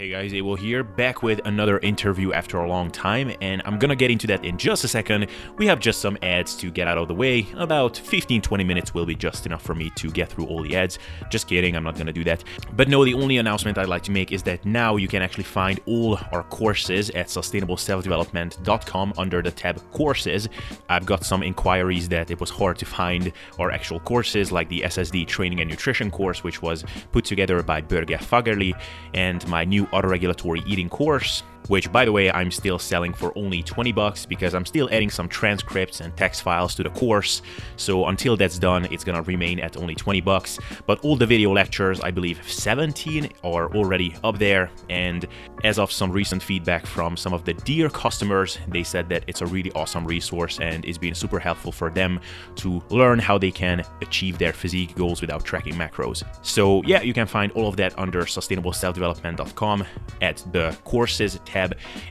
[0.00, 3.94] Hey guys, Abel here, back with another interview after a long time, and I'm gonna
[3.94, 5.26] get into that in just a second.
[5.58, 7.46] We have just some ads to get out of the way.
[7.58, 10.98] About 15-20 minutes will be just enough for me to get through all the ads.
[11.28, 12.42] Just kidding, I'm not gonna do that.
[12.76, 15.44] But no, the only announcement I'd like to make is that now you can actually
[15.44, 20.48] find all our courses at sustainableselfdevelopment.com under the tab Courses.
[20.88, 24.80] I've got some inquiries that it was hard to find our actual courses, like the
[24.80, 28.72] SSD Training and Nutrition course, which was put together by Børge Fagerli,
[29.12, 33.62] and my new autoregulatory eating course which by the way I'm still selling for only
[33.62, 37.42] 20 bucks because I'm still adding some transcripts and text files to the course.
[37.76, 40.58] So until that's done, it's gonna remain at only 20 bucks.
[40.86, 44.68] But all the video lectures, I believe 17 are already up there.
[44.88, 45.28] And
[45.62, 49.40] as of some recent feedback from some of the dear customers, they said that it's
[49.40, 52.18] a really awesome resource and it's been super helpful for them
[52.56, 56.24] to learn how they can achieve their physique goals without tracking macros.
[56.42, 59.84] So yeah, you can find all of that under sustainableselfdevelopment.com
[60.20, 61.59] at the courses tab.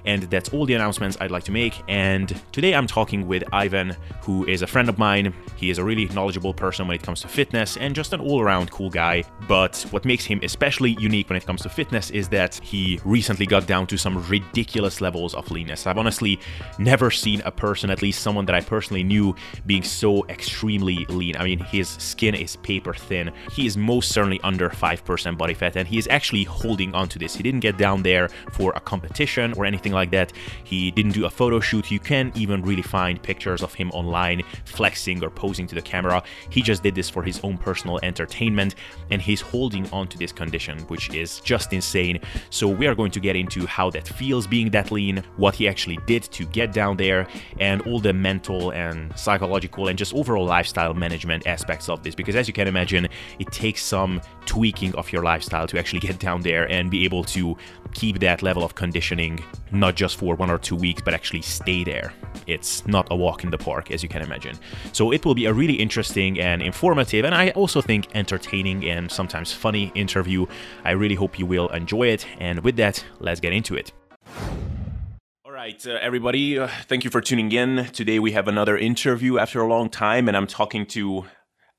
[0.06, 1.82] And that's all the announcements I'd like to make.
[1.88, 5.34] And today I'm talking with Ivan, who is a friend of mine.
[5.56, 8.42] He is a really knowledgeable person when it comes to fitness and just an all
[8.42, 9.24] around cool guy.
[9.48, 13.46] But what makes him especially unique when it comes to fitness is that he recently
[13.46, 15.88] got down to some ridiculous levels of leanness.
[15.88, 16.40] I've honestly
[16.78, 21.36] never seen a person, at least someone that I personally knew, being so extremely lean.
[21.38, 23.32] I mean, his skin is paper thin.
[23.52, 27.20] He is most certainly under 5% body fat, and he is actually holding on to
[27.20, 27.36] this.
[27.36, 30.34] He didn't get down there for a competition or anything like that.
[30.64, 31.92] He didn't do a photo shoot.
[31.92, 36.22] You can't even really find pictures of him online flexing or posing to the camera.
[36.50, 38.76] He just did this for his own personal entertainment
[39.10, 42.20] and he's holding on to this condition, which is just insane.
[42.50, 45.68] So, we are going to get into how that feels being that lean, what he
[45.68, 47.28] actually did to get down there,
[47.60, 52.16] and all the mental and psychological and just overall lifestyle management aspects of this.
[52.16, 53.08] Because, as you can imagine,
[53.40, 57.24] it takes some tweaking of your lifestyle to actually get down there and be able
[57.24, 57.56] to
[57.94, 59.29] keep that level of conditioning
[59.72, 62.14] not just for one or two weeks, but actually stay there.
[62.48, 64.58] It's not a walk in the park, as you can imagine.
[64.94, 69.12] So it will be a really interesting and informative, and I also think entertaining and
[69.12, 70.46] sometimes funny interview.
[70.86, 72.26] I really hope you will enjoy it.
[72.40, 73.92] And with that, let's get into it.
[75.46, 77.86] All right, uh, everybody, uh, thank you for tuning in.
[77.92, 81.26] Today we have another interview after a long time, and I'm talking to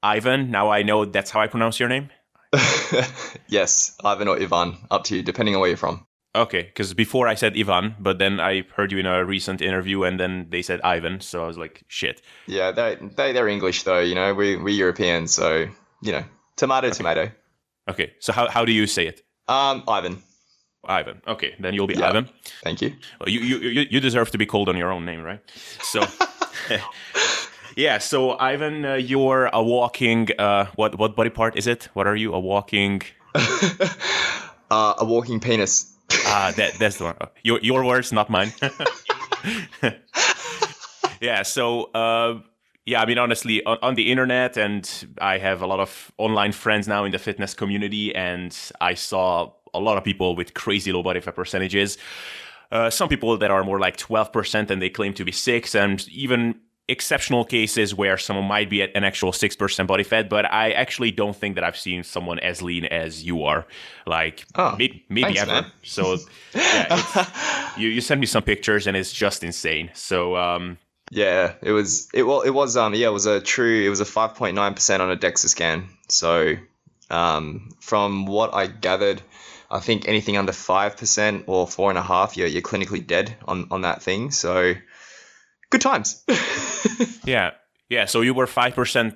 [0.02, 0.50] Ivan.
[0.50, 2.10] Now I know that's how I pronounce your name.
[3.48, 6.06] yes, Ivan or Ivan, up to you, depending on where you're from.
[6.34, 10.04] Okay, because before I said Ivan, but then I heard you in a recent interview,
[10.04, 12.22] and then they said Ivan, so I was like, shit.
[12.46, 14.32] Yeah, they they they're English though, you know.
[14.32, 15.66] We we Europeans, so
[16.02, 16.24] you know,
[16.56, 16.96] tomato okay.
[16.96, 17.30] tomato.
[17.88, 19.22] Okay, so how how do you say it?
[19.48, 20.22] Um, Ivan.
[20.84, 21.20] Ivan.
[21.26, 22.10] Okay, then you'll be yeah.
[22.10, 22.28] Ivan.
[22.62, 22.94] Thank you.
[23.18, 25.40] Well, you you you deserve to be called on your own name, right?
[25.82, 26.04] So.
[27.76, 30.28] Yeah, so Ivan, uh, you're a walking.
[30.38, 31.88] Uh, what what body part is it?
[31.94, 32.34] What are you?
[32.34, 33.02] A walking.
[33.34, 35.96] uh, a walking penis.
[36.26, 37.16] Ah, that that's the one.
[37.42, 38.52] Your your words, not mine.
[41.20, 41.42] yeah.
[41.42, 41.84] So.
[41.92, 42.40] Uh,
[42.86, 44.88] yeah, I mean, honestly, on, on, the internet, and
[45.20, 49.52] I have a lot of online friends now in the fitness community, and I saw
[49.74, 51.98] a lot of people with crazy low body fat percentages.
[52.72, 56.08] Uh, some people that are more like 12% and they claim to be six, and
[56.08, 56.58] even
[56.90, 61.12] exceptional cases where someone might be at an actual 6% body fat, but I actually
[61.12, 63.66] don't think that I've seen someone as lean as you are.
[64.06, 65.52] Like, oh, maybe, maybe thanks, ever.
[65.52, 65.72] Man.
[65.82, 66.18] So,
[66.54, 69.90] yeah, you, you send me some pictures and it's just insane.
[69.94, 70.78] So, um,
[71.10, 74.00] yeah, it was, it, well, it was, um, yeah, it was a true, it was
[74.00, 75.88] a 5.9% on a DEXA scan.
[76.08, 76.56] So,
[77.08, 79.22] um, from what I gathered,
[79.70, 83.68] I think anything under 5% or four and a half, you're, you're clinically dead on,
[83.70, 84.32] on that thing.
[84.32, 84.74] So,
[85.70, 86.24] good times.
[87.24, 87.52] yeah,
[87.88, 88.04] yeah.
[88.04, 89.14] So you were five percent,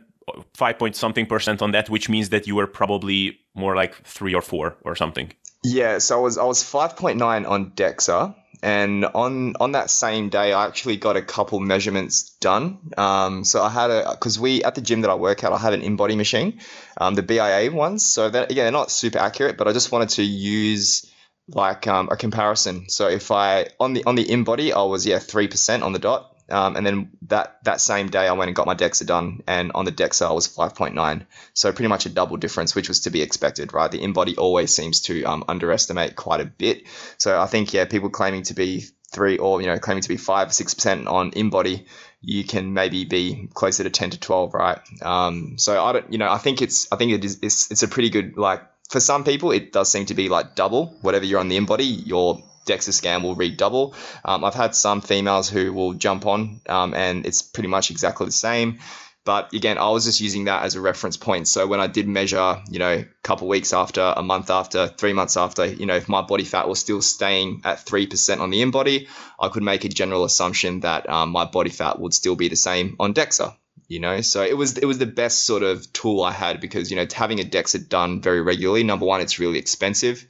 [0.55, 4.35] five point something percent on that, which means that you were probably more like three
[4.35, 5.33] or four or something.
[5.65, 9.91] Yeah, so I was I was five point nine on DEXA, and on on that
[9.91, 12.79] same day, I actually got a couple measurements done.
[12.97, 15.59] Um, so I had a because we at the gym that I work at, I
[15.59, 16.61] had an InBody machine,
[16.99, 18.05] um, the BIA ones.
[18.05, 21.11] So that again, they're not super accurate, but I just wanted to use
[21.49, 22.89] like um, a comparison.
[22.89, 25.99] So if I on the on the InBody, I was yeah three percent on the
[25.99, 29.43] dot, um, and then that that same day, I went and got my DEXA done,
[29.47, 31.27] and on the DEXA, I was 5.9.
[31.55, 33.91] So pretty much a double difference, which was to be expected, right?
[33.91, 36.85] The InBody always seems to um, underestimate quite a bit.
[37.17, 40.17] So I think yeah, people claiming to be three or you know claiming to be
[40.17, 41.87] five six percent on InBody,
[42.21, 44.79] you can maybe be closer to 10 to 12, right?
[45.03, 47.83] Um, so I don't, you know, I think it's I think it is it's, it's
[47.83, 51.25] a pretty good like for some people it does seem to be like double whatever
[51.25, 53.95] you're on the InBody, you're DEXA scan will read double.
[54.25, 58.27] Um, I've had some females who will jump on um, and it's pretty much exactly
[58.27, 58.79] the same.
[59.25, 61.49] But again, I was just using that as a reference point.
[61.49, 65.15] So when I did measure, you know, a couple weeks after, a month after, three
[65.15, 68.61] months after, you know, if my body fat was still staying at 3% on the
[68.61, 69.09] InBody,
[69.41, 72.57] I could make a general assumption that um, my body fat would still be the
[72.57, 73.57] same on DEXA
[73.89, 76.91] you know so it was it was the best sort of tool i had because
[76.91, 80.27] you know having a dexa done very regularly number one it's really expensive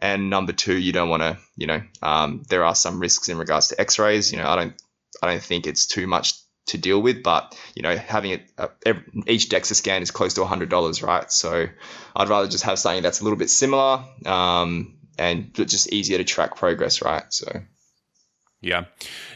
[0.00, 3.38] and number two you don't want to you know um, there are some risks in
[3.38, 4.74] regards to x-rays you know i don't
[5.22, 6.34] i don't think it's too much
[6.68, 7.22] to deal with.
[7.22, 11.02] But you know, having it uh, every, each DEXA scan is close to hundred dollars,
[11.02, 11.30] right?
[11.30, 11.66] So
[12.16, 16.24] I'd rather just have something that's a little bit similar um, and just easier to
[16.24, 17.24] track progress, right?
[17.30, 17.62] So.
[18.60, 18.86] Yeah,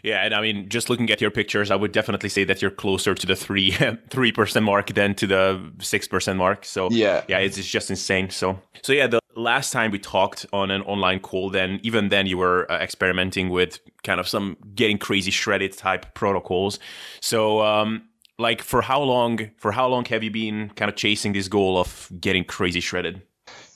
[0.03, 2.73] yeah, and I mean, just looking at your pictures, I would definitely say that you're
[2.73, 3.71] closer to the three
[4.11, 6.65] three percent mark than to the six percent mark.
[6.65, 8.31] So yeah, yeah, it's, it's just insane.
[8.31, 12.27] So so yeah, the last time we talked on an online call, then even then
[12.27, 16.79] you were uh, experimenting with kind of some getting crazy shredded type protocols.
[17.21, 18.09] So um,
[18.39, 21.79] like for how long for how long have you been kind of chasing this goal
[21.79, 23.23] of getting crazy shredded?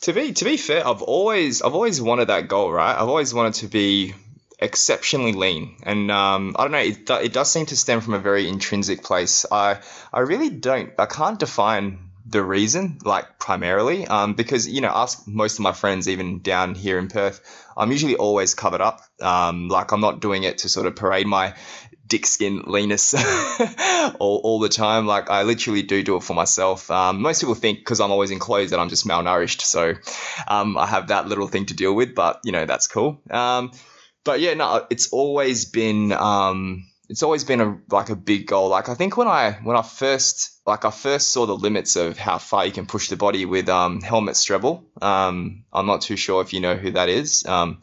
[0.02, 2.94] To be to be fair, I've always I've always wanted that goal, right?
[2.94, 4.14] I've always wanted to be
[4.58, 6.78] exceptionally lean, and um, I don't know.
[6.78, 9.46] It, it does seem to stem from a very intrinsic place.
[9.50, 9.80] I
[10.12, 10.92] I really don't.
[10.98, 15.72] I can't define the reason, like primarily, um, because you know, ask most of my
[15.72, 17.40] friends, even down here in Perth,
[17.76, 19.00] I'm usually always covered up.
[19.20, 21.54] Um, like I'm not doing it to sort of parade my
[22.06, 23.14] dick skin leanness
[24.18, 25.06] all, all the time.
[25.06, 26.90] Like I literally do do it for myself.
[26.90, 29.94] Um, most people think because I'm always in clothes that I'm just malnourished, so
[30.48, 32.14] um, I have that little thing to deal with.
[32.14, 33.20] But you know, that's cool.
[33.30, 33.72] Um,
[34.24, 38.68] but yeah, no, it's always been um, it's always been a like a big goal.
[38.68, 42.18] Like I think when I when I first like I first saw the limits of
[42.18, 44.82] how far you can push the body with um, Helmut Strebl.
[45.02, 47.80] Um, I'm not too sure if you know who that is, um,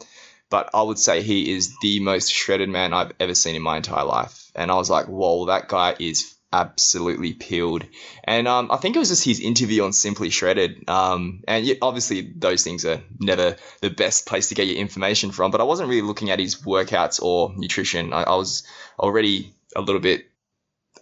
[0.50, 3.78] but I would say he is the most shredded man I've ever seen in my
[3.78, 4.50] entire life.
[4.54, 7.84] And I was like, whoa, that guy is absolutely peeled.
[8.22, 10.88] And um, I think it was just his interview on Simply Shredded.
[10.88, 15.50] Um, and obviously, those things are never the best place to get your information from.
[15.50, 18.12] But I wasn't really looking at his workouts or nutrition.
[18.12, 18.62] I, I was
[18.98, 20.26] already a little bit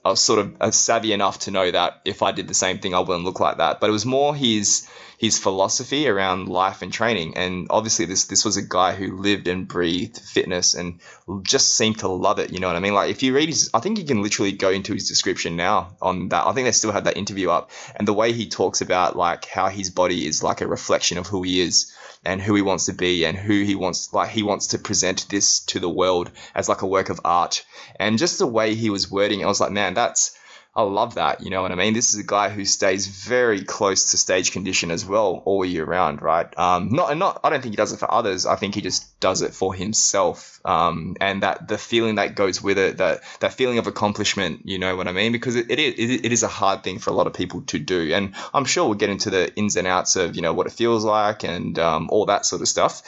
[0.04, 2.78] I was sort of uh, savvy enough to know that if I did the same
[2.78, 3.78] thing, I wouldn't look like that.
[3.78, 4.88] But it was more his
[5.22, 7.36] his philosophy around life and training.
[7.36, 10.98] And obviously, this this was a guy who lived and breathed fitness and
[11.44, 12.52] just seemed to love it.
[12.52, 12.92] You know what I mean?
[12.92, 15.96] Like if you read his, I think you can literally go into his description now
[16.02, 16.44] on that.
[16.44, 19.44] I think they still have that interview up, and the way he talks about like
[19.44, 21.94] how his body is like a reflection of who he is
[22.24, 25.28] and who he wants to be and who he wants like he wants to present
[25.28, 27.64] this to the world as like a work of art
[27.96, 30.36] and just the way he was wording it, I was like man that's
[30.74, 31.42] I love that.
[31.42, 31.92] You know what I mean?
[31.92, 35.84] This is a guy who stays very close to stage condition as well all year
[35.84, 36.46] round, right?
[36.58, 37.40] Um, not and not.
[37.44, 38.46] I don't think he does it for others.
[38.46, 40.60] I think he just does it for himself.
[40.64, 44.62] Um, and that the feeling that goes with it, that that feeling of accomplishment.
[44.64, 45.32] You know what I mean?
[45.32, 47.78] Because it, it is it is a hard thing for a lot of people to
[47.78, 48.12] do.
[48.12, 50.72] And I'm sure we'll get into the ins and outs of you know what it
[50.72, 53.02] feels like and um, all that sort of stuff.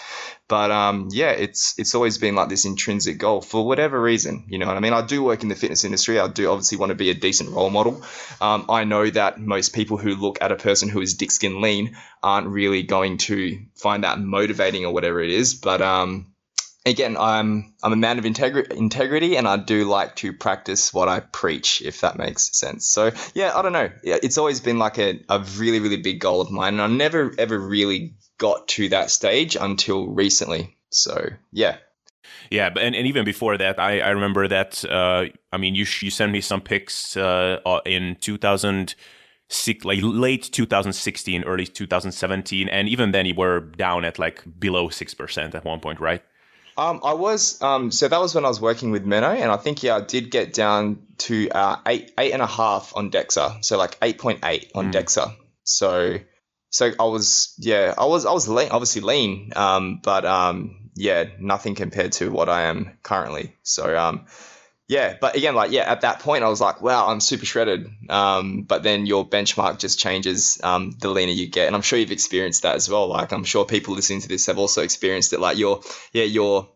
[0.47, 4.45] But um, yeah, it's it's always been like this intrinsic goal for whatever reason.
[4.49, 4.93] You know what I mean?
[4.93, 6.21] I do work in the fitness industry.
[6.21, 8.03] I do obviously want to be a decent role model.
[8.41, 11.63] Um, I know that most people who look at a person who is dick skin
[11.63, 15.55] lean aren't really going to find that motivating or whatever it is.
[15.55, 16.04] But um,
[16.85, 21.09] again, I'm I'm a man of integri- integrity, and I do like to practice what
[21.09, 22.89] I preach, if that makes sense.
[22.89, 23.91] So yeah, I don't know.
[24.03, 27.33] It's always been like a, a really really big goal of mine, and I never
[27.39, 30.77] ever really got to that stage until recently.
[30.91, 31.77] So yeah.
[32.51, 34.85] Yeah, and, and even before that, I, I remember that.
[34.85, 38.95] Uh, I mean, you you sent me some pics uh, uh in 2000,
[39.85, 45.15] like late 2016, early 2017, and even then you were down at like below six
[45.15, 46.23] percent at one point, right?
[46.77, 49.57] Um, I was um, so that was when I was working with Menno, and I
[49.57, 53.65] think yeah, I did get down to uh, eight eight and a half on Dexa,
[53.65, 54.93] so like eight point eight on mm.
[54.93, 55.35] Dexa.
[55.63, 56.19] So
[56.75, 61.27] so I was yeah I was I was lean, obviously lean um, but um, yeah
[61.39, 64.27] nothing compared to what I am currently so um,
[64.89, 67.89] yeah but again like yeah at that point I was like wow I'm super shredded.
[68.09, 71.67] Um, but then your benchmark just changes um, the leaner you get.
[71.67, 73.09] And I'm sure you've experienced that as well.
[73.09, 75.41] Like I'm sure people listening to this have also experienced it.
[75.41, 75.81] Like your
[76.13, 76.69] yeah your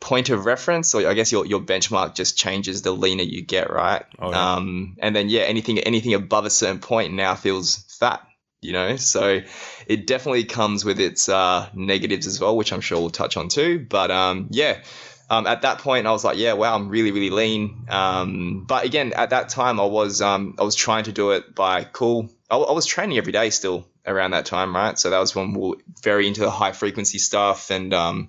[0.00, 3.70] point of reference or I guess your, your benchmark just changes the leaner you get
[3.70, 4.04] right?
[4.18, 4.54] Oh, yeah.
[4.54, 8.26] um, and then yeah anything anything above a certain point now feels fat
[8.62, 8.96] you know?
[8.96, 9.40] So
[9.86, 13.48] it definitely comes with its uh, negatives as well which i'm sure we'll touch on
[13.48, 13.86] too.
[13.88, 14.82] But um, yeah
[15.30, 17.86] um, at that point i was like yeah wow i'm really really lean.
[17.88, 21.54] Um, but again at that time i was um, i was trying to do it
[21.54, 22.28] by cool.
[22.50, 24.98] I, I, was training every day still around that time right?
[24.98, 27.70] So that was when we were very into the high frequency stuff.
[27.70, 28.28] And um,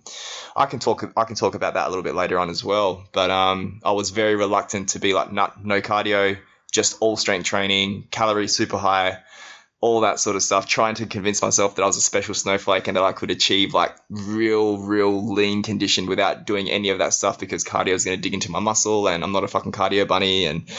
[0.56, 3.04] i can talk i can talk about that a little bit later on as well.
[3.12, 6.38] But um, i was very reluctant to be like not no cardio
[6.72, 9.20] just all strength training, calories super high,
[9.82, 12.88] all that sort of stuff, trying to convince myself that I was a special snowflake
[12.88, 17.14] and that I could achieve like real, real lean condition without doing any of that
[17.14, 19.72] stuff because cardio is going to dig into my muscle and I'm not a fucking
[19.72, 20.46] cardio bunny.
[20.46, 20.70] And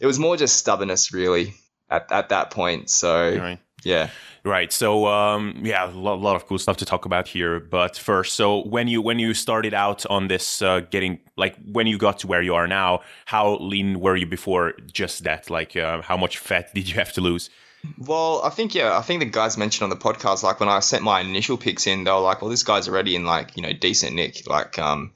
[0.00, 1.54] it was more just stubbornness, really,
[1.90, 2.88] at, at that point.
[2.88, 3.58] So, right.
[3.82, 4.10] yeah.
[4.44, 4.72] Right.
[4.72, 7.58] So, um, yeah, a lot, lot, of cool stuff to talk about here.
[7.58, 11.86] But first, so when you when you started out on this, uh, getting like when
[11.86, 15.48] you got to where you are now, how lean were you before just that?
[15.48, 17.50] Like, uh, how much fat did you have to lose?
[17.98, 20.80] Well, I think yeah, I think the guys mentioned on the podcast, like when I
[20.80, 23.62] sent my initial picks in, they were like, "Well, this guy's already in like you
[23.62, 25.12] know decent nick." Like, um,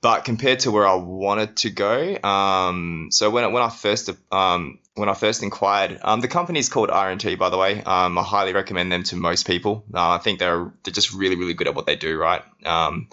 [0.00, 4.78] but compared to where I wanted to go, um, so when when I first um
[4.94, 7.82] when I first inquired, um, the company is called RNT, by the way.
[7.82, 9.84] Um, I highly recommend them to most people.
[9.92, 12.42] Uh, I think they're they're just really really good at what they do, right?
[12.64, 13.08] Um,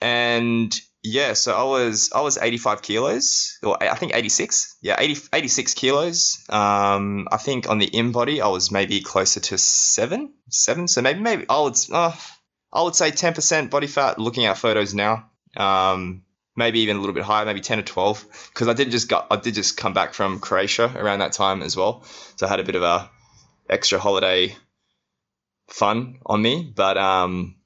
[0.00, 4.76] and yeah, so I was I was 85 kilos, or I think 86.
[4.82, 6.44] Yeah, 80, 86 kilos.
[6.48, 10.86] Um, I think on the InBody I was maybe closer to seven, seven.
[10.86, 12.14] So maybe maybe I would uh,
[12.72, 14.18] I would say 10% body fat.
[14.18, 16.22] Looking at photos now, um,
[16.56, 19.28] maybe even a little bit higher, maybe 10 or 12, because I did just got
[19.30, 22.04] I did just come back from Croatia around that time as well,
[22.36, 23.10] so I had a bit of a
[23.70, 24.54] extra holiday
[25.68, 27.57] fun on me, but um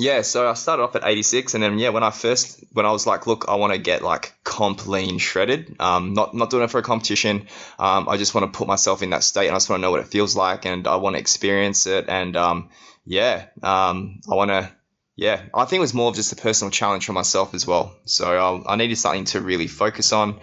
[0.00, 2.90] yeah, so I started off at 86, and then yeah, when I first when I
[2.90, 5.76] was like, look, I want to get like comp lean shredded.
[5.78, 7.48] Um, not not doing it for a competition.
[7.78, 9.82] Um, I just want to put myself in that state, and I just want to
[9.82, 12.70] know what it feels like, and I want to experience it, and um,
[13.04, 14.72] yeah, um, I want to.
[15.16, 17.94] Yeah, I think it was more of just a personal challenge for myself as well.
[18.06, 20.40] So I, I needed something to really focus on.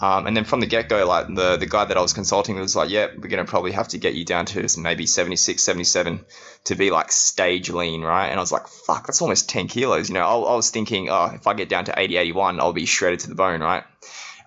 [0.00, 2.56] Um, and then from the get go, like the, the guy that I was consulting
[2.58, 5.60] was like, yeah, we're going to probably have to get you down to maybe 76,
[5.60, 6.24] 77
[6.64, 8.28] to be like stage lean, right?
[8.28, 10.08] And I was like, fuck, that's almost 10 kilos.
[10.08, 12.72] You know, I, I was thinking, oh, if I get down to 80, 81, I'll
[12.72, 13.82] be shredded to the bone, right?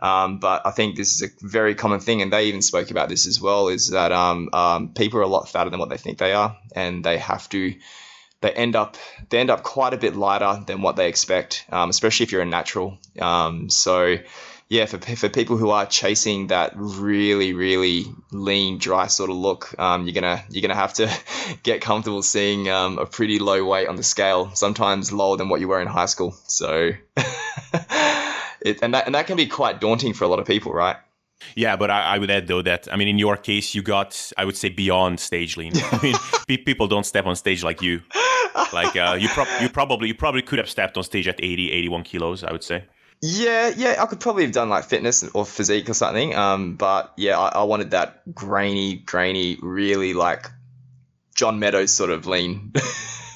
[0.02, 3.08] Um, but I think this is a very common thing, and they even spoke about
[3.08, 5.98] this as well, is that um, um, people are a lot fatter than what they
[5.98, 7.76] think they are, and they have to
[8.42, 8.98] they end up
[9.30, 12.42] they end up quite a bit lighter than what they expect, um, especially if you're
[12.42, 12.98] a natural.
[13.20, 14.18] Um, so
[14.72, 19.78] yeah, for, for people who are chasing that really, really lean, dry sort of look,
[19.78, 21.12] um, you're gonna you're gonna have to
[21.64, 25.60] get comfortable seeing um, a pretty low weight on the scale, sometimes lower than what
[25.60, 26.32] you were in high school.
[26.48, 26.92] So,
[28.62, 30.96] it, and that and that can be quite daunting for a lot of people, right?
[31.54, 34.32] Yeah, but I, I, would add though that I mean, in your case, you got
[34.38, 35.74] I would say beyond stage lean.
[35.76, 36.00] I
[36.48, 38.04] mean, people don't step on stage like you.
[38.72, 41.74] Like uh, you, pro- you probably you probably could have stepped on stage at 80,
[41.74, 42.46] 81 kilos.
[42.46, 42.86] I would say.
[43.22, 46.36] Yeah, yeah, I could probably have done like fitness or physique or something.
[46.36, 50.48] Um, but yeah, I, I wanted that grainy, grainy, really like
[51.36, 52.74] John Meadows sort of lean.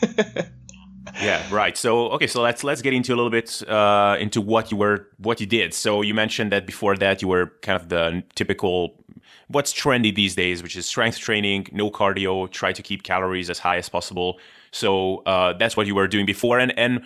[1.22, 1.77] yeah, right.
[1.77, 5.08] So okay, so let's let's get into a little bit uh, into what you were
[5.18, 5.72] what you did.
[5.75, 9.04] So you mentioned that before that you were kind of the typical
[9.50, 13.60] what's trendy these days, which is strength training, no cardio, try to keep calories as
[13.60, 14.39] high as possible.
[14.72, 17.04] So uh, that's what you were doing before, and and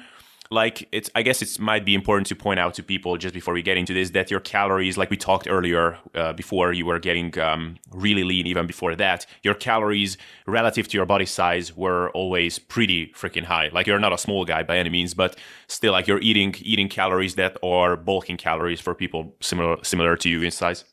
[0.52, 3.54] like it's i guess it might be important to point out to people just before
[3.54, 6.98] we get into this that your calories like we talked earlier uh, before you were
[6.98, 12.10] getting um, really lean even before that your calories relative to your body size were
[12.12, 13.70] always pretty freaking high.
[13.72, 15.38] Like you're not a small guy by any means but
[15.68, 20.30] still like you're eating eating calories that are bulking calories for people similar similar to
[20.30, 20.84] you in size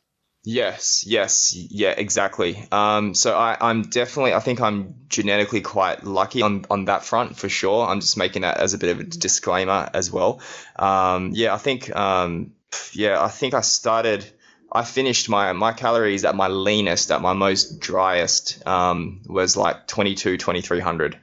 [0.49, 2.69] Yes, yes, yeah, exactly.
[2.71, 7.37] Um, so I, I'm definitely, I think I'm genetically quite lucky on, on that front
[7.37, 7.85] for sure.
[7.85, 10.41] I'm just making that as a bit of a disclaimer as well.
[10.77, 12.53] Um, yeah, I think, um,
[12.93, 14.25] yeah, I think I started,
[14.71, 19.89] I finished my, my calories at my leanest, at my most driest, um, was like
[19.89, 21.19] 22, 2300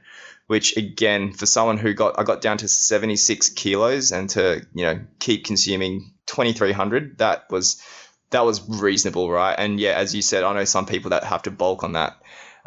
[0.46, 4.84] which again for someone who got I got down to 76 kilos and to you
[4.84, 7.82] know keep consuming 2300 that was
[8.30, 9.54] that was reasonable, right?
[9.56, 12.20] And yeah, as you said, I know some people that have to bulk on that,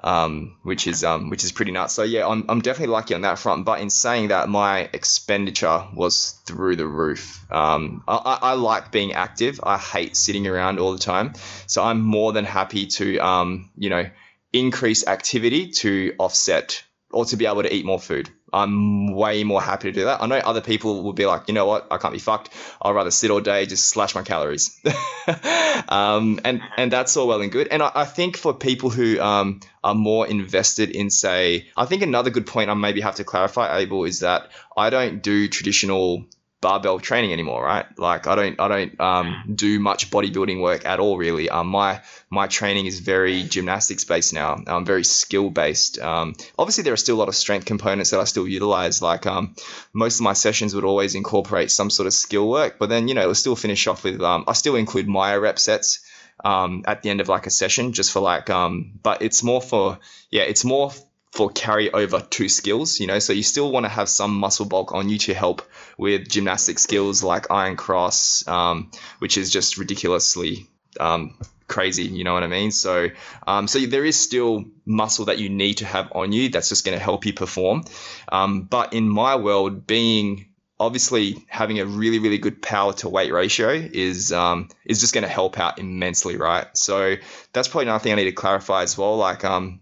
[0.03, 1.93] um, which is um, which is pretty nuts.
[1.93, 3.65] So yeah, I'm, I'm definitely lucky on that front.
[3.65, 7.45] But in saying that, my expenditure was through the roof.
[7.51, 9.59] Um, I, I like being active.
[9.63, 11.33] I hate sitting around all the time.
[11.65, 14.09] So I'm more than happy to um, you know
[14.53, 18.29] increase activity to offset or to be able to eat more food.
[18.53, 20.21] I'm way more happy to do that.
[20.21, 22.49] I know other people will be like, you know what, I can't be fucked.
[22.81, 24.79] I'd rather sit all day, just slash my calories.
[25.89, 27.67] um, and and that's all well and good.
[27.69, 32.01] And I, I think for people who um, are more invested in, say, I think
[32.01, 36.25] another good point I maybe have to clarify, Abel, is that I don't do traditional
[36.59, 37.85] barbell training anymore, right?
[37.97, 41.49] Like I don't I don't um, do much bodybuilding work at all really.
[41.49, 44.57] Um, my my training is very gymnastics based now.
[44.65, 45.99] Um, very skill based.
[45.99, 49.01] Um, obviously there are still a lot of strength components that I still utilize.
[49.01, 49.55] Like um,
[49.93, 53.13] most of my sessions would always incorporate some sort of skill work, but then you
[53.13, 55.99] know it'll still finish off with um, I still include myo rep sets
[56.43, 59.61] um, at the end of like a session, just for like, um, but it's more
[59.61, 59.99] for,
[60.29, 60.91] yeah, it's more
[61.37, 64.65] for carry over to skills, you know, so you still want to have some muscle
[64.65, 65.61] bulk on you to help
[65.95, 68.89] with gymnastic skills like iron cross, um,
[69.19, 70.67] which is just ridiculously
[70.99, 72.05] um, crazy.
[72.05, 72.71] You know what I mean?
[72.71, 73.09] So,
[73.45, 76.83] um, so there is still muscle that you need to have on you that's just
[76.83, 77.83] going to help you perform.
[78.29, 80.47] Um, but in my world, being
[80.79, 85.23] obviously having a really really good power to weight ratio is um, is just going
[85.23, 86.65] to help out immensely, right?
[86.75, 87.15] So
[87.53, 89.17] that's probably another thing I need to clarify as well.
[89.17, 89.81] Like um,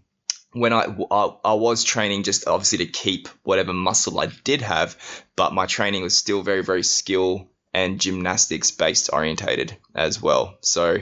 [0.56, 4.96] when I, I, I was training just obviously to keep whatever muscle I did have,
[5.36, 10.56] but my training was still very very skill and gymnastics based orientated as well.
[10.62, 10.98] So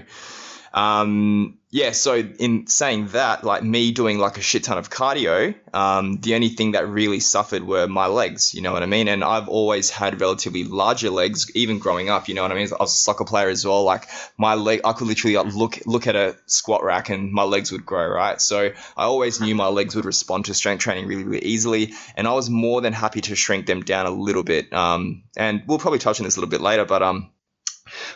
[0.75, 5.55] um, yeah, so in saying that, like me doing like a shit ton of cardio,
[5.73, 9.07] um, the only thing that really suffered were my legs, you know what I mean?
[9.07, 12.69] And I've always had relatively larger legs, even growing up, you know what I mean?
[12.73, 13.85] I was a soccer player as well.
[13.85, 17.45] Like my leg, I could literally like, look look at a squat rack and my
[17.45, 18.41] legs would grow, right?
[18.41, 22.27] So I always knew my legs would respond to strength training really, really easily, and
[22.27, 24.73] I was more than happy to shrink them down a little bit.
[24.73, 27.31] Um, and we'll probably touch on this a little bit later, but um,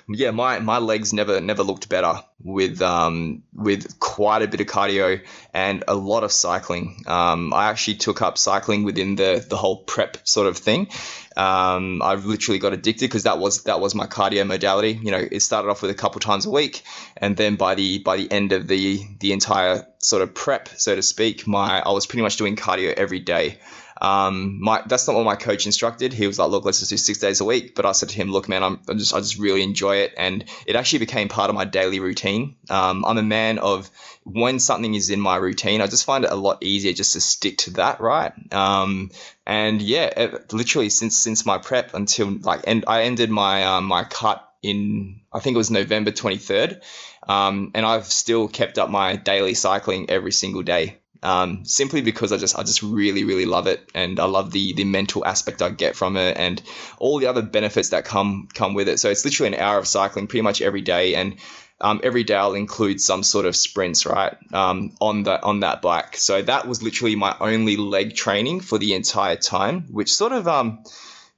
[0.09, 4.67] yeah, my, my legs never never looked better with um, with quite a bit of
[4.67, 7.03] cardio and a lot of cycling.
[7.07, 10.89] Um, I actually took up cycling within the the whole prep sort of thing.
[11.37, 14.99] Um, I literally got addicted because that was that was my cardio modality.
[15.03, 16.83] You know, it started off with a couple times a week,
[17.17, 20.95] and then by the by the end of the the entire sort of prep, so
[20.95, 23.59] to speak, my I was pretty much doing cardio every day.
[24.01, 26.13] Um, my that's not what my coach instructed.
[26.13, 28.17] He was like, "Look, let's just do six days a week." But I said to
[28.17, 31.29] him, "Look, man, I'm, I'm just I just really enjoy it, and it actually became
[31.29, 32.57] part of my daily routine.
[32.71, 33.91] Um, I'm a man of
[34.25, 37.21] when something is in my routine, I just find it a lot easier just to
[37.21, 38.33] stick to that, right?
[38.53, 39.11] Um,
[39.47, 43.85] and yeah, it, literally since since my prep until like, and I ended my um,
[43.85, 46.83] my cut in I think it was November 23rd,
[47.29, 52.33] um, and I've still kept up my daily cycling every single day um, simply because
[52.33, 55.63] I just I just really really love it and I love the the mental aspect
[55.63, 56.63] I get from it and
[56.99, 58.99] all the other benefits that come come with it.
[59.01, 61.37] So it's literally an hour of cycling pretty much every day and
[61.81, 65.83] um, every day I'll include some sort of sprints right um, on that on that
[65.83, 66.17] bike.
[66.17, 70.49] So that was literally my only leg training for the entire time, which sort of
[70.49, 70.85] um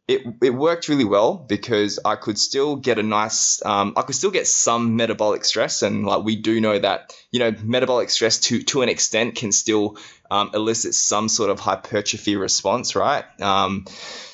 [0.08, 4.16] it, it worked really well because I could still get a nice, um, I could
[4.16, 5.82] still get some metabolic stress.
[5.82, 9.52] And like we do know that, you know, metabolic stress to, to an extent can
[9.52, 9.98] still
[10.30, 13.24] um, elicit some sort of hypertrophy response, right?
[13.40, 13.84] Um,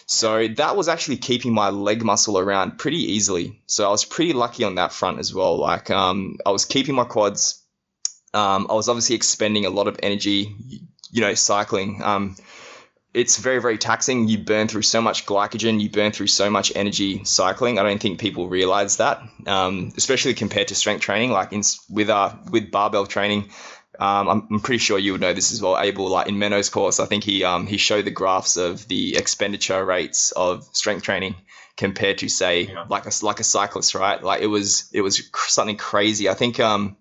[0.07, 3.61] so that was actually keeping my leg muscle around pretty easily.
[3.67, 5.59] So I was pretty lucky on that front as well.
[5.59, 7.63] Like um, I was keeping my quads.
[8.33, 10.55] Um, I was obviously expending a lot of energy,
[11.11, 12.03] you know, cycling.
[12.03, 12.37] Um,
[13.17, 14.29] it's very very taxing.
[14.29, 17.79] You burn through so much glycogen, you burn through so much energy cycling.
[17.79, 21.31] I don't think people realize that, um, especially compared to strength training.
[21.31, 23.51] Like in, with uh, with barbell training,
[23.99, 25.79] um, I'm, I'm, pretty sure you would know this as well.
[25.79, 29.17] Abel, like in Menno's course, I think he um, he showed the graphs of the
[29.17, 31.37] expenditure rates of strength training
[31.77, 32.87] compared to say yeah.
[32.89, 34.23] like a like a cyclist, right?
[34.23, 36.29] Like it was it was something crazy.
[36.29, 36.97] I think um,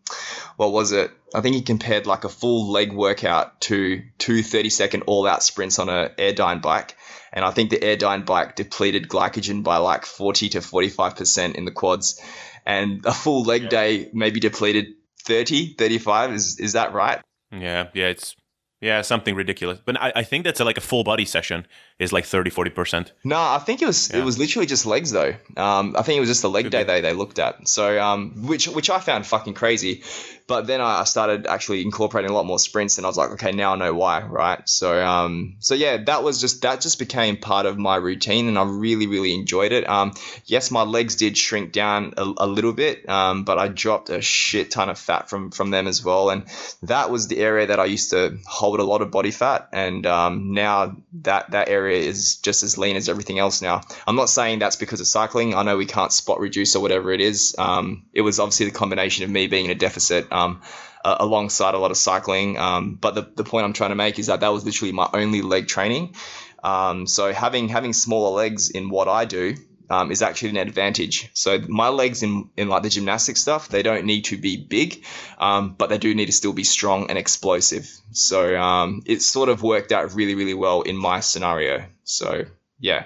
[0.57, 1.11] what was it?
[1.33, 5.43] I think he compared like a full leg workout to two 30 second all out
[5.43, 6.95] sprints on a Airdyne bike.
[7.33, 11.71] And I think the Airdyne bike depleted glycogen by like 40 to 45% in the
[11.71, 12.21] quads.
[12.65, 13.69] And a full leg yeah.
[13.69, 16.33] day maybe depleted 30, 35.
[16.33, 17.21] Is, is that right?
[17.51, 17.89] Yeah.
[17.93, 18.07] Yeah.
[18.07, 18.35] It's,
[18.79, 19.79] yeah, something ridiculous.
[19.83, 23.11] But I, I think that's a, like a full body session is like 30, 40%.
[23.23, 24.19] No, I think it was yeah.
[24.19, 25.33] it was literally just legs though.
[25.55, 27.67] Um, I think it was just the leg Could day they, they looked at.
[27.67, 30.03] So um, which which I found fucking crazy.
[30.47, 33.51] But then I started actually incorporating a lot more sprints, and I was like, okay,
[33.51, 34.61] now I know why, right?
[34.69, 38.59] So, um, so yeah, that was just that just became part of my routine, and
[38.59, 39.89] I really, really enjoyed it.
[39.89, 40.13] Um,
[40.45, 44.21] yes, my legs did shrink down a, a little bit, um, but I dropped a
[44.21, 46.45] shit ton of fat from from them as well, and
[46.83, 50.05] that was the area that I used to hold a lot of body fat, and
[50.05, 53.81] um, now that that area is just as lean as everything else now.
[54.07, 55.55] I'm not saying that's because of cycling.
[55.55, 57.55] I know we can't spot reduce or whatever it is.
[57.57, 60.61] Um, it was obviously the combination of me being in a deficit um,
[61.03, 62.57] uh, alongside a lot of cycling.
[62.57, 65.09] Um, but the, the point I'm trying to make is that that was literally my
[65.13, 66.15] only leg training.
[66.63, 69.55] Um, so having having smaller legs in what I do
[69.89, 71.29] um, is actually an advantage.
[71.33, 75.05] So my legs in, in like the gymnastic stuff, they don't need to be big,
[75.37, 77.89] um, but they do need to still be strong and explosive.
[78.11, 81.85] So um, it sort of worked out really, really well in my scenario.
[82.03, 82.45] So
[82.79, 83.05] yeah,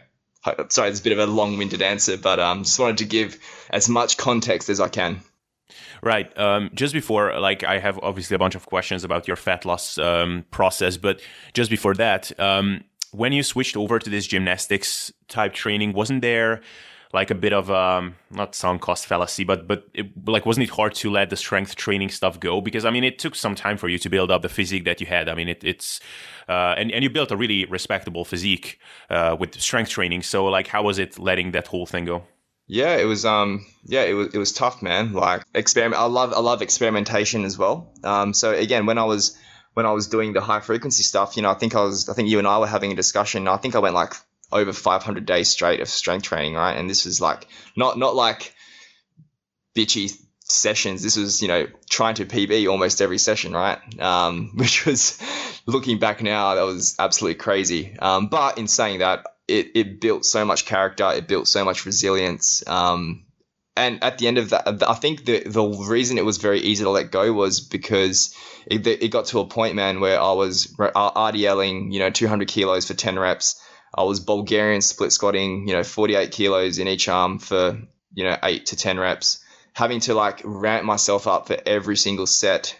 [0.69, 3.37] sorry, it's a bit of a long-winded answer, but um, just wanted to give
[3.69, 5.21] as much context as I can.
[6.01, 6.35] Right.
[6.37, 9.97] Um, just before, like, I have obviously a bunch of questions about your fat loss
[9.97, 11.21] um, process, but
[11.53, 16.61] just before that, um, when you switched over to this gymnastics type training, wasn't there
[17.11, 20.69] like a bit of um not sunk cost fallacy, but but it, like wasn't it
[20.69, 22.61] hard to let the strength training stuff go?
[22.61, 25.01] Because I mean, it took some time for you to build up the physique that
[25.01, 25.27] you had.
[25.27, 25.99] I mean, it, it's
[26.47, 30.21] uh, and and you built a really respectable physique uh, with strength training.
[30.23, 32.23] So like, how was it letting that whole thing go?
[32.67, 35.13] Yeah, it was um yeah, it was it was tough, man.
[35.13, 37.91] Like experiment I love I love experimentation as well.
[38.03, 39.35] Um so again, when I was
[39.79, 42.13] when I was doing the high frequency stuff, you know, I think I was I
[42.13, 43.47] think you and I were having a discussion.
[43.47, 44.13] I think I went like
[44.51, 46.73] over 500 days straight of strength training, right?
[46.73, 48.53] And this was like not not like
[49.77, 51.01] bitchy sessions.
[51.01, 53.79] This was, you know, trying to PB almost every session, right?
[54.01, 55.17] Um, which was,
[55.65, 57.97] looking back now, that was absolutely crazy.
[57.99, 61.85] Um, but in saying that, it, it built so much character, it built so much
[61.85, 62.67] resilience.
[62.67, 63.25] Um,
[63.77, 66.83] and at the end of that, I think the the reason it was very easy
[66.83, 68.35] to let go was because
[68.69, 72.87] it, it got to a point, man, where I was RDLing, you know, 200 kilos
[72.87, 73.61] for 10 reps.
[73.93, 77.79] I was Bulgarian split squatting, you know, 48 kilos in each arm for,
[78.13, 82.27] you know, eight to 10 reps, having to like ramp myself up for every single
[82.27, 82.79] set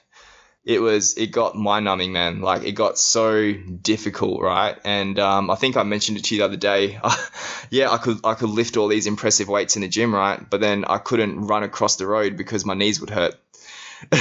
[0.69, 2.41] it was it got mind numbing, man.
[2.41, 4.77] Like it got so difficult, right?
[4.83, 6.99] And um, I think I mentioned it to you the other day.
[7.69, 10.47] yeah, I could I could lift all these impressive weights in the gym, right?
[10.47, 13.35] But then I couldn't run across the road because my knees would hurt.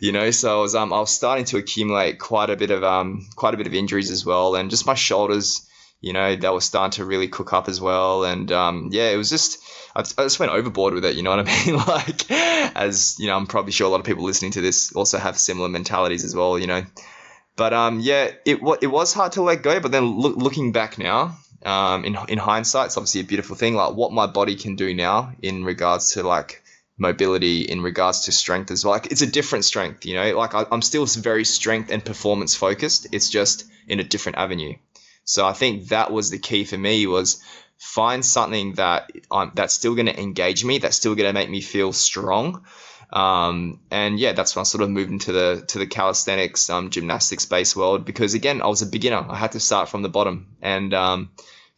[0.00, 2.82] you know, so I was um I was starting to accumulate quite a bit of
[2.82, 5.68] um quite a bit of injuries as well, and just my shoulders,
[6.00, 9.16] you know, they were starting to really cook up as well, and um yeah, it
[9.16, 9.58] was just
[9.94, 11.16] I just went overboard with it.
[11.16, 11.76] You know what I mean?
[11.76, 15.18] like, as you know, I'm probably sure a lot of people listening to this also
[15.18, 16.58] have similar mentalities as well.
[16.58, 16.82] You know,
[17.56, 19.80] but um, yeah, it it was hard to let go.
[19.80, 23.74] But then look, looking back now, um, in in hindsight, it's obviously a beautiful thing.
[23.74, 26.62] Like what my body can do now in regards to like
[27.00, 28.92] mobility, in regards to strength as well.
[28.92, 30.06] Like it's a different strength.
[30.06, 33.08] You know, like I, I'm still very strength and performance focused.
[33.12, 34.74] It's just in a different avenue.
[35.24, 37.42] So I think that was the key for me was
[37.78, 41.50] find something that um, that's still going to engage me, that's still going to make
[41.50, 42.64] me feel strong.
[43.12, 46.90] Um, and yeah, that's when I sort of moved into the to the calisthenics, um,
[46.90, 49.24] gymnastics based world because again, I was a beginner.
[49.28, 51.30] I had to start from the bottom, and um,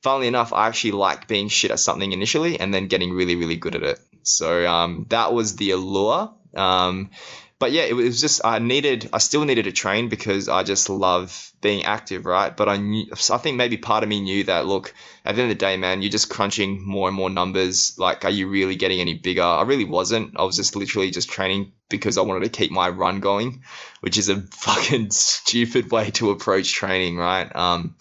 [0.03, 3.57] funnily enough, I actually like being shit at something initially and then getting really, really
[3.57, 4.01] good at it.
[4.23, 6.33] So um, that was the allure.
[6.55, 7.11] Um,
[7.59, 10.91] but yeah, it was just I needed, I still needed to train because I just
[10.91, 12.57] love being active, right?
[12.57, 14.67] But I knew, I think maybe part of me knew that.
[14.67, 14.93] Look,
[15.25, 17.97] at the end of the day, man, you're just crunching more and more numbers.
[17.99, 19.45] Like, are you really getting any bigger?
[19.45, 20.37] I really wasn't.
[20.37, 23.63] I was just literally just training because I wanted to keep my run going,
[24.01, 27.55] which is a fucking stupid way to approach training, right?
[27.55, 27.95] Um,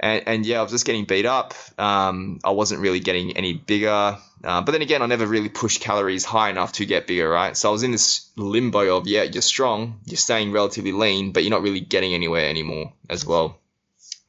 [0.00, 1.52] and, and yeah, I was just getting beat up.
[1.78, 4.16] Um, I wasn't really getting any bigger.
[4.44, 7.56] Uh, but then again, I never really pushed calories high enough to get bigger, right?
[7.56, 11.42] So I was in this limbo of, yeah, you're strong, you're staying relatively lean, but
[11.42, 13.58] you're not really getting anywhere anymore as well.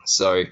[0.05, 0.45] So,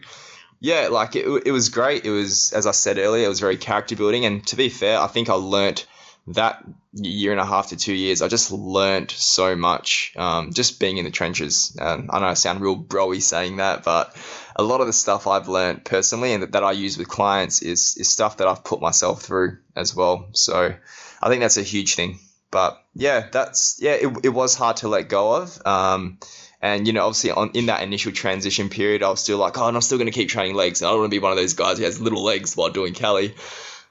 [0.60, 2.06] yeah, like it, it was great.
[2.06, 4.26] It was, as I said earlier, it was very character building.
[4.26, 5.88] And to be fair, I think I learnt
[6.28, 10.80] that year and a half to two years, I just learnt so much um, just
[10.80, 11.76] being in the trenches.
[11.80, 14.15] Um, I know I sound real broy saying that, but
[14.58, 17.62] a lot of the stuff I've learned personally and that, that I use with clients
[17.62, 20.28] is is stuff that I've put myself through as well.
[20.34, 20.74] So
[21.22, 22.20] I think that's a huge thing.
[22.50, 25.65] But yeah, that's yeah, it, it was hard to let go of.
[25.65, 26.17] Um,
[26.62, 29.67] and you know, obviously, on in that initial transition period, I was still like, oh,
[29.67, 30.82] and I'm still going to keep training legs.
[30.82, 32.93] I don't want to be one of those guys who has little legs while doing
[32.93, 33.36] Cali.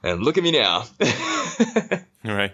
[0.03, 0.85] And look at me now.
[1.01, 2.53] All right.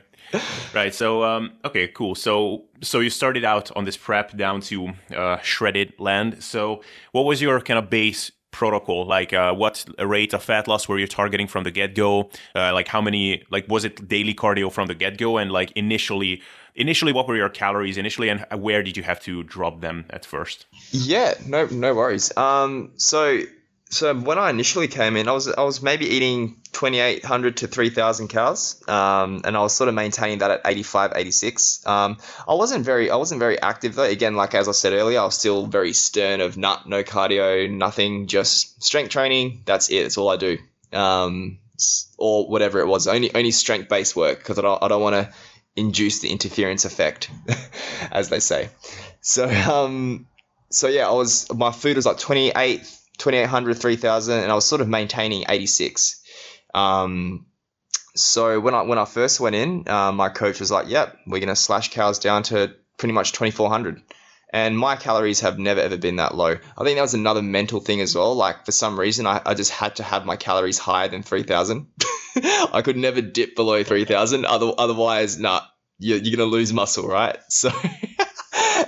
[0.74, 0.94] Right.
[0.94, 2.16] So, um, okay, cool.
[2.16, 6.44] So, so you started out on this prep down to uh, shredded land.
[6.44, 9.06] So, what was your kind of base protocol?
[9.06, 12.30] Like, uh, what rate of fat loss were you targeting from the get go?
[12.56, 13.44] Uh, like, how many?
[13.50, 15.38] Like, was it daily cardio from the get go?
[15.38, 16.42] And like initially,
[16.76, 20.26] initially, what were your calories initially, and where did you have to drop them at
[20.26, 20.66] first?
[20.92, 22.36] Yeah, no, no worries.
[22.38, 23.42] Um, so
[23.94, 28.28] so when I initially came in, I was I was maybe eating 2,800 to 3,000
[28.28, 31.86] calories, um, and I was sort of maintaining that at 85, 86.
[31.86, 34.04] Um, I wasn't very I wasn't very active though.
[34.04, 37.70] Again, like as I said earlier, I was still very stern of nut, no cardio,
[37.70, 39.62] nothing, just strength training.
[39.66, 40.02] That's it.
[40.04, 40.58] That's all I do,
[40.92, 41.60] um,
[42.18, 43.08] or whatever it was.
[43.08, 45.34] Only only strength based work because I don't I don't want to
[45.76, 47.30] induce the interference effect,
[48.12, 48.70] as they say.
[49.22, 50.26] So um,
[50.72, 52.82] so yeah, I was my food was like 28
[53.18, 56.22] 2800, 3000, and I was sort of maintaining 86.
[56.74, 57.46] Um,
[58.16, 61.40] so when I when I first went in, uh, my coach was like, "Yep, we're
[61.40, 64.02] gonna slash cals down to pretty much 2400."
[64.52, 66.56] And my calories have never ever been that low.
[66.78, 68.36] I think that was another mental thing as well.
[68.36, 71.88] Like for some reason, I, I just had to have my calories higher than 3000.
[72.36, 74.46] I could never dip below 3000.
[74.46, 75.62] Other, otherwise, nah,
[75.98, 77.38] you're, you're gonna lose muscle, right?
[77.50, 77.72] So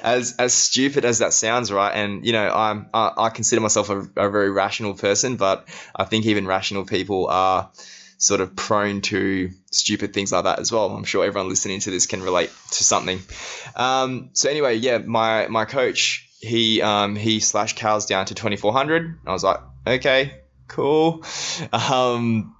[0.05, 1.93] as as stupid as that sounds, right?
[1.93, 6.05] And you know, I'm I, I consider myself a, a very rational person, but I
[6.05, 7.71] think even rational people are
[8.17, 10.89] sort of prone to stupid things like that as well.
[10.95, 13.19] I'm sure everyone listening to this can relate to something.
[13.75, 19.19] Um, so anyway, yeah, my my coach he um, he slashed calories down to 2400.
[19.25, 21.25] I was like, okay, cool.
[21.73, 22.55] Um,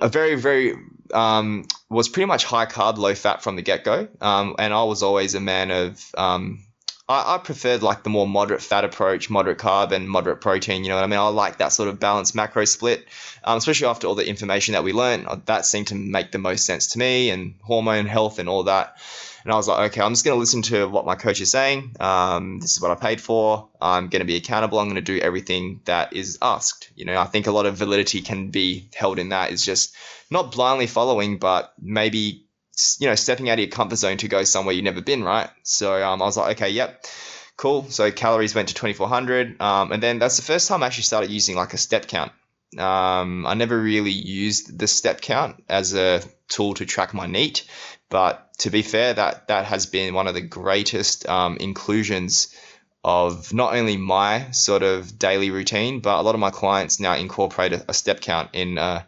[0.00, 0.74] a very very
[1.14, 4.84] um, was pretty much high carb, low fat from the get go, um, and I
[4.84, 6.63] was always a man of um,
[7.08, 10.84] I, I preferred like the more moderate fat approach, moderate carb and moderate protein.
[10.84, 11.18] You know what I mean?
[11.18, 13.06] I like that sort of balanced macro split,
[13.42, 15.26] um, especially after all the information that we learned.
[15.26, 18.64] Uh, that seemed to make the most sense to me, and hormone health and all
[18.64, 18.96] that.
[19.44, 21.50] And I was like, okay, I'm just going to listen to what my coach is
[21.50, 21.96] saying.
[22.00, 23.68] Um, this is what I paid for.
[23.78, 24.78] I'm going to be accountable.
[24.78, 26.90] I'm going to do everything that is asked.
[26.96, 29.52] You know, I think a lot of validity can be held in that.
[29.52, 29.94] Is just
[30.30, 32.43] not blindly following, but maybe
[32.98, 35.48] you know, stepping out of your comfort zone to go somewhere you've never been, right?
[35.62, 37.04] So um, I was like, okay, yep,
[37.56, 37.84] cool.
[37.90, 39.60] So calories went to 2400.
[39.60, 42.32] Um, and then that's the first time I actually started using like a step count.
[42.78, 47.68] Um, I never really used the step count as a tool to track my NEAT,
[48.10, 52.54] but to be fair, that that has been one of the greatest um, inclusions
[53.04, 57.14] of not only my sort of daily routine, but a lot of my clients now
[57.14, 59.02] incorporate a, a step count in uh,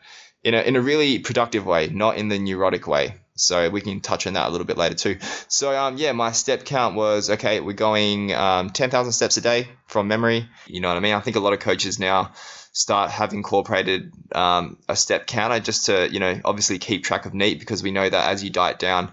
[0.44, 3.14] in a, in a really productive way, not in the neurotic way.
[3.36, 5.18] So we can touch on that a little bit later too.
[5.48, 7.60] So um, yeah, my step count was okay.
[7.60, 10.48] We're going um, ten thousand steps a day from memory.
[10.66, 11.14] You know what I mean?
[11.14, 12.32] I think a lot of coaches now
[12.72, 17.34] start have incorporated um, a step counter just to you know obviously keep track of
[17.34, 19.12] NEAT because we know that as you diet down,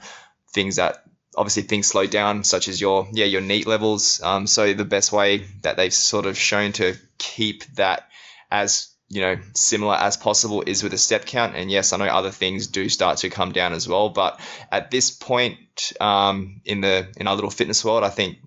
[0.53, 1.03] things that
[1.35, 4.21] obviously things slow down such as your yeah your NEAT levels.
[4.21, 8.07] Um, so the best way that they've sort of shown to keep that
[8.51, 11.55] as you know, similar as possible is with a step count.
[11.55, 14.09] And yes, I know other things do start to come down as well.
[14.09, 14.39] But
[14.71, 18.39] at this point um, in the in our little fitness world, I think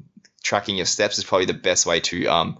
[0.42, 2.58] tracking your steps is probably the best way to um,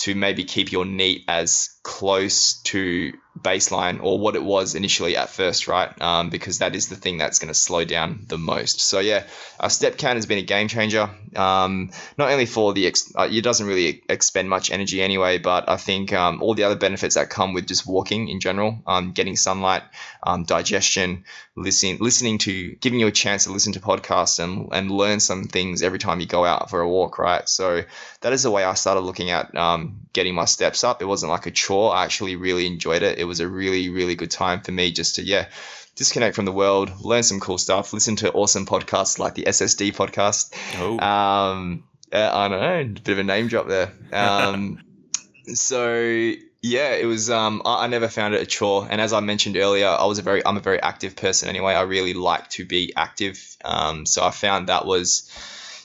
[0.00, 5.30] to maybe keep your NEAT as close to baseline or what it was initially at
[5.30, 6.00] first, right?
[6.00, 8.80] Um, because that is the thing that's going to slow down the most.
[8.80, 9.24] So yeah,
[9.58, 11.08] a step count has been a game changer.
[11.36, 15.68] Um, not only for the ex- uh, it doesn't really expend much energy anyway, but
[15.68, 19.12] I think um, all the other benefits that come with just walking in general, um,
[19.12, 19.82] getting sunlight,
[20.22, 21.24] um, digestion,
[21.56, 25.44] listening, listening to, giving you a chance to listen to podcasts and and learn some
[25.44, 27.48] things every time you go out for a walk, right?
[27.48, 27.84] So
[28.20, 31.00] that is the way I started looking at um, getting my steps up.
[31.02, 31.94] It wasn't like a chore.
[31.94, 33.18] I actually really enjoyed it.
[33.18, 35.48] It was a really, really good time for me just to, yeah,
[35.94, 39.94] disconnect from the world, learn some cool stuff, listen to awesome podcasts like the SSD
[39.94, 40.54] podcast.
[40.78, 40.98] Oh.
[40.98, 43.92] Um, I don't know, a bit of a name drop there.
[44.12, 44.82] Um,
[45.54, 47.30] so yeah, it was.
[47.30, 50.18] Um, I, I, never found it a chore, and as I mentioned earlier, I was
[50.18, 51.72] a very, I'm a very active person anyway.
[51.72, 53.56] I really like to be active.
[53.64, 55.30] Um, so I found that was,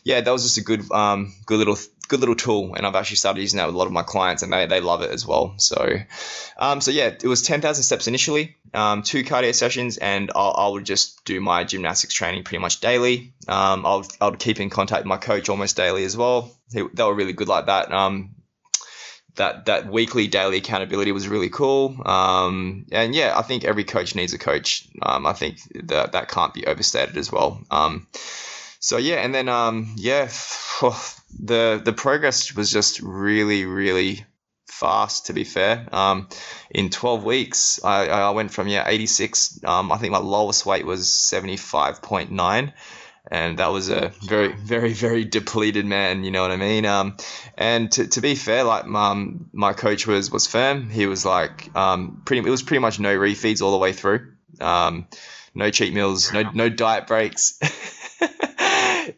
[0.04, 3.18] yeah, that was just a good, um, good little good little tool, and I've actually
[3.18, 5.26] started using that with a lot of my clients, and they, they love it as
[5.26, 5.56] well.
[5.58, 5.98] So,
[6.58, 10.56] um, so yeah, it was ten thousand steps initially, um, two cardio sessions, and I'll,
[10.58, 13.34] I would just do my gymnastics training pretty much daily.
[13.48, 16.52] Um, I'll I'll keep in contact with my coach almost daily as well.
[16.72, 17.92] They, they were really good like that.
[17.92, 18.36] Um,
[19.36, 21.96] that that weekly daily accountability was really cool.
[22.06, 24.88] Um, and yeah, I think every coach needs a coach.
[25.02, 27.62] Um, I think that that can't be overstated as well.
[27.70, 28.08] Um,
[28.80, 30.30] so yeah, and then um, yeah,
[31.40, 34.26] the the progress was just really really
[34.68, 35.28] fast.
[35.28, 36.28] To be fair, um,
[36.70, 39.62] in 12 weeks, I, I went from yeah 86.
[39.64, 42.74] Um, I think my lowest weight was 75.9
[43.32, 46.24] and that was a very, very, very depleted man.
[46.24, 46.86] You know what I mean?
[46.86, 47.18] Um,
[47.58, 50.90] and to, to be fair, like um, my coach was was firm.
[50.90, 52.48] He was like um, pretty.
[52.48, 54.34] It was pretty much no refeeds all the way through.
[54.62, 55.08] Um,
[55.54, 57.58] no cheat meals, no no diet breaks.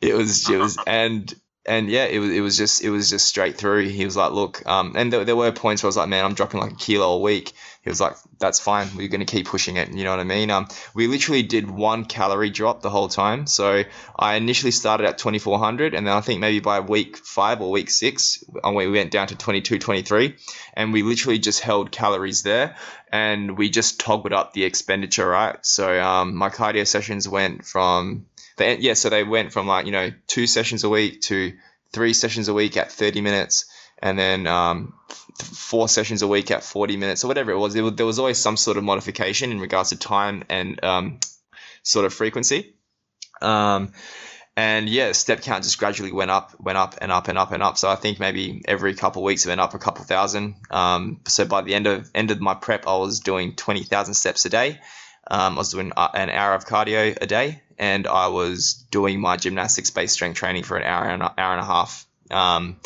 [0.02, 1.34] it was it was and
[1.68, 3.90] and yeah, it was it was just it was just straight through.
[3.90, 6.24] He was like, look, um, and there, there were points where I was like, man,
[6.24, 7.54] I'm dropping like a kilo a week.
[7.82, 8.88] He was like, that's fine.
[8.96, 9.94] We're going to keep pushing it.
[9.94, 10.50] You know what I mean?
[10.50, 13.48] Um, we literally did one calorie drop the whole time.
[13.48, 13.84] So
[14.18, 17.90] I initially started at 2400, and then I think maybe by week five or week
[17.90, 20.36] six, uh, we went down to 22, 23,
[20.74, 22.76] and we literally just held calories there,
[23.12, 25.58] and we just toggled up the expenditure, right?
[25.66, 28.26] So um, my cardio sessions went from
[28.58, 31.54] they, yeah, so they went from like you know two sessions a week to
[31.94, 33.66] three sessions a week at 30 minutes,
[34.00, 34.94] and then um,
[35.40, 37.74] four sessions a week at 40 minutes or whatever it was.
[37.74, 41.20] there was always some sort of modification in regards to time and um,
[41.84, 42.74] sort of frequency.
[43.42, 43.94] Um,
[44.56, 47.62] and yeah, step count just gradually went up, went up and up and up and
[47.62, 47.78] up.
[47.78, 50.56] So I think maybe every couple of weeks it went up a couple thousand.
[50.72, 54.16] Um, so by the end of end of my prep, I was doing twenty thousand
[54.16, 54.80] steps a day.
[55.30, 59.20] Um, I was doing uh, an hour of cardio a day, and I was doing
[59.20, 62.06] my gymnastics based strength training for an hour and hour and a half.
[62.32, 62.78] Um,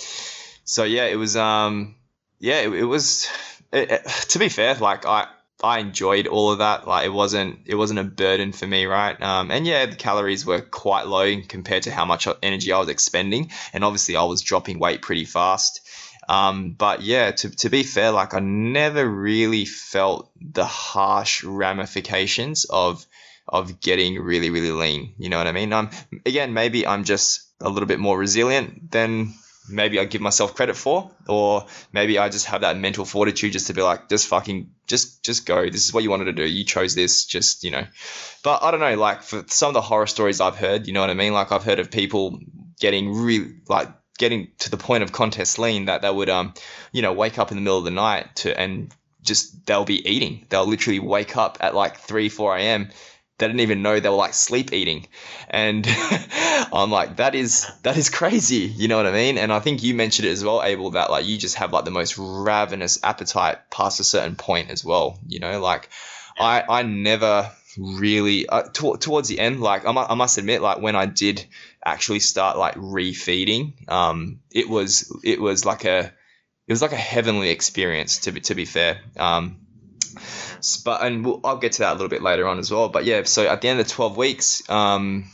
[0.63, 1.95] so yeah, it was um,
[2.39, 3.30] yeah, it, it was.
[3.71, 5.27] It, it, to be fair, like I
[5.63, 6.88] I enjoyed all of that.
[6.88, 9.19] Like it wasn't it wasn't a burden for me, right?
[9.21, 12.89] Um, and yeah, the calories were quite low compared to how much energy I was
[12.89, 15.82] expending, and obviously I was dropping weight pretty fast.
[16.30, 22.65] Um, but yeah, to, to be fair, like I never really felt the harsh ramifications
[22.65, 23.06] of
[23.47, 25.13] of getting really really lean.
[25.17, 25.73] You know what I mean?
[25.73, 25.89] Um,
[26.25, 29.34] again, maybe I'm just a little bit more resilient than
[29.69, 33.67] maybe I give myself credit for, or maybe I just have that mental fortitude just
[33.67, 35.69] to be like, just fucking, just, just go.
[35.69, 36.45] This is what you wanted to do.
[36.45, 37.25] You chose this.
[37.25, 37.86] Just, you know.
[38.43, 38.95] But I don't know.
[38.95, 41.34] Like for some of the horror stories I've heard, you know what I mean.
[41.34, 42.39] Like I've heard of people
[42.80, 46.54] getting really like getting to the point of contest lean that they would um,
[46.91, 50.08] you know, wake up in the middle of the night to and just they'll be
[50.08, 50.45] eating.
[50.49, 52.89] They'll literally wake up at like three, four a.m
[53.41, 55.08] they didn't even know they were like sleep eating.
[55.49, 55.86] And
[56.73, 59.38] i'm like that is that is crazy you know what i mean?
[59.38, 61.84] And i think you mentioned it as well abel that like you just have like
[61.84, 65.60] the most ravenous appetite past a certain point as well you know?
[65.60, 65.89] Like
[66.39, 70.80] i i never really uh, t- towards the end like I, I must admit like
[70.82, 71.45] when i did
[71.84, 76.13] actually start like refeeding um it was it was like a
[76.67, 79.01] it was like a heavenly experience to be to be fair.
[79.17, 79.60] Um
[80.84, 82.89] but and we'll, I'll get to that a little bit later on as well.
[82.89, 85.26] But yeah, so at the end of the twelve weeks, um,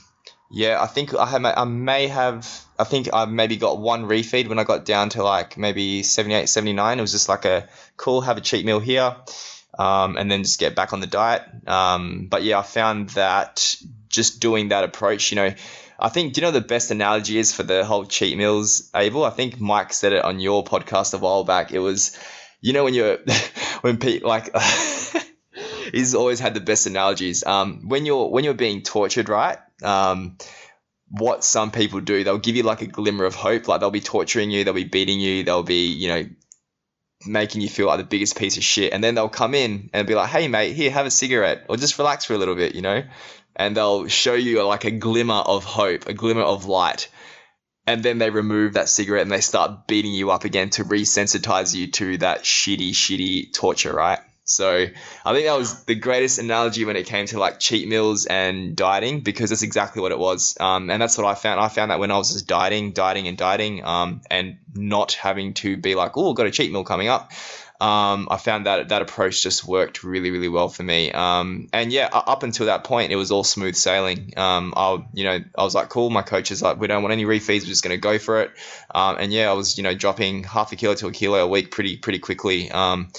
[0.50, 4.48] yeah, I think I have I may have I think I maybe got one refeed
[4.48, 6.98] when I got down to like maybe 78, 79.
[6.98, 9.16] It was just like a cool have a cheat meal here.
[9.78, 11.44] Um, and then just get back on the diet.
[11.68, 13.76] Um, but yeah, I found that
[14.10, 15.54] just doing that approach, you know,
[16.00, 19.24] I think, do you know the best analogy is for the whole cheat meals, Abel?
[19.24, 21.72] I think Mike said it on your podcast a while back.
[21.72, 22.18] It was,
[22.68, 23.18] you know, when you're,
[23.82, 24.54] when Pete like,
[25.92, 27.46] he's always had the best analogies.
[27.46, 29.58] Um, when you're when you're being tortured, right?
[29.82, 30.38] Um,
[31.10, 33.70] what some people do, they'll give you like a glimmer of hope.
[33.70, 36.26] Like they'll be torturing you, they'll be beating you, they'll be you know
[37.26, 40.06] making you feel like the biggest piece of shit, and then they'll come in and
[40.06, 42.76] be like, "Hey, mate, here, have a cigarette, or just relax for a little bit,"
[42.76, 43.02] you know,
[43.56, 47.08] and they'll show you like a glimmer of hope, a glimmer of light.
[47.88, 51.74] And then they remove that cigarette and they start beating you up again to resensitize
[51.74, 54.20] you to that shitty, shitty torture, right?
[54.48, 54.86] So
[55.26, 58.78] I think that was the greatest analogy when it came to like cheat meals and
[58.78, 60.56] dieting because that's exactly what it was.
[60.58, 61.60] Um, and that's what I found.
[61.60, 65.54] I found that when I was just dieting, dieting, and dieting, um, and not having
[65.56, 67.34] to be like, oh, got a cheat meal coming up.
[67.80, 71.12] Um, I found that that approach just worked really, really well for me.
[71.12, 74.34] Um, and yeah, up until that point, it was all smooth sailing.
[74.36, 76.10] Um, I, you know, I was like, cool.
[76.10, 77.62] My coach is like, we don't want any refeeds.
[77.62, 78.52] We're just going to go for it.
[78.94, 81.48] Um, and yeah, I was, you know, dropping half a kilo to a kilo a
[81.48, 82.72] week pretty, pretty quickly.
[82.72, 83.10] Um,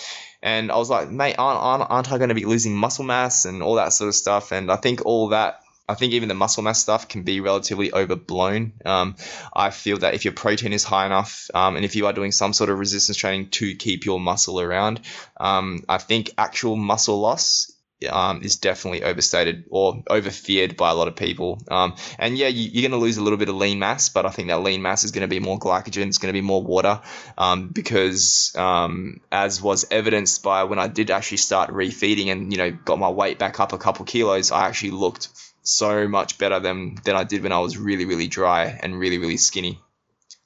[0.43, 3.45] and I was like, mate, aren't, aren't, aren't I going to be losing muscle mass
[3.45, 4.53] and all that sort of stuff?
[4.53, 7.93] And I think all that, I think even the muscle mass stuff can be relatively
[7.93, 8.75] overblown.
[8.85, 9.17] Um,
[9.55, 12.33] I feel that if your protein is high enough, um, and if you are doing
[12.33, 15.01] some sort of resistance training to keep your muscle around,
[15.39, 17.73] um, I think actual muscle loss
[18.09, 21.61] um, is definitely overstated or overfeared by a lot of people.
[21.69, 24.27] Um, and yeah, you, are going to lose a little bit of lean mass, but
[24.27, 26.45] I think that lean mass is going to be more glycogen, it's going to be
[26.47, 27.01] more water,
[27.37, 32.59] um, because um, as was evidenced by when I did actually start refeeding and you
[32.59, 35.29] know got my weight back up a couple kilos, I actually looked
[35.63, 39.19] so much better than than I did when I was really really dry and really
[39.19, 39.81] really skinny.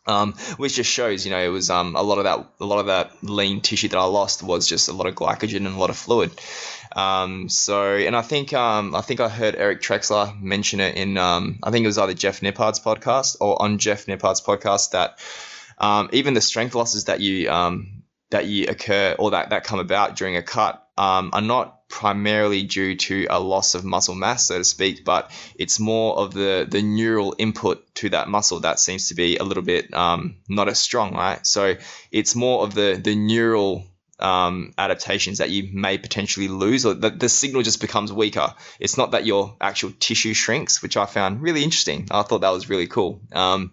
[0.05, 2.81] Um, which just shows, you know, it was um, a lot of that, a lot
[2.81, 5.79] of that lean tissue that I lost was just a lot of glycogen and a
[5.79, 6.33] lot of fluid.
[6.91, 11.19] Um, so, and I think, um, I think I heard Eric Trexler mention it in,
[11.19, 15.21] um, I think it was either Jeff Nippard's podcast or on Jeff Nippard's podcast that
[15.79, 19.79] um, even the strength losses that you um, that you occur or that that come
[19.79, 24.47] about during a cut um, are not primarily due to a loss of muscle mass,
[24.47, 28.81] so to speak, but it's more of the, the neural input to that muscle that
[28.81, 31.47] seems to be a little bit um, not as strong, right?
[31.47, 31.77] So
[32.11, 33.85] it's more of the, the neural
[34.19, 38.55] um, adaptations that you may potentially lose, or the, the signal just becomes weaker.
[38.81, 42.09] It's not that your actual tissue shrinks, which I found really interesting.
[42.11, 43.21] I thought that was really cool.
[43.33, 43.71] Um,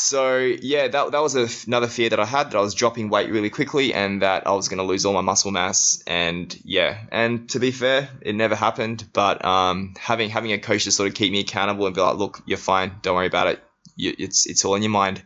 [0.00, 3.10] so yeah, that, that was a, another fear that I had that I was dropping
[3.10, 6.02] weight really quickly and that I was going to lose all my muscle mass.
[6.06, 9.06] And yeah, and to be fair, it never happened.
[9.12, 12.16] But um, having having a coach to sort of keep me accountable and be like,
[12.16, 13.62] look, you're fine, don't worry about it.
[13.96, 15.22] You, it's it's all in your mind.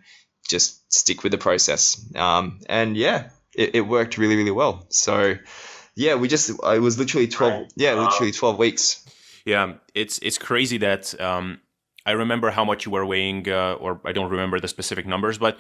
[0.49, 2.05] Just stick with the process.
[2.16, 4.87] Um, and yeah, it, it worked really really well.
[4.91, 5.37] So
[5.95, 7.68] yeah, we just it was literally twelve.
[7.77, 9.05] Yeah, literally twelve weeks.
[9.45, 11.61] Yeah, it's it's crazy that um,
[12.07, 15.39] I remember how much you were weighing, uh, or I don't remember the specific numbers,
[15.39, 15.59] but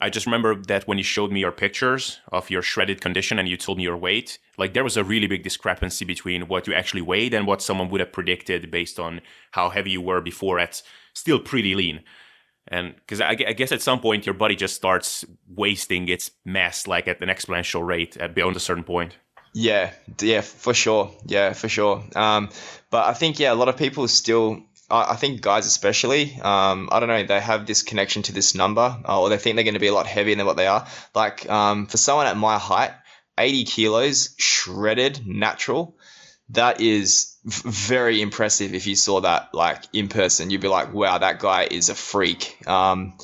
[0.00, 3.48] I just remember that when you showed me your pictures of your shredded condition and
[3.48, 6.74] you told me your weight, like there was a really big discrepancy between what you
[6.74, 9.22] actually weighed and what someone would have predicted based on
[9.52, 10.82] how heavy you were before at
[11.14, 12.02] still pretty lean.
[12.68, 16.86] And because I, I, guess at some point your body just starts wasting its mass
[16.86, 19.16] like at an exponential rate at beyond a certain point.
[19.54, 21.12] Yeah, yeah, for sure.
[21.24, 22.04] Yeah, for sure.
[22.14, 22.50] Um,
[22.90, 24.62] but I think yeah, a lot of people still.
[24.88, 28.96] I think guys especially, um, I don't know, they have this connection to this number,
[29.08, 30.86] uh, or they think they're going to be a lot heavier than what they are.
[31.14, 32.92] Like um, for someone at my height,
[33.36, 35.96] 80 kilos shredded, natural,
[36.50, 38.74] that is very impressive.
[38.74, 41.94] If you saw that like in person, you'd be like, wow, that guy is a
[41.94, 42.56] freak.
[42.68, 43.14] Um,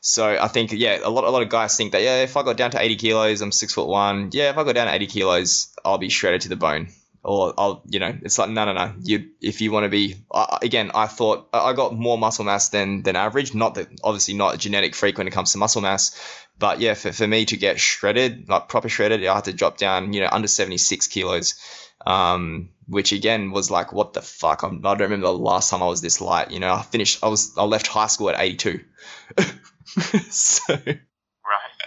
[0.00, 2.42] so I think yeah, a lot a lot of guys think that yeah, if I
[2.42, 4.30] got down to 80 kilos, I'm six foot one.
[4.32, 6.88] Yeah, if I got down to 80 kilos, I'll be shredded to the bone.
[7.22, 8.94] Or I'll you know, it's like no no no.
[9.02, 12.70] You if you want to be uh, again, I thought I got more muscle mass
[12.70, 13.54] than than average.
[13.54, 16.18] Not that obviously not genetic freak when it comes to muscle mass,
[16.58, 19.76] but yeah, for, for me to get shredded, like proper shredded, I had to drop
[19.76, 21.54] down you know under 76 kilos.
[22.06, 24.62] Um, which again was like, what the fuck?
[24.62, 26.50] I'm, I do not remember the last time I was this light.
[26.50, 28.80] You know, I finished, I was, I left high school at 82.
[30.30, 30.76] so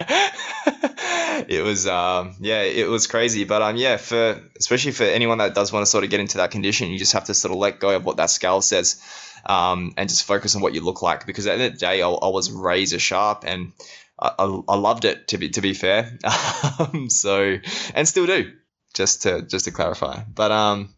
[1.48, 5.54] it was um yeah it was crazy but um yeah for especially for anyone that
[5.54, 7.58] does want to sort of get into that condition you just have to sort of
[7.58, 9.00] let go of what that scale says
[9.46, 11.86] um and just focus on what you look like because at the end of the
[11.86, 13.72] day i, I was razor sharp and
[14.18, 16.18] I, I, I, loved it to be to be fair
[16.78, 17.58] um, so
[17.94, 18.52] and still do
[18.94, 20.88] just to just to clarify but um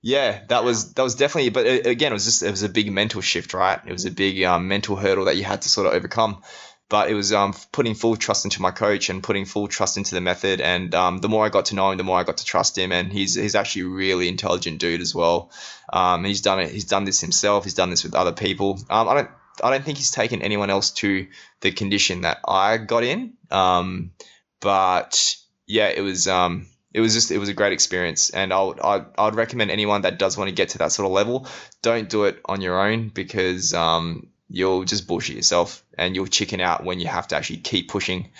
[0.00, 1.50] yeah, that was that was definitely.
[1.50, 3.80] But uh, again, it was just it was a big mental shift, right?
[3.84, 6.42] It was a big um, mental hurdle that you had to sort of overcome.
[6.88, 10.14] But it was um, putting full trust into my coach and putting full trust into
[10.14, 10.60] the method.
[10.60, 12.78] And um, the more I got to know him, the more I got to trust
[12.78, 12.92] him.
[12.92, 15.50] And he's he's actually a really intelligent dude as well.
[15.92, 16.70] Um, he's done it.
[16.70, 17.64] He's done this himself.
[17.64, 18.80] He's done this with other people.
[18.88, 19.30] Um, I don't
[19.62, 21.26] I don't think he's taken anyone else to
[21.60, 23.34] the condition that I got in.
[23.50, 24.12] Um,
[24.60, 25.36] but
[25.66, 28.80] yeah, it was um, it was just it was a great experience and I would
[28.80, 31.46] I'd, I'd recommend anyone that does want to get to that sort of level
[31.82, 36.60] don't do it on your own because um, you'll just bullshit yourself and you'll chicken
[36.60, 38.30] out when you have to actually keep pushing.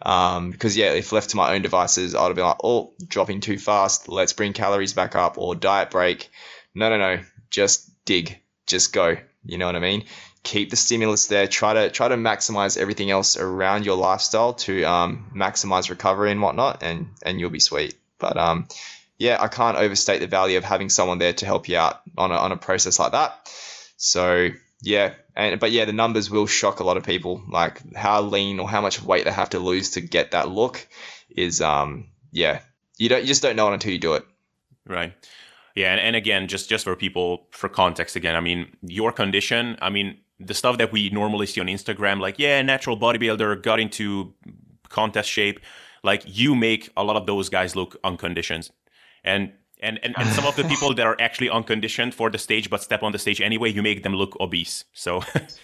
[0.00, 3.58] Um, because yeah if left to my own devices I'd be like oh dropping too
[3.58, 6.30] fast let's bring calories back up or diet break.
[6.74, 9.16] No no no just dig just go.
[9.44, 10.04] You know what I mean?
[10.42, 11.48] Keep the stimulus there.
[11.48, 16.40] Try to try to maximize everything else around your lifestyle to um, maximize recovery and
[16.40, 17.96] whatnot and and you'll be sweet.
[18.18, 18.68] But um,
[19.18, 22.30] yeah, I can't overstate the value of having someone there to help you out on
[22.30, 23.50] a, on a process like that.
[23.96, 24.50] So
[24.82, 27.42] yeah, and but yeah, the numbers will shock a lot of people.
[27.48, 30.86] Like how lean or how much weight they have to lose to get that look
[31.30, 32.60] is um yeah,
[32.98, 34.24] you don't you just don't know it until you do it.
[34.86, 35.14] Right.
[35.74, 39.78] Yeah, and, and again, just just for people for context again, I mean your condition,
[39.80, 43.78] I mean the stuff that we normally see on Instagram, like yeah, natural bodybuilder got
[43.78, 44.34] into
[44.88, 45.60] contest shape
[46.02, 48.70] like you make a lot of those guys look unconditioned
[49.24, 52.70] and and, and, and some of the people that are actually unconditioned for the stage
[52.70, 54.84] but step on the stage anyway you make them look obese.
[54.92, 55.20] So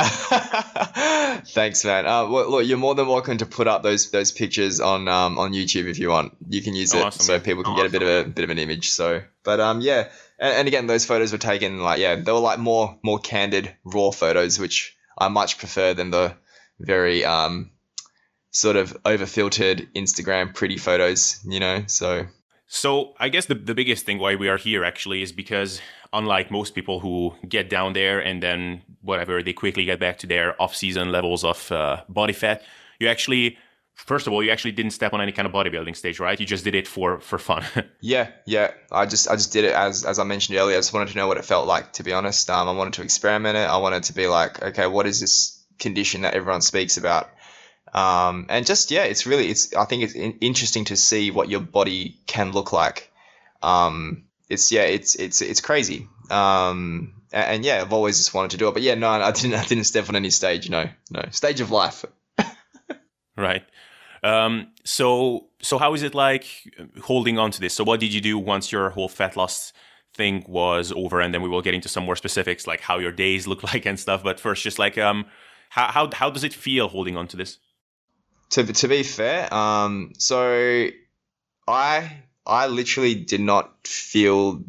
[1.47, 2.07] thanks man.
[2.07, 5.39] Uh, well, look you're more than welcome to put up those those pictures on um,
[5.39, 6.37] on youtube if you want.
[6.49, 7.91] You can use it awesome, so people can awesome.
[7.91, 9.23] get a bit of a bit of an image so.
[9.43, 10.09] But um yeah.
[10.39, 13.75] And, and again those photos were taken like yeah they were like more more candid
[13.85, 16.35] raw photos which i much prefer than the
[16.81, 17.71] very um
[18.55, 21.85] sort of over filtered Instagram pretty photos, you know?
[21.89, 22.27] So
[22.75, 25.81] so I guess the, the biggest thing why we are here actually is because
[26.13, 30.27] unlike most people who get down there and then whatever they quickly get back to
[30.27, 32.63] their off-season levels of uh, body fat,
[32.99, 33.57] you actually
[33.95, 36.41] first of all you actually didn't step on any kind of bodybuilding stage, right?
[36.41, 37.65] You just did it for for fun.
[38.01, 38.73] yeah, yeah.
[38.91, 40.77] I just I just did it as as I mentioned earlier.
[40.77, 41.93] I just wanted to know what it felt like.
[41.93, 43.69] To be honest, um, I wanted to experiment it.
[43.71, 47.31] I wanted to be like, okay, what is this condition that everyone speaks about?
[47.95, 51.49] Um, and just yeah, it's really it's I think it's in- interesting to see what
[51.49, 53.13] your body can look like.
[53.63, 56.09] Um, it's yeah, it's it's it's crazy.
[56.31, 59.31] Um, and, and, yeah, I've always just wanted to do it, but yeah, no, I
[59.31, 60.69] didn't I didn't step on any stage.
[60.69, 62.05] No, no stage of life.
[63.37, 63.65] right.
[64.25, 66.47] Um, so so how is it like
[67.03, 67.75] holding on to this?
[67.75, 69.73] So what did you do once your whole fat loss
[70.15, 73.13] thing was over, and then we will get into some more specifics, like how your
[73.13, 74.25] days look like and stuff.
[74.25, 75.27] But first, just like um,
[75.69, 77.59] how how how does it feel holding on to this?
[78.55, 80.89] To to be fair, um, so
[81.67, 84.63] I I literally did not feel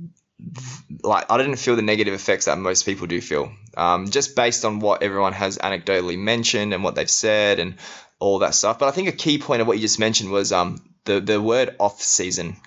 [1.04, 3.52] like I didn't feel the negative effects that most people do feel.
[3.78, 7.76] Um, just based on what everyone has anecdotally mentioned and what they've said and
[8.20, 8.80] all that stuff.
[8.80, 11.42] But I think a key point of what you just mentioned was um, the the
[11.42, 12.58] word off season.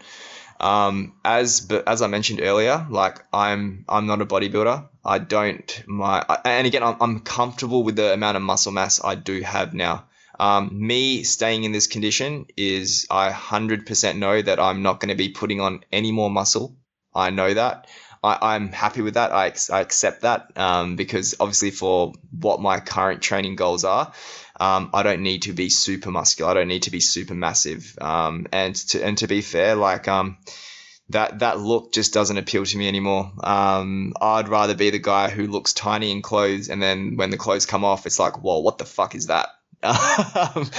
[0.61, 4.89] Um, as but as I mentioned earlier, like I'm I'm not a bodybuilder.
[5.05, 9.17] I don't my and again I'm, I'm comfortable with the amount of muscle mass I
[9.17, 10.05] do have now.
[10.39, 15.17] Um, me staying in this condition is I 100% know that I'm not going to
[15.17, 16.77] be putting on any more muscle.
[17.15, 17.89] I know that.
[18.23, 19.33] I, am happy with that.
[19.33, 24.13] I, I accept that um, because obviously for what my current training goals are,
[24.59, 26.51] um, I don't need to be super muscular.
[26.51, 27.97] I don't need to be super massive.
[28.01, 30.39] Um, and to and to be fair, like um,
[31.11, 33.33] that that look just doesn't appeal to me anymore.
[33.43, 37.37] Um, I'd rather be the guy who looks tiny in clothes, and then when the
[37.37, 39.49] clothes come off, it's like, well, what the fuck is that?
[39.83, 40.71] Um,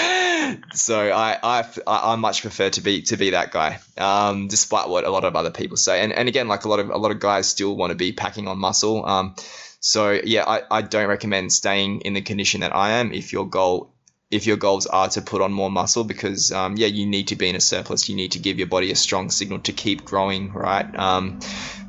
[0.74, 5.06] so I, I I much prefer to be to be that guy, um, despite what
[5.06, 6.02] a lot of other people say.
[6.02, 8.12] And and again, like a lot of a lot of guys still want to be
[8.12, 9.06] packing on muscle.
[9.06, 9.36] Um,
[9.80, 13.48] so yeah, I, I don't recommend staying in the condition that I am if your
[13.48, 13.94] goal
[14.32, 17.36] if your goals are to put on more muscle because um, yeah you need to
[17.36, 20.06] be in a surplus you need to give your body a strong signal to keep
[20.06, 21.40] growing right um,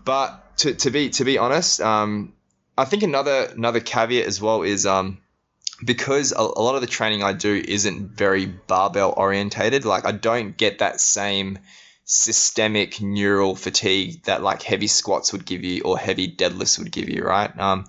[0.05, 2.33] but to, to be to be honest um,
[2.79, 5.19] I think another another caveat as well is um,
[5.85, 9.85] because a, a, lot of the training I do isn't very barbell orientated.
[9.85, 11.59] Like I don't get that same
[12.05, 17.09] systemic neural fatigue that like heavy squats would give you or heavy deadlifts would give
[17.09, 17.57] you, right?
[17.59, 17.87] Um,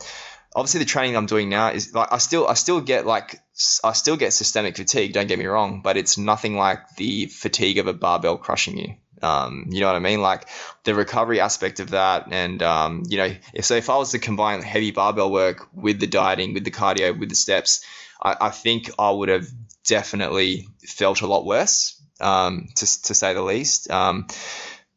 [0.55, 3.39] obviously the training I'm doing now is like I still I still get like
[3.83, 5.13] I still get systemic fatigue.
[5.13, 8.95] Don't get me wrong, but it's nothing like the fatigue of a barbell crushing you.
[9.23, 10.21] Um, you know what I mean?
[10.21, 10.47] Like
[10.83, 14.19] the recovery aspect of that, and um, you know, if so, if I was to
[14.19, 17.85] combine heavy barbell work with the dieting, with the cardio, with the steps,
[18.21, 19.47] I, I think I would have
[19.85, 23.89] definitely felt a lot worse, um, to to say the least.
[23.91, 24.27] Um,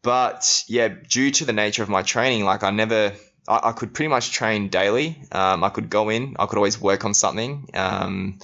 [0.02, 3.12] but yeah, due to the nature of my training, like I never.
[3.46, 5.18] I, I could pretty much train daily.
[5.30, 6.36] Um, I could go in.
[6.38, 8.38] I could always work on something um,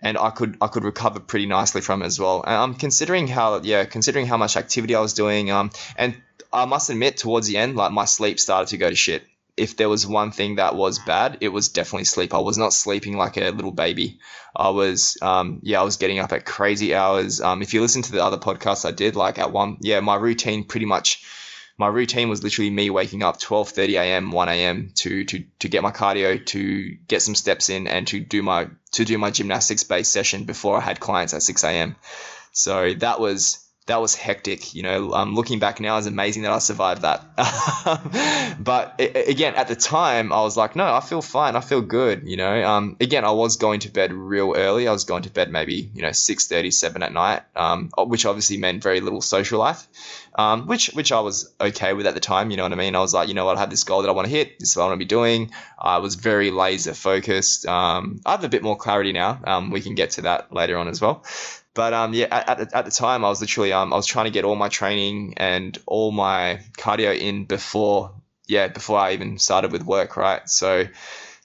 [0.00, 2.42] and I could I could recover pretty nicely from it as well.
[2.42, 6.16] And I'm considering how yeah, considering how much activity I was doing, um, and
[6.52, 9.24] I must admit towards the end, like my sleep started to go to shit.
[9.56, 12.34] If there was one thing that was bad, it was definitely sleep.
[12.34, 14.18] I was not sleeping like a little baby.
[14.54, 17.40] I was, um, yeah, I was getting up at crazy hours.
[17.40, 20.16] Um, if you listen to the other podcasts I did, like at one, yeah, my
[20.16, 21.24] routine pretty much
[21.78, 24.90] my routine was literally me waking up 12:30 a.m., 1 a.m.
[24.96, 28.68] to to to get my cardio, to get some steps in, and to do my
[28.92, 31.96] to do my gymnastics based session before I had clients at 6 a.m.
[32.52, 34.74] So that was that was hectic.
[34.74, 37.24] You know, um, looking back now, it's amazing that I survived that.
[38.60, 41.54] but it, again, at the time, I was like, no, I feel fine.
[41.54, 42.22] I feel good.
[42.26, 44.88] You know, um, again, I was going to bed real early.
[44.88, 48.26] I was going to bed maybe you know six thirty, seven at night, um, which
[48.26, 49.86] obviously meant very little social life,
[50.34, 52.50] um, which which I was okay with at the time.
[52.50, 52.96] You know what I mean?
[52.96, 54.58] I was like, you know what, I have this goal that I want to hit.
[54.58, 55.52] This is what I want to be doing.
[55.78, 57.66] I was very laser focused.
[57.66, 59.40] Um, I have a bit more clarity now.
[59.44, 61.24] Um, we can get to that later on as well.
[61.76, 64.24] But um, yeah, at, at, at, the time, I was literally um, I was trying
[64.24, 68.14] to get all my training and all my cardio in before
[68.46, 70.48] yeah before I even started with work, right?
[70.48, 70.86] So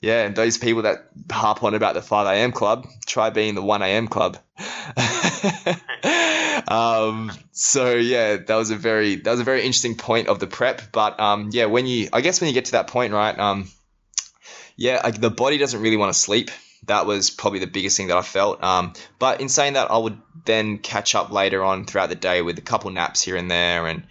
[0.01, 2.53] yeah, those people that harp on about the 5 a.m.
[2.53, 4.07] club, try being the 1 a.m.
[4.07, 4.37] club.
[6.67, 10.47] um, so yeah, that was a very that was a very interesting point of the
[10.47, 10.93] prep.
[10.93, 13.37] But um, yeah, when you I guess when you get to that point, right?
[13.37, 13.69] Um,
[14.77, 16.51] yeah, like the body doesn't really want to sleep
[16.87, 18.63] that was probably the biggest thing that I felt.
[18.63, 22.41] Um, but in saying that, I would then catch up later on throughout the day
[22.41, 24.03] with a couple naps here and there, and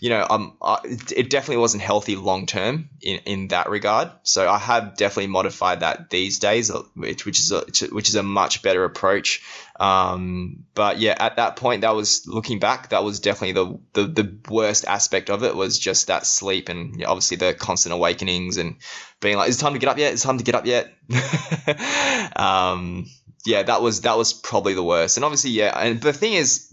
[0.00, 4.10] you know, um, I, it definitely wasn't healthy long term in, in that regard.
[4.22, 8.14] So I have definitely modified that these days, uh, which, which is a, which is
[8.14, 9.42] a much better approach.
[9.80, 14.22] Um, but yeah, at that point, that was looking back, that was definitely the, the
[14.22, 18.76] the worst aspect of it was just that sleep and obviously the constant awakenings and
[19.20, 20.14] being like, "Is it time to get up yet?
[20.14, 20.92] Is it time to get up yet?"
[22.36, 23.06] um,
[23.46, 25.16] yeah, that was that was probably the worst.
[25.16, 26.72] And obviously, yeah, and the thing is.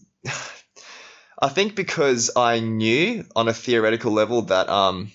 [1.38, 5.12] I think because I knew on a theoretical level that um,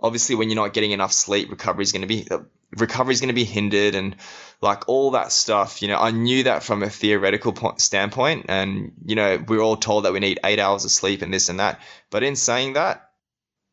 [0.00, 2.40] obviously when you're not getting enough sleep, recovery is going to be uh,
[2.76, 4.16] recovery is going to be hindered and
[4.60, 5.82] like all that stuff.
[5.82, 9.76] You know, I knew that from a theoretical point, standpoint, and you know we're all
[9.76, 11.80] told that we need eight hours of sleep and this and that.
[12.10, 13.10] But in saying that,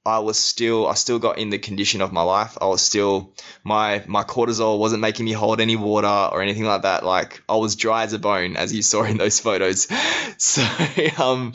[0.05, 2.57] I was still I still got in the condition of my life.
[2.59, 3.33] I was still
[3.63, 7.05] my my cortisol wasn't making me hold any water or anything like that.
[7.05, 9.87] Like I was dry as a bone, as you saw in those photos.
[10.37, 10.63] So
[11.19, 11.53] um,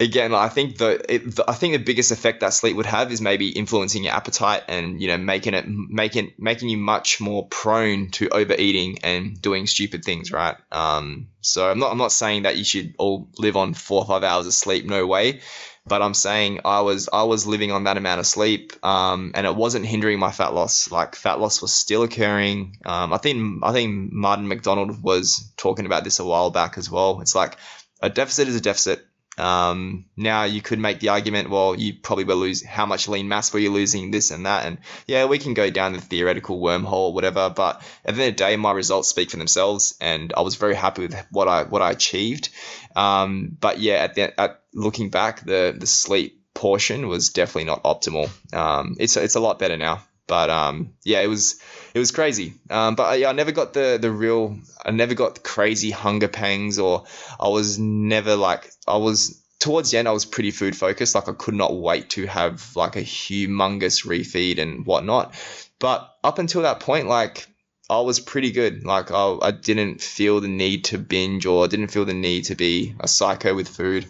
[0.00, 3.12] again, I think the, it, the, I think the biggest effect that sleep would have
[3.12, 7.46] is maybe influencing your appetite and you know making it making making you much more
[7.48, 10.56] prone to overeating and doing stupid things, right?
[10.70, 14.06] Um, so I'm not I'm not saying that you should all live on four or
[14.06, 14.86] five hours of sleep.
[14.86, 15.40] No way
[15.86, 19.46] but I'm saying I was I was living on that amount of sleep, um, and
[19.46, 20.90] it wasn't hindering my fat loss.
[20.90, 22.78] Like fat loss was still occurring.
[22.84, 26.90] Um, I think I think Martin MacDonald was talking about this a while back as
[26.90, 27.20] well.
[27.20, 27.56] It's like
[28.00, 29.04] a deficit is a deficit.
[29.38, 33.28] Um, now you could make the argument, well, you probably will lose how much lean
[33.28, 36.60] mass were you losing, this and that, and yeah, we can go down the theoretical
[36.60, 37.48] wormhole or whatever.
[37.48, 40.56] But at the end of the day, my results speak for themselves, and I was
[40.56, 42.50] very happy with what I what I achieved.
[42.94, 47.84] Um, but yeah, at the at looking back, the the sleep portion was definitely not
[47.84, 48.30] optimal.
[48.54, 51.60] Um, it's it's a lot better now, but um, yeah, it was
[51.94, 52.54] it was crazy.
[52.70, 54.58] Um, but yeah, I never got the the real.
[54.84, 57.04] I never got crazy hunger pangs, or
[57.38, 60.08] I was never like I was towards the end.
[60.08, 61.14] I was pretty food focused.
[61.14, 65.34] Like I could not wait to have like a humongous refeed and whatnot.
[65.78, 67.46] But up until that point, like
[67.90, 68.84] I was pretty good.
[68.84, 72.44] Like I, I didn't feel the need to binge or I didn't feel the need
[72.46, 74.06] to be a psycho with food.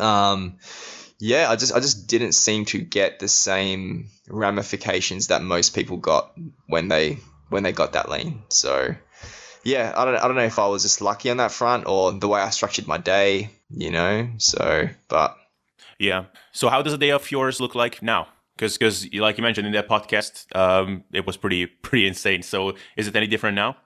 [0.00, 0.58] Um,
[1.18, 5.96] yeah, I just I just didn't seem to get the same ramifications that most people
[5.96, 6.32] got
[6.66, 8.42] when they when they got that lean.
[8.48, 8.94] So
[9.64, 12.12] yeah, I don't I don't know if I was just lucky on that front or
[12.12, 14.28] the way I structured my day, you know.
[14.38, 15.36] So, but
[15.98, 16.26] yeah.
[16.52, 18.28] So how does a day of yours look like now?
[18.56, 22.42] Because because like you mentioned in that podcast, um, it was pretty pretty insane.
[22.42, 23.76] So is it any different now?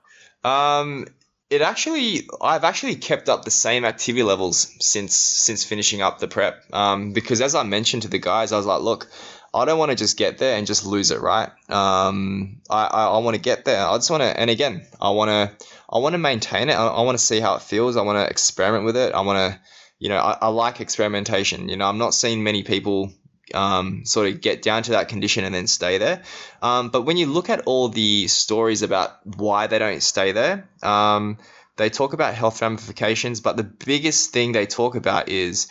[0.43, 1.07] Um,
[1.51, 6.27] it actually I've actually kept up the same activity levels since since finishing up the
[6.27, 6.63] prep.
[6.73, 9.07] Um, because as I mentioned to the guys, I was like, look,
[9.53, 11.49] I don't want to just get there and just lose it, right?
[11.69, 13.85] Um, I, I, I want to get there.
[13.85, 16.73] I just want to, and again, I want to, I want to maintain it.
[16.73, 17.97] I, I want to see how it feels.
[17.97, 19.13] I want to experiment with it.
[19.13, 19.59] I want to,
[19.99, 21.67] you know, I, I like experimentation.
[21.67, 23.11] You know, I'm not seeing many people
[23.53, 26.23] um, sort of get down to that condition and then stay there.
[26.61, 30.69] Um, but when you look at all the stories about why they don't stay there,
[30.83, 31.37] um,
[31.77, 35.67] they talk about health ramifications, but the biggest thing they talk about is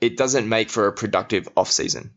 [0.00, 2.12] it doesn't make for a productive off season.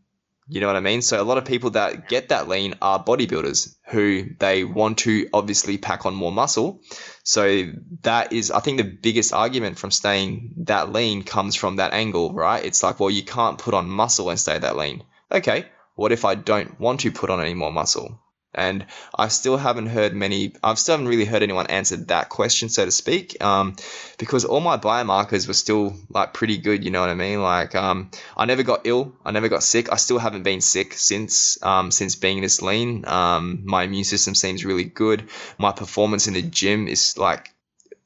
[0.50, 1.02] You know what I mean?
[1.02, 5.28] So a lot of people that get that lean are bodybuilders who they want to
[5.34, 6.82] obviously pack on more muscle.
[7.24, 7.72] So
[8.04, 12.34] that is, I think the biggest argument from staying that lean comes from that angle,
[12.34, 12.64] right?
[12.64, 15.04] It's like, well, you can't put on muscle and stay that lean.
[15.32, 15.66] Okay.
[15.96, 18.22] What if I don't want to put on any more muscle?
[18.54, 22.70] And I still haven't heard many, I've still haven't really heard anyone answer that question,
[22.70, 23.76] so to speak, um,
[24.18, 27.42] because all my biomarkers were still like pretty good, you know what I mean?
[27.42, 29.92] Like, um, I never got ill, I never got sick.
[29.92, 33.06] I still haven't been sick since, um, since being this lean.
[33.08, 35.30] Um, my immune system seems really good.
[35.58, 37.54] My performance in the gym is like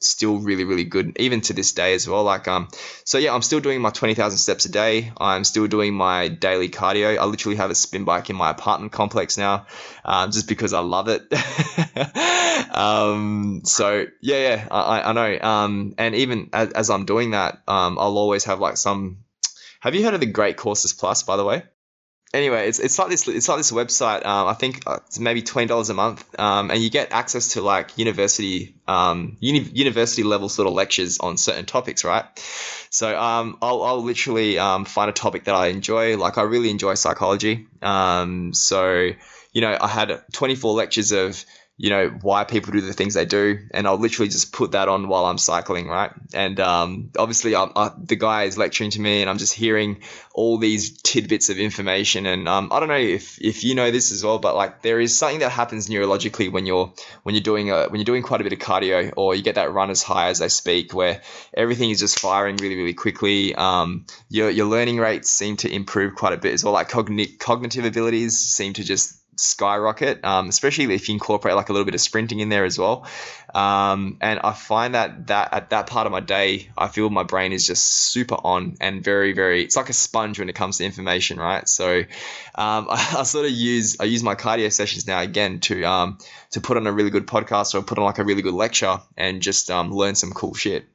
[0.03, 2.23] still really really good even to this day as well.
[2.23, 2.67] Like um
[3.03, 5.11] so yeah i'm still doing my 20000 steps a day.
[5.17, 7.17] I'm still doing my daily cardio.
[7.17, 9.65] I literally have a spin bike in my apartment complex now
[10.05, 11.21] um, just because i love it.
[12.71, 15.39] Um so yeah yeah i, I know.
[15.41, 19.23] Um and even as, as i'm doing that um i'll always have like some
[19.79, 21.63] have you heard of the great courses plus by the way
[22.33, 24.25] anyway, it's, it's like this it's like this website.
[24.25, 27.49] Um, I think uh, it's maybe twenty dollars a month, um, and you get access
[27.49, 32.25] to like university um, uni- university level sort of lectures on certain topics, right?
[32.89, 36.17] So um, I'll, I'll literally um, find a topic that I enjoy.
[36.17, 37.67] Like I really enjoy psychology.
[37.81, 39.11] Um, so
[39.53, 41.43] you know, I had twenty four lectures of
[41.81, 43.57] you know why people do the things they do.
[43.71, 46.11] And i'll literally just put that on while i'm cycling right?
[46.31, 50.01] And um, obviously I, the guy is lecturing to me and i'm just hearing
[50.33, 52.27] all these tidbits of information.
[52.27, 54.99] And um, i don't know if, if you know this as well but like there
[54.99, 58.41] is something that happens neurologically when you're when you're doing a when you're doing quite
[58.41, 61.21] a bit of cardio or you get that runner's high as they speak where
[61.55, 63.55] everything is just firing really really quickly.
[63.55, 66.73] Um, your, your learning rates seem to improve quite a bit as well.
[66.73, 71.73] Like cognitive cognitive abilities seem to just skyrocket, um, especially if you incorporate like a
[71.73, 73.07] little bit of sprinting in there as well.
[73.53, 77.23] Um, and I find that that at that part of my day, I feel my
[77.23, 79.63] brain is just super on and very, very.
[79.63, 81.67] It's like a sponge when it comes to information, right?
[81.67, 82.05] So um,
[82.89, 86.17] I, I, sort of use I use my cardio sessions now again to um,
[86.51, 88.99] to put on a really good podcast or put on like a really good lecture
[89.17, 90.85] and just um, learn some cool shit,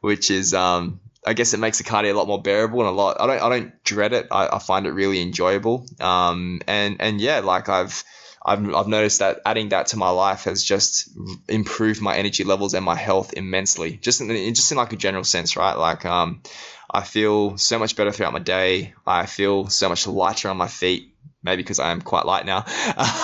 [0.00, 2.92] which is um, I guess it makes the cardio a lot more bearable and a
[2.92, 3.20] lot.
[3.20, 4.28] I don't I don't dread it.
[4.30, 5.86] I, I find it really enjoyable.
[6.00, 8.04] Um, and and yeah, like I've.
[8.44, 11.10] I've, I've noticed that adding that to my life has just
[11.48, 13.98] improved my energy levels and my health immensely.
[13.98, 15.74] Just in, just in like a general sense, right?
[15.74, 16.42] Like, um,
[16.90, 18.94] I feel so much better throughout my day.
[19.06, 21.11] I feel so much lighter on my feet
[21.42, 22.64] maybe because I am quite light now.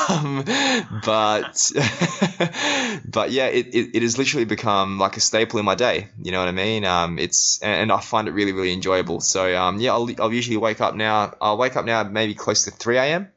[0.08, 0.44] Um,
[1.04, 1.70] but
[3.04, 6.08] but yeah, it, it, it, has literally become like a staple in my day.
[6.20, 6.84] You know what I mean?
[6.84, 9.20] Um, it's and I find it really really enjoyable.
[9.20, 11.34] So um, yeah, I'll, I'll usually wake up now.
[11.40, 13.28] I'll wake up now maybe close to three a.m.,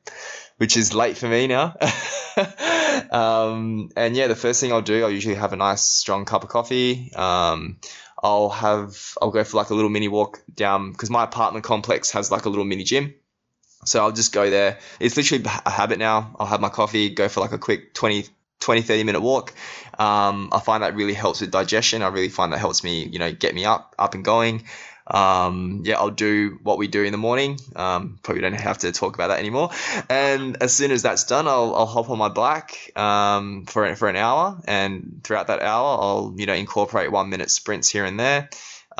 [0.57, 1.75] which is late for me now.
[3.11, 6.43] um, and yeah, the first thing I'll do, I'll usually have a nice strong cup
[6.43, 7.11] of coffee.
[7.15, 7.77] Um,
[8.23, 12.11] I'll have I'll go for like a little mini walk down because my apartment complex
[12.11, 13.15] has like a little mini gym.
[13.85, 14.79] So I'll just go there.
[14.99, 16.35] It's literally a habit now.
[16.39, 18.25] I'll have my coffee, go for like a quick 20,
[18.59, 19.53] 20 30 minute walk.
[19.97, 22.01] Um, I find that really helps with digestion.
[22.01, 24.65] I really find that helps me, you know, get me up, up and going.
[25.07, 27.59] um, yeah, I'll do what we do in the morning.
[27.75, 29.71] Um, probably don't have to talk about that anymore.
[30.09, 34.07] And as soon as that's done, I'll, I'll hop on my bike um, for for
[34.07, 38.19] an hour, and throughout that hour, I'll you know incorporate one minute sprints here and
[38.19, 38.49] there.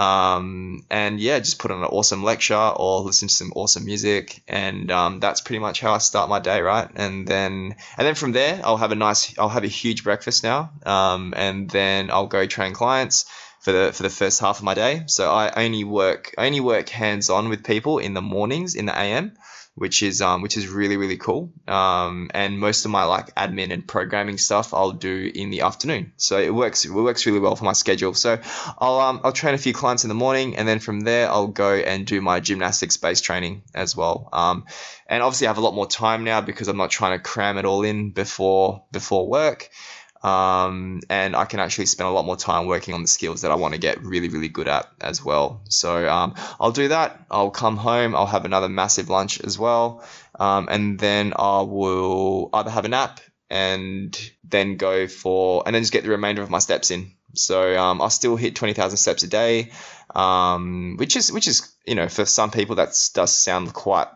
[0.02, 4.41] Um, and yeah, just put on an awesome lecture or listen to some awesome music,
[4.47, 6.89] and um, that's pretty much how I start my day, right?
[6.95, 10.43] And then and then from there, I'll have a nice, I'll have a huge breakfast
[10.43, 13.26] now, um, and then I'll go train clients
[13.60, 15.04] for the for the first half of my day.
[15.06, 18.88] So I only work I only work hands on with people in the mornings in
[18.88, 19.34] the AM
[19.76, 21.51] which is um, which is really really cool.
[21.67, 26.13] Um, and most of my like admin and programming stuff I'll do in the afternoon.
[26.17, 28.13] So it works it works really well for my schedule.
[28.13, 28.39] So
[28.78, 31.47] I'll um, I'll train a few clients in the morning, and then from there I'll
[31.47, 34.30] go and do my gymnastics based training as well.
[34.34, 34.65] Um,
[35.07, 37.57] and obviously I have a lot more time now because I'm not trying to cram
[37.57, 39.69] it all in before before work.
[40.24, 43.51] Um, and I can actually spend a lot more time working on the skills that
[43.51, 45.61] I want to get really, really good at as well.
[45.69, 47.26] So um, I'll do that.
[47.32, 48.15] I'll come home.
[48.15, 50.03] I'll have another massive lunch as well,
[50.39, 53.19] um, and then I will either have a nap
[53.49, 57.11] and then go for and then just get the remainder of my steps in.
[57.34, 59.72] So um, I still hit twenty thousand steps a day,
[60.15, 64.07] um, which is which is you know for some people that does sound quite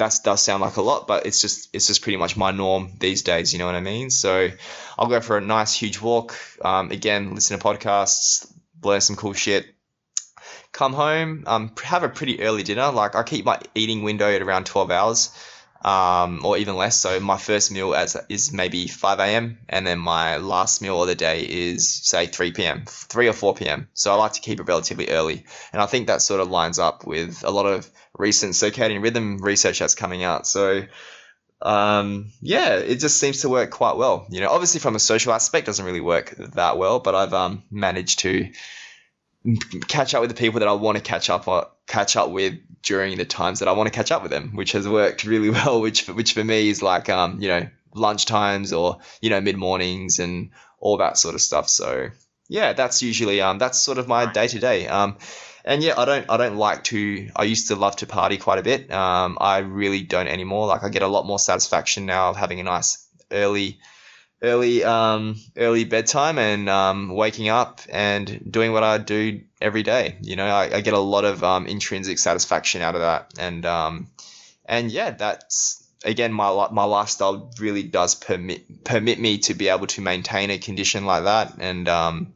[0.00, 2.90] that does sound like a lot, but it's just it's just pretty much my norm
[2.98, 3.52] these days.
[3.52, 4.10] You know what I mean?
[4.10, 4.48] So
[4.98, 6.34] I'll go for a nice huge walk.
[6.62, 8.50] Um, again, listen to podcasts,
[8.82, 9.66] learn some cool shit.
[10.72, 12.90] Come home, um, have a pretty early dinner.
[12.90, 15.30] Like I keep my eating window at around twelve hours,
[15.82, 16.96] um, or even less.
[16.96, 19.58] So my first meal as is maybe five a.m.
[19.68, 23.54] and then my last meal of the day is say three p.m., three or four
[23.54, 23.88] p.m.
[23.94, 26.78] So I like to keep it relatively early, and I think that sort of lines
[26.78, 30.46] up with a lot of recent circadian rhythm research that's coming out.
[30.46, 30.82] So,
[31.62, 34.26] um, yeah, it just seems to work quite well.
[34.30, 37.62] You know, obviously from a social aspect, doesn't really work that well, but I've um,
[37.70, 38.50] managed to
[39.88, 42.54] catch up with the people that I want to catch up on, catch up with
[42.82, 45.50] during the times that I want to catch up with them, which has worked really
[45.56, 45.80] well.
[45.80, 49.56] Which which for me is like um, you know lunch times or you know mid
[49.56, 51.68] mornings and all that sort of stuff.
[51.68, 52.10] So
[52.48, 54.86] yeah, that's usually um that's sort of my day to day.
[54.86, 55.16] Um,
[55.64, 57.30] and yeah, I don't I don't like to.
[57.36, 58.90] I used to love to party quite a bit.
[58.90, 60.66] Um, I really don't anymore.
[60.66, 63.78] Like I get a lot more satisfaction now of having a nice early
[64.42, 70.16] early um, early bedtime and um, waking up and doing what I do every day.
[70.22, 73.64] You know, I, I get a lot of um, intrinsic satisfaction out of that, and
[73.66, 74.08] um,
[74.64, 79.86] and yeah, that's again my my lifestyle really does permit permit me to be able
[79.88, 82.34] to maintain a condition like that, and um,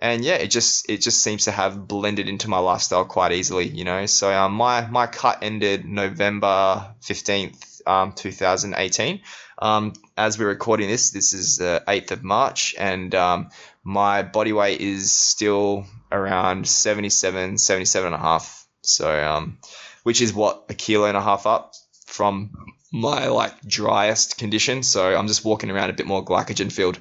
[0.00, 3.68] and yeah, it just it just seems to have blended into my lifestyle quite easily,
[3.68, 4.06] you know.
[4.06, 9.20] So um, my my cut ended November fifteenth, um, two thousand eighteen.
[9.58, 13.50] Um, as we're recording this, this is the eighth of March, and um,
[13.84, 18.66] my body weight is still around 77, 77 and a half.
[18.82, 19.58] So um,
[20.02, 21.74] which is what a kilo and a half up
[22.06, 22.50] from
[22.92, 24.82] my like driest condition.
[24.82, 26.98] So I'm just walking around a bit more glycogen filled.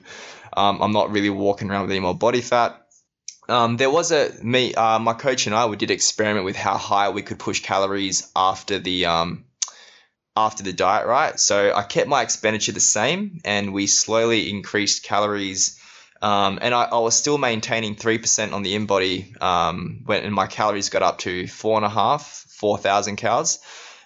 [0.53, 2.77] Um, I'm not really walking around with any more body fat.
[3.49, 6.77] Um, there was a me, uh, my coach and I, we did experiment with how
[6.77, 9.45] high we could push calories after the um,
[10.35, 11.39] after the diet, right?
[11.39, 15.79] So I kept my expenditure the same, and we slowly increased calories.
[16.21, 20.35] Um, and I, I, was still maintaining three percent on the InBody um, when and
[20.35, 23.59] my calories got up to four and a half, four thousand calories.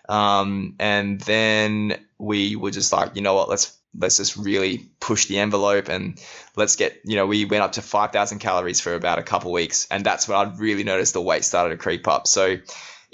[0.08, 5.26] Um, and then we were just like, you know what, let's let's just really push
[5.26, 6.20] the envelope and
[6.56, 9.88] let's get you know we went up to 5000 calories for about a couple weeks
[9.90, 12.58] and that's when i really noticed the weight started to creep up so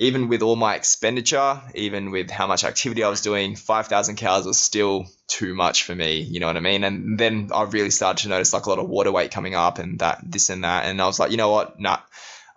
[0.02, 4.46] even with all my expenditure even with how much activity i was doing 5000 calories
[4.46, 7.92] was still too much for me you know what i mean and then i really
[7.92, 10.64] started to notice like a lot of water weight coming up and that this and
[10.64, 12.00] that and i was like you know what nah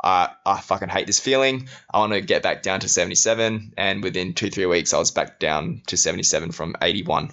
[0.06, 1.68] I fucking hate this feeling.
[1.90, 3.72] I want to get back down to 77.
[3.78, 7.32] And within two, three weeks, I was back down to 77 from 81.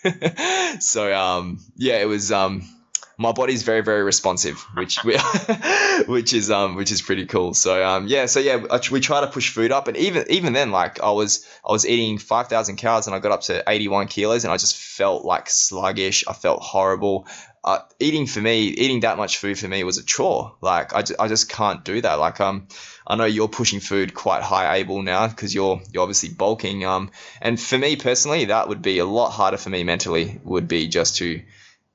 [0.80, 2.68] so um, yeah, it was um,
[3.16, 5.16] my body's very very responsive, which we,
[6.06, 7.54] which is um which is pretty cool.
[7.54, 10.70] So um yeah, so yeah, we try to push food up, and even even then,
[10.70, 13.88] like I was I was eating five thousand calories, and I got up to eighty
[13.88, 16.24] one kilos, and I just felt like sluggish.
[16.26, 17.26] I felt horrible.
[17.62, 20.54] Uh, eating for me, eating that much food for me was a chore.
[20.60, 22.18] Like I, just, I just can't do that.
[22.18, 22.68] Like um,
[23.06, 26.84] I know you're pushing food quite high Abel now because you're you're obviously bulking.
[26.84, 27.10] Um,
[27.40, 30.40] and for me personally, that would be a lot harder for me mentally.
[30.44, 31.42] Would be just to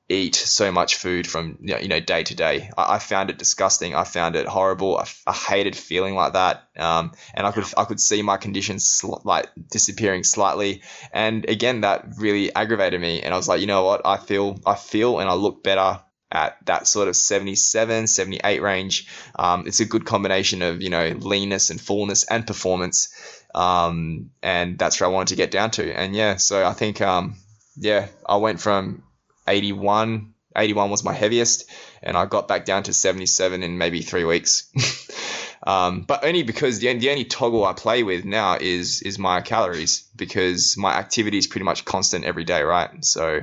[0.09, 2.71] eat so much food from you know day to day.
[2.75, 3.95] I, I found it disgusting.
[3.95, 4.97] I found it horrible.
[4.97, 6.67] I, I hated feeling like that.
[6.77, 10.81] Um, and I could I could see my conditions sl- like disappearing slightly.
[11.13, 13.21] And again, that really aggravated me.
[13.21, 14.01] And I was like, you know what?
[14.03, 16.01] I feel I feel and I look better
[16.31, 19.07] at that sort of 77, 78 range.
[19.35, 23.09] Um, it's a good combination of, you know, leanness and fullness and performance.
[23.55, 25.91] Um, and that's where I wanted to get down to.
[25.91, 27.35] And yeah, so I think, um,
[27.77, 29.01] yeah, I went from
[29.49, 31.69] 81, 81 was my heaviest,
[32.01, 34.71] and I got back down to 77 in maybe three weeks.
[35.65, 39.41] Um, but only because the, the only toggle I play with now is is my
[39.41, 43.03] calories because my activity is pretty much constant every day, right?
[43.03, 43.41] So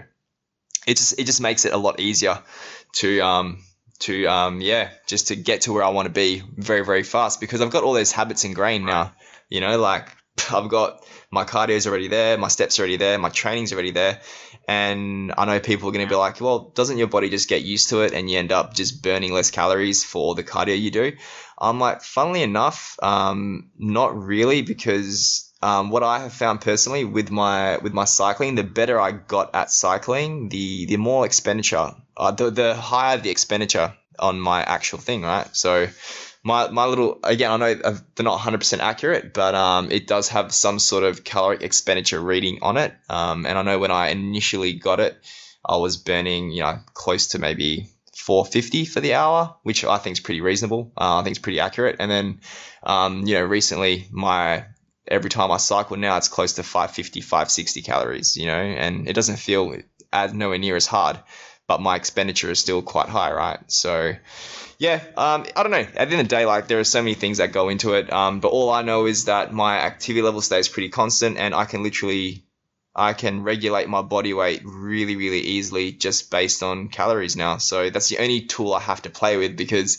[0.87, 2.43] it just it just makes it a lot easier
[2.95, 3.63] to um
[3.99, 7.41] to um yeah just to get to where I want to be very very fast
[7.41, 9.13] because I've got all those habits ingrained now.
[9.51, 10.09] You know, like
[10.53, 13.91] I've got my cardio is already there, my steps are already there, my training's already
[13.91, 14.21] there.
[14.69, 17.63] And I know people are going to be like, well, doesn't your body just get
[17.63, 20.91] used to it and you end up just burning less calories for the cardio you
[20.91, 21.13] do?
[21.59, 27.31] I'm like, funnily enough, um, not really, because um, what I have found personally with
[27.31, 32.31] my with my cycling, the better I got at cycling, the the more expenditure, uh,
[32.33, 35.49] the the higher the expenditure on my actual thing, right?
[35.57, 35.89] So
[36.47, 40.55] my my little again, I know they're not 100% accurate, but um, it does have
[40.55, 42.95] some sort of caloric expenditure reading on it.
[43.11, 45.19] Um, and I know when I initially got it,
[45.65, 50.15] I was burning you know close to maybe 450 for the hour, which I think
[50.15, 50.93] is pretty reasonable.
[50.97, 51.97] Uh, I think it's pretty accurate.
[51.99, 52.41] And then,
[52.85, 54.67] um, you know, recently my
[55.09, 59.15] every time I cycle now, it's close to 550, 560 calories, you know, and it
[59.15, 59.77] doesn't feel
[60.13, 61.19] as nowhere near as hard,
[61.69, 63.59] but my expenditure is still quite high, right?
[63.71, 64.15] So,
[64.79, 65.79] yeah, um, I don't know.
[65.79, 67.95] At the end of the day, like there are so many things that go into
[67.95, 71.55] it, um, but all I know is that my activity level stays pretty constant, and
[71.55, 72.45] I can literally
[72.97, 77.59] I can regulate my body weight really, really easily just based on calories now.
[77.59, 79.99] So that's the only tool I have to play with because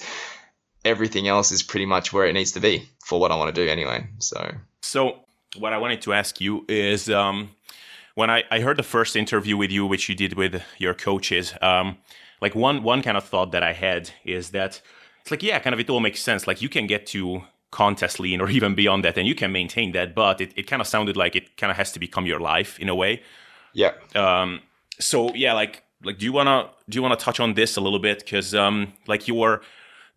[0.84, 3.66] everything else is pretty much where it needs to be for what I want to
[3.66, 4.08] do anyway.
[4.18, 4.52] So,
[4.82, 5.20] so
[5.60, 7.52] what I wanted to ask you is um,
[8.18, 11.54] when I, I heard the first interview with you, which you did with your coaches,
[11.62, 11.98] um,
[12.42, 14.82] like one one kind of thought that I had is that
[15.22, 16.48] it's like yeah, kind of it all makes sense.
[16.48, 19.92] Like you can get to contest lean or even beyond that and you can maintain
[19.92, 22.40] that but it, it kind of sounded like it kind of has to become your
[22.40, 23.22] life in a way.
[23.74, 23.92] Yeah.
[24.16, 24.62] Um
[25.00, 27.78] so yeah like like do you want to do you want to touch on this
[27.78, 28.20] a little bit?
[28.20, 29.62] Because um like your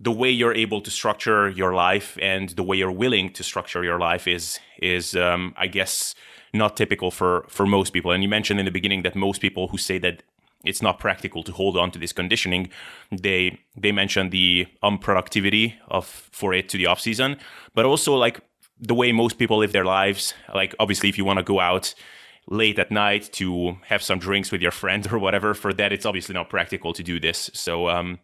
[0.02, 3.84] the way you're able to structure your life and the way you're willing to structure
[3.84, 6.14] your life is is um i guess
[6.52, 9.68] not typical for for most people and you mentioned in the beginning that most people
[9.68, 10.22] who say that
[10.64, 12.68] it's not practical to hold on to this conditioning.
[13.10, 17.38] They they mention the unproductivity of for it to the off season,
[17.74, 18.40] but also like
[18.78, 20.34] the way most people live their lives.
[20.54, 21.94] Like obviously, if you want to go out
[22.46, 26.06] late at night to have some drinks with your friend or whatever, for that it's
[26.06, 27.50] obviously not practical to do this.
[27.54, 28.18] So um,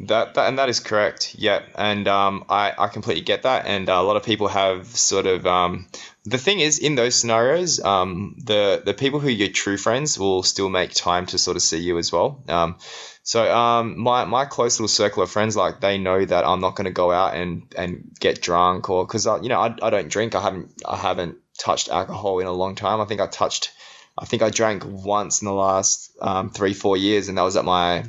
[0.00, 1.34] that, that and that is correct.
[1.38, 4.86] Yeah, and um, I I completely get that, and uh, a lot of people have
[4.86, 5.86] sort of um,
[6.24, 10.18] the thing is in those scenarios, um, the the people who are your true friends
[10.18, 12.42] will still make time to sort of see you as well.
[12.48, 12.76] Um,
[13.22, 16.76] so um, my my close little circle of friends, like they know that I'm not
[16.76, 20.08] going to go out and and get drunk or because you know I, I don't
[20.08, 20.34] drink.
[20.34, 23.00] I haven't I haven't touched alcohol in a long time.
[23.00, 23.72] I think I touched.
[24.18, 27.56] I think I drank once in the last um, three four years, and that was
[27.56, 28.04] at my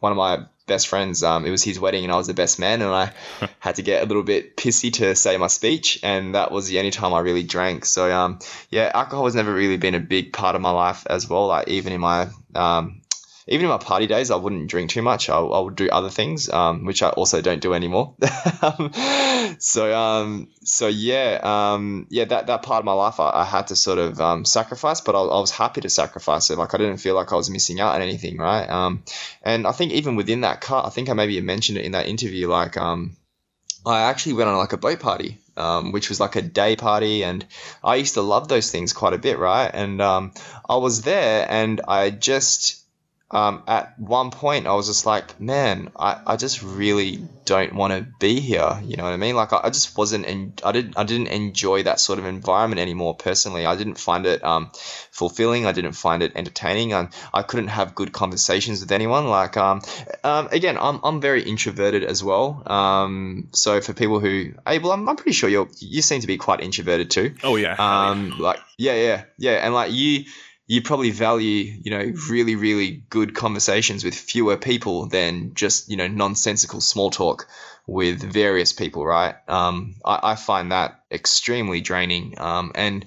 [0.00, 1.22] one of my best friends.
[1.22, 3.12] Um, it was his wedding, and I was the best man, and I
[3.58, 6.78] had to get a little bit pissy to say my speech, and that was the
[6.78, 7.84] only time I really drank.
[7.84, 8.38] So, um,
[8.70, 11.48] yeah, alcohol has never really been a big part of my life as well.
[11.48, 12.99] Like even in my um,
[13.50, 15.28] even in my party days, I wouldn't drink too much.
[15.28, 18.14] I, I would do other things, um, which I also don't do anymore.
[19.58, 23.66] so, um, so yeah, um, yeah, that, that part of my life, I, I had
[23.66, 26.58] to sort of um, sacrifice, but I, I, was happy to sacrifice it.
[26.58, 28.70] Like I didn't feel like I was missing out on anything, right?
[28.70, 29.02] Um,
[29.42, 32.06] and I think even within that cut, I think I maybe mentioned it in that
[32.06, 33.16] interview, like um,
[33.84, 35.38] I actually went on like a boat party.
[35.56, 37.22] Um, which was like a day party.
[37.22, 37.44] And
[37.84, 39.70] I used to love those things quite a bit, right?
[39.70, 40.32] And um,
[40.66, 42.79] I was there and I just
[43.30, 47.92] um, at one point I was just like, man, I, I just really don't want
[47.92, 48.80] to be here.
[48.84, 49.36] You know what I mean?
[49.36, 52.80] Like I, I just wasn't, in, I didn't, I didn't enjoy that sort of environment
[52.80, 53.14] anymore.
[53.14, 54.70] Personally, I didn't find it um,
[55.10, 55.66] fulfilling.
[55.66, 59.28] I didn't find it entertaining, and I couldn't have good conversations with anyone.
[59.28, 59.82] Like, um,
[60.24, 62.62] um, again, I'm, I'm very introverted as well.
[62.66, 66.36] Um, so for people who, well, I'm, I'm pretty sure you you seem to be
[66.36, 67.34] quite introverted too.
[67.42, 67.76] Oh yeah.
[67.78, 70.24] Um, like yeah, yeah, yeah, and like you
[70.70, 75.96] you probably value, you know, really, really good conversations with fewer people than just, you
[75.96, 77.48] know, nonsensical small talk
[77.88, 79.34] with various people, right?
[79.48, 82.38] Um, I, I, find that extremely draining.
[82.38, 83.04] Um, and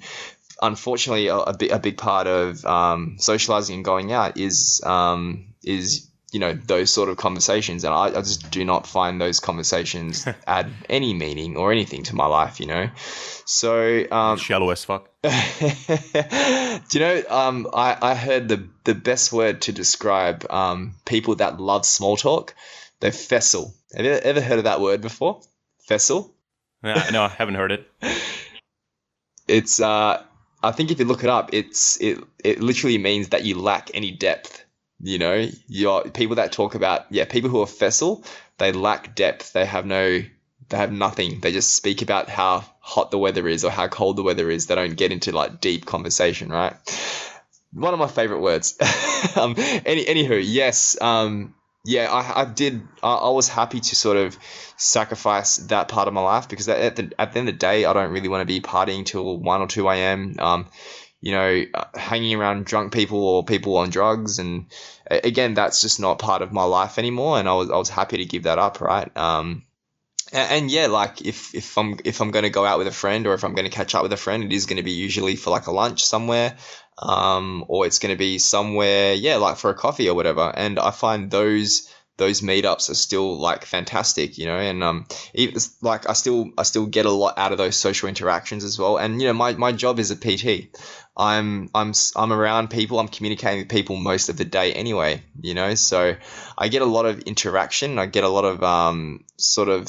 [0.60, 6.40] unfortunately, a, a, big, part of um, socializing and going out is um, is you
[6.40, 10.68] know those sort of conversations, and I, I just do not find those conversations add
[10.90, 12.58] any meaning or anything to my life.
[12.58, 15.08] You know, so um, shallow as fuck.
[15.22, 17.22] do you know?
[17.30, 22.16] Um, I I heard the the best word to describe um people that love small
[22.16, 22.54] talk.
[22.98, 23.72] They're fessel.
[23.94, 25.40] Have you ever heard of that word before?
[25.86, 26.34] Fessel.
[26.82, 27.88] Yeah, no, I haven't heard it.
[29.46, 30.20] It's uh,
[30.64, 33.90] I think if you look it up, it's it it literally means that you lack
[33.94, 34.63] any depth.
[35.04, 38.24] You know, you're people that talk about yeah, people who are fessel,
[38.56, 39.52] they lack depth.
[39.52, 40.22] They have no,
[40.70, 41.40] they have nothing.
[41.40, 44.66] They just speak about how hot the weather is or how cold the weather is.
[44.66, 46.72] They don't get into like deep conversation, right?
[47.74, 48.78] One of my favorite words.
[49.36, 50.98] um, any anywho, yes.
[50.98, 52.80] Um, yeah, I, I did.
[53.02, 54.38] I, I, was happy to sort of
[54.78, 57.84] sacrifice that part of my life because at the, at the end of the day,
[57.84, 60.36] I don't really want to be partying till 1 or 2 a.m.
[60.38, 60.66] Um,
[61.24, 64.38] you know, uh, hanging around drunk people or people on drugs.
[64.38, 64.66] And
[65.10, 67.38] again, that's just not part of my life anymore.
[67.38, 69.10] And I was, I was happy to give that up, right?
[69.16, 69.62] Um,
[70.34, 72.92] and, and yeah, like if, if I'm if I'm going to go out with a
[72.92, 74.82] friend or if I'm going to catch up with a friend, it is going to
[74.82, 76.56] be usually for like a lunch somewhere
[76.98, 80.52] um, or it's going to be somewhere, yeah, like for a coffee or whatever.
[80.54, 85.60] And I find those those meetups are still like fantastic, you know, and um, even
[85.82, 88.98] like I still I still get a lot out of those social interactions as well.
[88.98, 90.76] And you know, my, my job is a PT.
[91.16, 92.98] I'm I'm I'm around people.
[92.98, 95.74] I'm communicating with people most of the day anyway, you know.
[95.74, 96.16] So
[96.58, 97.98] I get a lot of interaction.
[97.98, 99.88] I get a lot of um, sort of.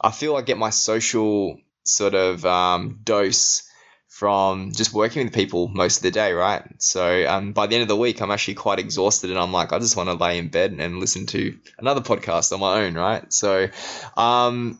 [0.00, 3.62] I feel I get my social sort of um, dose
[4.08, 6.62] from just working with people most of the day, right?
[6.78, 9.74] So um, by the end of the week, I'm actually quite exhausted, and I'm like,
[9.74, 12.94] I just want to lay in bed and listen to another podcast on my own,
[12.94, 13.30] right?
[13.30, 13.68] So
[14.16, 14.78] um,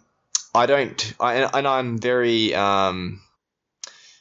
[0.54, 3.20] I don't, I, and I'm very um,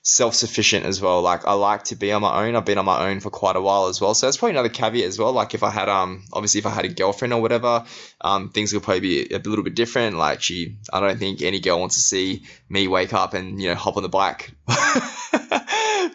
[0.05, 1.21] self sufficient as well.
[1.21, 2.55] Like I like to be on my own.
[2.55, 4.13] I've been on my own for quite a while as well.
[4.13, 5.33] So that's probably another caveat as well.
[5.33, 7.85] Like if I had um obviously if I had a girlfriend or whatever,
[8.25, 10.17] um things would probably be a little bit different.
[10.17, 13.69] Like she I don't think any girl wants to see me wake up and, you
[13.69, 14.51] know, hop on the bike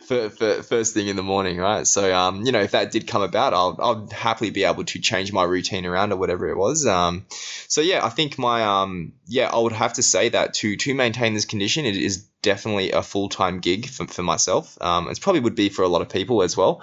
[0.07, 1.87] for, for first thing in the morning, right?
[1.87, 4.99] So um, you know, if that did come about, I'll I'll happily be able to
[4.99, 6.85] change my routine around or whatever it was.
[6.85, 7.27] Um
[7.69, 10.95] so yeah, I think my um yeah, I would have to say that to to
[10.95, 14.77] maintain this condition it is definitely a full time gig for, for myself.
[14.81, 16.83] Um, it probably would be for a lot of people as well.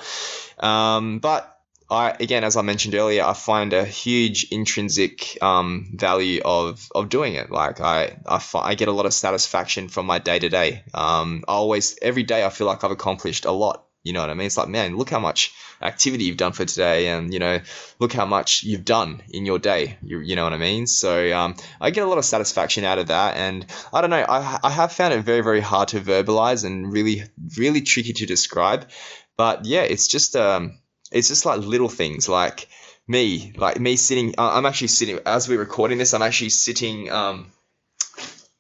[0.60, 1.57] Um, but
[1.90, 7.10] I again, as I mentioned earlier, I find a huge intrinsic um, value of of
[7.10, 7.50] doing it.
[7.50, 10.84] Like I, I, I get a lot of satisfaction from my day to day.
[10.94, 13.86] I always every day I feel like I've accomplished a lot.
[14.04, 14.48] You know what I mean?
[14.48, 17.60] It's like, man, look how much activity you've done for today, and you know,
[18.00, 19.98] look how much you've done in your day.
[20.02, 20.88] You, you know what I mean?
[20.88, 24.26] So um, I get a lot of satisfaction out of that, and I don't know.
[24.28, 27.24] I, I have found it very, very hard to verbalize and really,
[27.58, 28.90] really tricky to describe.
[29.36, 30.80] But yeah, it's just um,
[31.12, 32.68] it's just like little things like
[33.08, 34.36] me, like me sitting.
[34.38, 36.14] I'm actually sitting as we're recording this.
[36.14, 37.52] I'm actually sitting um,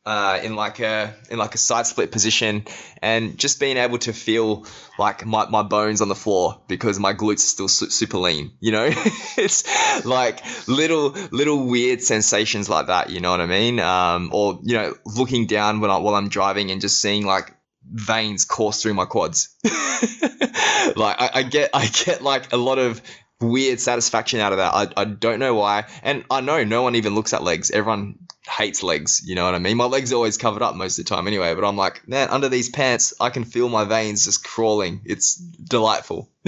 [0.05, 2.63] uh, in like a in like a side split position,
[3.01, 4.65] and just being able to feel
[4.97, 8.53] like my, my bones on the floor because my glutes are still su- super lean.
[8.61, 8.85] You know,
[9.37, 13.09] it's like little little weird sensations like that.
[13.09, 13.81] You know what I mean?
[13.81, 17.53] Um, or you know, looking down when I, while I'm driving and just seeing like
[17.91, 19.49] veins course through my quads.
[19.63, 23.01] like I, I get I get like a lot of
[23.39, 24.73] weird satisfaction out of that.
[24.73, 25.85] I, I don't know why.
[26.03, 27.71] And I know no one even looks at legs.
[27.71, 28.19] Everyone
[28.49, 29.21] hates legs.
[29.25, 29.77] You know what I mean?
[29.77, 31.53] My legs are always covered up most of the time anyway.
[31.53, 35.01] But I'm like, man, under these pants, I can feel my veins just crawling.
[35.05, 36.29] It's delightful.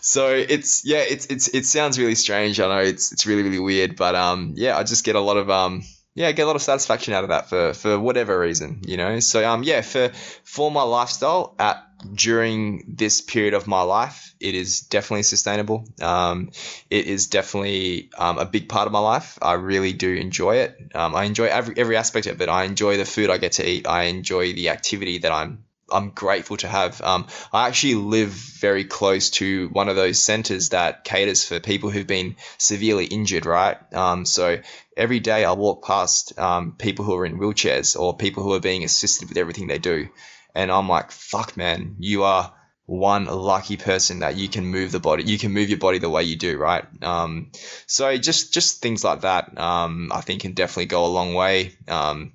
[0.00, 2.60] so it's yeah, it's it's it sounds really strange.
[2.60, 5.36] I know it's it's really really weird, but um yeah, I just get a lot
[5.36, 5.82] of um
[6.14, 8.96] yeah, I get a lot of satisfaction out of that for for whatever reason, you
[8.96, 9.20] know.
[9.20, 10.10] So um yeah, for
[10.44, 11.82] for my lifestyle at
[12.14, 15.84] during this period of my life, it is definitely sustainable.
[16.00, 16.50] Um,
[16.90, 19.38] it is definitely um, a big part of my life.
[19.40, 20.76] I really do enjoy it.
[20.94, 22.48] Um, I enjoy every every aspect of it.
[22.48, 23.86] I enjoy the food I get to eat.
[23.86, 27.00] I enjoy the activity that I'm I'm grateful to have.
[27.00, 31.90] Um, I actually live very close to one of those centers that caters for people
[31.90, 33.76] who've been severely injured, right?
[33.94, 34.58] Um, so
[34.96, 38.60] every day I walk past um, people who are in wheelchairs or people who are
[38.60, 40.08] being assisted with everything they do.
[40.54, 42.52] And I'm like, fuck, man, you are
[42.86, 46.10] one lucky person that you can move the body, you can move your body the
[46.10, 46.84] way you do, right?
[47.02, 47.52] Um,
[47.86, 51.74] so just just things like that, um, I think can definitely go a long way.
[51.88, 52.32] Um,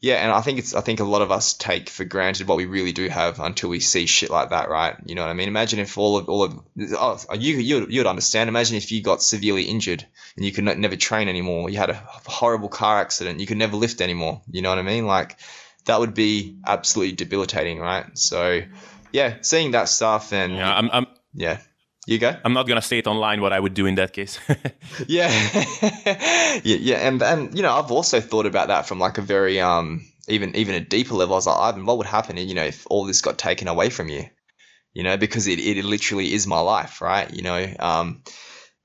[0.00, 2.58] yeah, and I think it's I think a lot of us take for granted what
[2.58, 4.94] we really do have until we see shit like that, right?
[5.06, 5.48] You know what I mean?
[5.48, 8.48] Imagine if all of all of oh, you you you'd understand.
[8.48, 10.04] Imagine if you got severely injured
[10.36, 11.70] and you could never train anymore.
[11.70, 13.40] You had a horrible car accident.
[13.40, 14.42] You could never lift anymore.
[14.50, 15.06] You know what I mean?
[15.06, 15.38] Like
[15.86, 18.06] that would be absolutely debilitating, right?
[18.18, 18.60] So,
[19.12, 21.58] yeah, seeing that stuff and yeah, I'm, I'm yeah.
[22.06, 22.36] You go.
[22.44, 24.38] I'm not gonna say it online what I would do in that case.
[25.08, 25.28] yeah.
[26.06, 29.60] yeah, yeah, and and you know, I've also thought about that from like a very
[29.60, 31.34] um even even a deeper level.
[31.34, 33.90] I was like, Ivan, what would happen, you know, if all this got taken away
[33.90, 34.24] from you?
[34.94, 37.30] You know, because it, it literally is my life, right?
[37.34, 38.22] You know, um,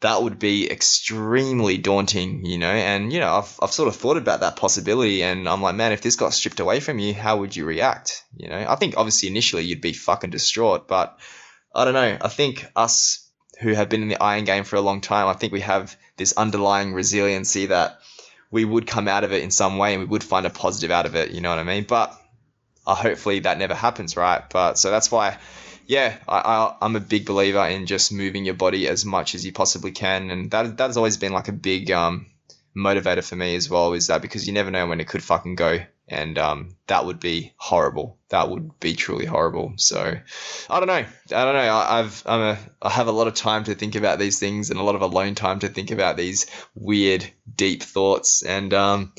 [0.01, 4.17] that would be extremely daunting, you know, and you know, I've I've sort of thought
[4.17, 7.38] about that possibility, and I'm like, man, if this got stripped away from you, how
[7.38, 8.24] would you react?
[8.36, 11.19] You know, I think obviously initially you'd be fucking distraught, but
[11.74, 12.17] I don't know.
[12.22, 13.28] I think us
[13.59, 15.95] who have been in the iron game for a long time, I think we have
[16.17, 17.99] this underlying resiliency that
[18.49, 20.91] we would come out of it in some way and we would find a positive
[20.91, 21.32] out of it.
[21.32, 21.86] You know what I mean?
[21.88, 22.13] But
[22.86, 24.43] uh, hopefully that never happens, right?
[24.49, 25.38] But so that's why,
[25.88, 29.45] yeah, I, I, I'm a big believer in just moving your body as much as
[29.45, 32.28] you possibly can, and that that has always been like a big um,
[32.76, 33.93] motivator for me as well.
[33.93, 35.80] Is that because you never know when it could fucking go
[36.12, 38.18] and um, that would be horrible.
[38.30, 39.74] That would be truly horrible.
[39.78, 40.14] So,
[40.70, 40.93] I don't know.
[40.93, 41.59] I don't know.
[41.59, 44.70] I, I've I'm a I have a lot of time to think about these things
[44.70, 48.43] and a lot of alone time to think about these weird, deep thoughts.
[48.43, 49.14] And um,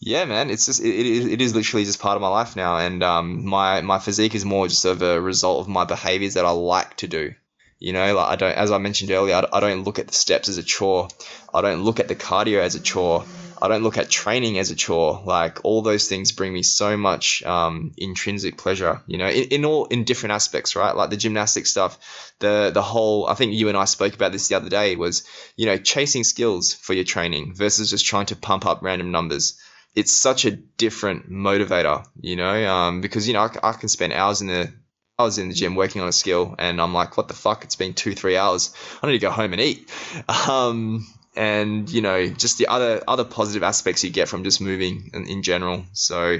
[0.00, 2.78] yeah, man, it's just it, it, it is literally just part of my life now.
[2.78, 6.46] And um, my my physique is more just of a result of my behaviors that
[6.46, 7.34] I like to do.
[7.78, 10.48] You know, like I don't, as I mentioned earlier, I don't look at the steps
[10.48, 11.08] as a chore.
[11.54, 13.24] I don't look at the cardio as a chore.
[13.60, 15.22] I don't look at training as a chore.
[15.24, 19.02] Like all those things bring me so much um, intrinsic pleasure.
[19.06, 20.94] You know, in, in, all in different aspects, right?
[20.94, 23.26] Like the gymnastic stuff, the the whole.
[23.26, 24.96] I think you and I spoke about this the other day.
[24.96, 25.24] Was
[25.56, 29.58] you know chasing skills for your training versus just trying to pump up random numbers.
[29.94, 34.12] It's such a different motivator, you know, um, because you know I, I can spend
[34.12, 34.72] hours in the
[35.18, 37.64] I was in the gym working on a skill and I'm like, what the fuck?
[37.64, 38.72] It's been two, three hours.
[39.02, 39.90] I need to go home and eat.
[40.48, 41.06] Um,
[41.38, 45.26] and you know just the other other positive aspects you get from just moving in,
[45.26, 45.84] in general.
[45.92, 46.38] So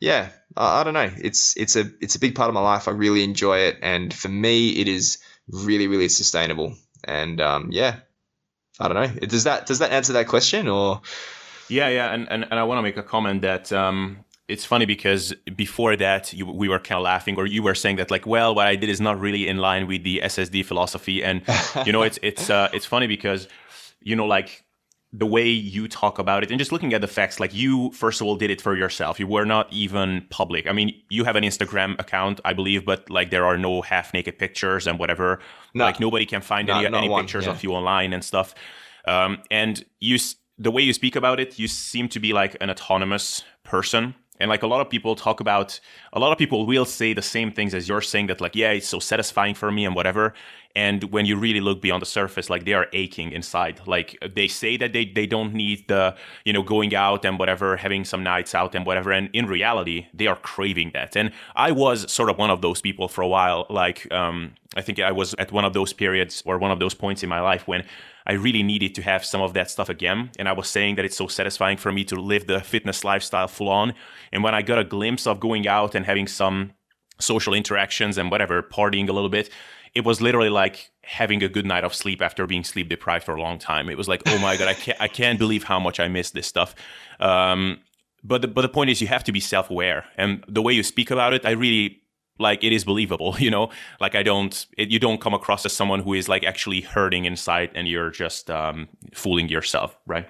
[0.00, 1.10] yeah, I, I, don't know.
[1.18, 2.86] It's it's a it's a big part of my life.
[2.86, 5.18] I really enjoy it, and for me, it is
[5.48, 6.74] really really sustainable.
[7.04, 7.96] And um, yeah,
[8.78, 9.26] I don't know.
[9.26, 11.02] Does that does that answer that question or?
[11.68, 14.86] Yeah, yeah, and and, and I want to make a comment that um, it's funny
[14.86, 18.24] because before that you, we were kind of laughing or you were saying that like
[18.26, 21.42] well what i did is not really in line with the ssd philosophy and
[21.84, 23.48] you know it's it's uh, it's funny because
[24.06, 24.64] you know, like
[25.12, 28.20] the way you talk about it and just looking at the facts, like you, first
[28.20, 29.18] of all, did it for yourself.
[29.18, 30.68] You were not even public.
[30.68, 34.14] I mean, you have an Instagram account, I believe, but like there are no half
[34.14, 35.40] naked pictures and whatever.
[35.74, 37.50] No, like nobody can find any, any one, pictures yeah.
[37.50, 38.54] of you online and stuff.
[39.08, 40.18] Um, and you,
[40.56, 44.48] the way you speak about it, you seem to be like an autonomous person and
[44.48, 45.78] like a lot of people talk about
[46.12, 48.70] a lot of people will say the same things as you're saying that like yeah
[48.70, 50.34] it's so satisfying for me and whatever.
[50.74, 53.80] And when you really look beyond the surface like they are aching inside.
[53.86, 56.14] Like they say that they, they don't need the
[56.44, 59.10] you know going out and whatever having some nights out and whatever.
[59.10, 61.16] And in reality they are craving that.
[61.16, 63.66] And i was sort of one of those people for a while.
[63.70, 66.94] Like um, i think i was at one of those periods or one of those
[66.94, 67.82] points in my life when
[68.26, 70.30] I really needed to have some of that stuff again.
[70.38, 73.48] And I was saying that it's so satisfying for me to live the fitness lifestyle
[73.48, 73.94] full on.
[74.32, 76.72] And when I got a glimpse of going out and having some
[77.20, 79.50] social interactions and whatever, partying a little bit,
[79.94, 83.34] it was literally like having a good night of sleep after being sleep deprived for
[83.34, 83.88] a long time.
[83.88, 86.32] It was like, oh my god, I can't, I can't believe how much I miss
[86.32, 86.74] this stuff.
[87.20, 87.80] Um,
[88.22, 90.72] but the, but the point is, you have to be self aware, and the way
[90.72, 92.02] you speak about it, I really
[92.38, 93.70] like it is believable you know?
[94.00, 97.24] Like i don't it, you don't come across as someone who is like actually hurting
[97.24, 100.28] inside and you're just um, fooling yourself right?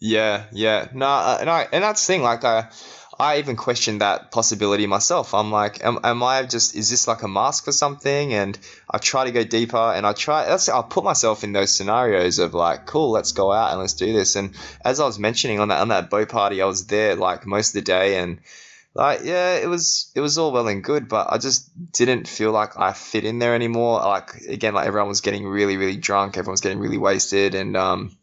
[0.00, 0.88] Yeah yeah.
[0.92, 2.70] No uh, and i and that's the thing like i
[3.18, 5.34] i even questioned that possibility myself.
[5.34, 8.32] I'm like am, am i just is this like a mask for something?
[8.32, 8.58] And
[8.90, 12.38] i try to go deeper and i try that's i put myself in those scenarios
[12.38, 14.36] of like cool let's go out and let's do this.
[14.36, 17.46] And as i was mentioning on that on that boat party i was there like
[17.46, 18.38] most of the day and
[18.94, 22.52] like yeah, it was it was all well and good, but I just didn't feel
[22.52, 24.00] like I fit in there anymore.
[24.00, 27.76] Like again, like everyone was getting really really drunk, everyone was getting really wasted, and
[27.76, 28.16] um,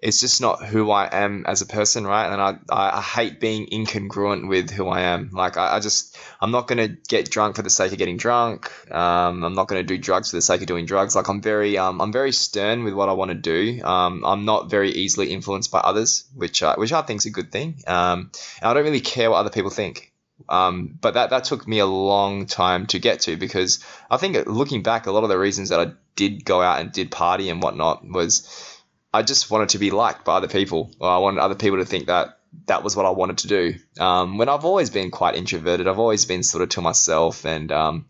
[0.00, 2.32] it's just not who I am as a person, right?
[2.32, 5.30] And I I, hate being incongruent with who I am.
[5.32, 8.70] Like I, I just I'm not gonna get drunk for the sake of getting drunk.
[8.92, 11.16] Um, I'm not gonna do drugs for the sake of doing drugs.
[11.16, 13.82] Like I'm very um I'm very stern with what I want to do.
[13.82, 17.30] Um, I'm not very easily influenced by others, which uh, which I think is a
[17.30, 17.82] good thing.
[17.86, 18.30] Um,
[18.60, 20.12] and I don't really care what other people think.
[20.48, 24.46] Um, but that, that took me a long time to get to because I think
[24.46, 27.48] looking back, a lot of the reasons that I did go out and did party
[27.50, 28.67] and whatnot was
[29.18, 30.90] I just wanted to be liked by other people.
[31.00, 33.74] I wanted other people to think that that was what I wanted to do.
[33.98, 37.72] Um, when I've always been quite introverted, I've always been sort of to myself and,
[37.72, 38.06] um,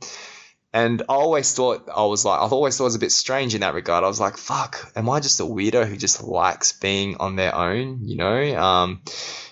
[0.73, 3.55] And I always thought I was like, I've always thought it was a bit strange
[3.55, 4.05] in that regard.
[4.05, 7.55] I was like, fuck, am I just a weirdo who just likes being on their
[7.55, 8.57] own, you know?
[8.57, 9.01] Um,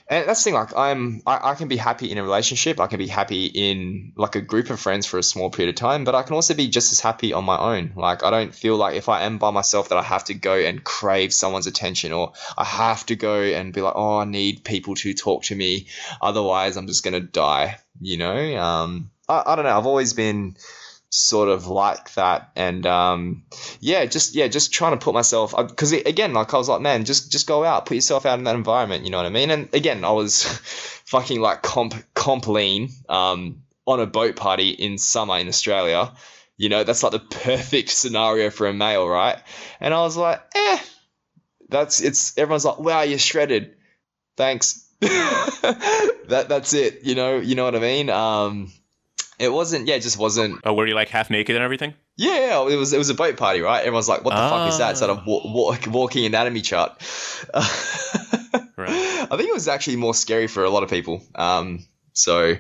[0.09, 2.79] and that's the thing, like I'm, I, I, can be happy in a relationship.
[2.79, 5.81] I can be happy in like a group of friends for a small period of
[5.81, 7.93] time, but I can also be just as happy on my own.
[7.97, 10.55] Like I don't feel like if I am by myself that I have to go
[10.55, 14.63] and crave someone's attention or I have to go and be like, oh, I need
[14.63, 15.89] people to talk to me.
[16.23, 18.57] Otherwise I'm just to die, you know?
[18.57, 19.77] Um, I, I don't know.
[19.77, 20.57] I've always been,
[21.11, 22.51] sort of like that.
[22.57, 23.45] And um,
[23.81, 27.05] yeah just yeah just trying to put myself because again like i was like man
[27.05, 29.51] just just go out put yourself out in that environment you know what i mean?
[29.51, 30.45] And again i was
[31.07, 36.13] fucking like comp comp lean um, on a boat party in summer in australia.
[36.57, 39.37] You know that's like the perfect scenario for a male right?
[39.81, 40.79] And i was like eh
[41.69, 43.77] that's it's everyone's like wow you're shredded.
[44.37, 44.83] Thanks.
[46.29, 48.11] That that's it you know you know what i mean?
[48.11, 48.73] Um
[49.39, 49.87] it wasn't.
[49.87, 50.61] Yeah, it just wasn't.
[50.65, 51.95] Oh, were you like half naked and everything?
[52.17, 52.93] Yeah, it was.
[52.93, 53.81] It was a boat party, right?
[53.81, 56.93] Everyone's like, "What the fuck is that?" Sort of walk, walking anatomy chart.
[57.55, 57.67] right.
[58.89, 61.23] I think it was actually more scary for a lot of people.
[61.35, 61.85] Um,
[62.15, 62.57] so,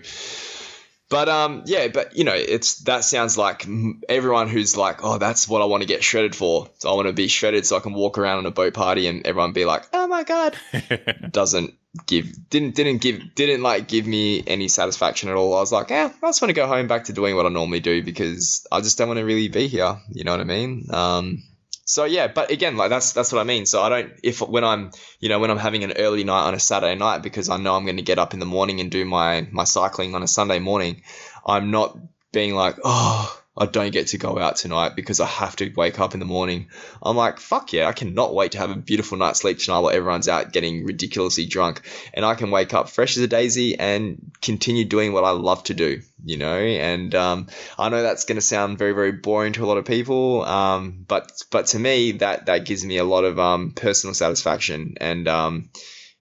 [1.09, 3.67] but um, yeah, but you know, it's that sounds like
[4.09, 7.07] everyone who's like, "Oh, that's what I want to get shredded for." So I want
[7.09, 9.65] to be shredded so I can walk around on a boat party and everyone be
[9.65, 10.57] like, "Oh my god,"
[11.31, 11.75] doesn't
[12.07, 15.55] give didn't didn't give didn't like give me any satisfaction at all.
[15.55, 17.49] I was like, yeah, I just want to go home back to doing what I
[17.49, 19.99] normally do because I just don't want to really be here.
[20.11, 20.87] You know what I mean?
[20.91, 21.43] Um,
[21.85, 23.65] so yeah, but again, like that's that's what I mean.
[23.65, 24.91] So I don't if when I'm
[25.21, 27.77] you know when I'm having an early night on a Saturday night because I know
[27.77, 30.29] I'm going to get up in the morning and do my my cycling on a
[30.29, 31.03] Sunday morning,
[31.47, 31.97] I'm not
[32.33, 35.99] being like oh I don't get to go out tonight because I have to wake
[35.99, 36.69] up in the morning.
[37.03, 39.91] I'm like, fuck yeah, I cannot wait to have a beautiful night's sleep tonight while
[39.91, 41.81] everyone's out getting ridiculously drunk.
[42.13, 45.65] And I can wake up fresh as a daisy and continue doing what I love
[45.65, 46.59] to do, you know?
[46.59, 47.47] And um,
[47.79, 50.45] I know that's going to sound very, very boring to a lot of people.
[50.45, 54.97] Um, but, but to me, that, that gives me a lot of um, personal satisfaction.
[55.01, 55.71] And, um,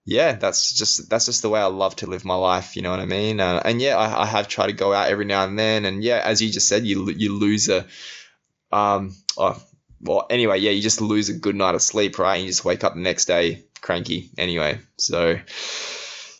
[0.05, 2.75] yeah, that's just that's just the way I love to live my life.
[2.75, 3.39] You know what I mean?
[3.39, 5.83] Uh, and yeah, I, I, have tried to go out every now and then.
[5.83, 7.87] And yeah, as you just said, you you lose a
[8.71, 9.15] um.
[9.37, 9.59] Oh,
[10.01, 12.35] well, anyway, yeah, you just lose a good night of sleep, right?
[12.35, 14.29] And you just wake up the next day cranky.
[14.37, 15.39] Anyway, so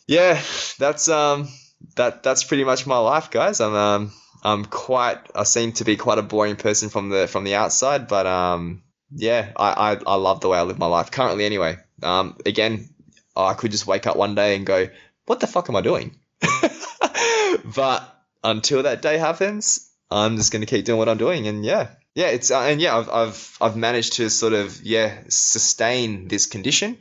[0.07, 0.39] yeah,
[0.77, 1.49] that's um
[1.95, 3.61] that that's pretty much my life, guys.
[3.61, 4.11] I'm um
[4.43, 8.07] I'm quite I seem to be quite a boring person from the from the outside,
[8.07, 11.45] but um yeah, I I, I love the way I live my life currently.
[11.45, 12.89] Anyway, um again
[13.35, 14.89] I could just wake up one day and go,
[15.25, 16.15] what the fuck am I doing?
[17.75, 21.47] but until that day happens, I'm just going to keep doing what I'm doing.
[21.47, 25.17] And yeah, yeah, it's, uh, and yeah, I've, I've, I've managed to sort of, yeah,
[25.27, 26.97] sustain this condition,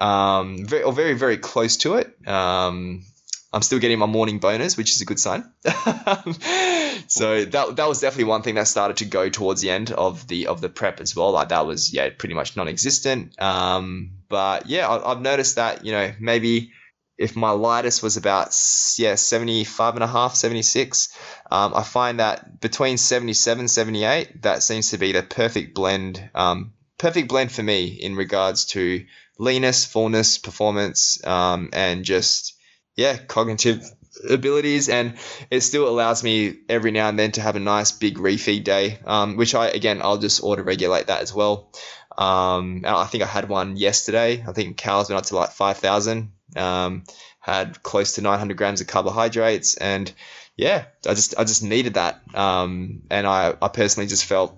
[0.00, 2.28] um, very, or very, very close to it.
[2.28, 3.04] Um,
[3.52, 5.44] I'm still getting my morning bonus, which is a good sign.
[7.06, 10.26] so that that was definitely one thing that started to go towards the end of
[10.26, 11.32] the of the prep as well.
[11.32, 13.40] Like that was yeah pretty much non-existent.
[13.40, 16.72] Um, but yeah, I, have noticed that, you know, maybe
[17.18, 18.46] if my lightest was about,
[18.96, 21.14] yeah, 75 and a half, 76,
[21.50, 26.72] um, I find that between 77, 78, that seems to be the perfect blend, um,
[26.96, 29.04] perfect blend for me in regards to
[29.38, 32.54] leanness, fullness, performance, um, and just,
[32.96, 33.84] yeah, cognitive
[34.26, 34.88] abilities.
[34.88, 35.18] And
[35.50, 38.98] it still allows me every now and then to have a nice big refeed day
[39.04, 41.72] um, which i again i'll just auto regulate that as well
[42.18, 44.44] um, I think I had one yesterday.
[44.46, 46.32] I think calories went up to like 5,000.
[46.56, 47.04] Um,
[47.42, 50.12] had close to 900 grams of carbohydrates, and
[50.56, 52.20] yeah, I just I just needed that.
[52.34, 54.56] Um, and I, I personally just felt,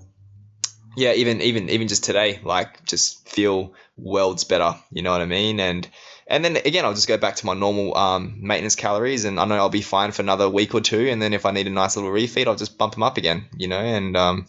[0.94, 4.74] yeah, even even even just today, like just feel worlds better.
[4.90, 5.60] You know what I mean?
[5.60, 5.88] And
[6.26, 9.46] and then again, I'll just go back to my normal um, maintenance calories, and I
[9.46, 11.08] know I'll be fine for another week or two.
[11.08, 13.46] And then if I need a nice little refeed, I'll just bump them up again.
[13.56, 14.46] You know, and um,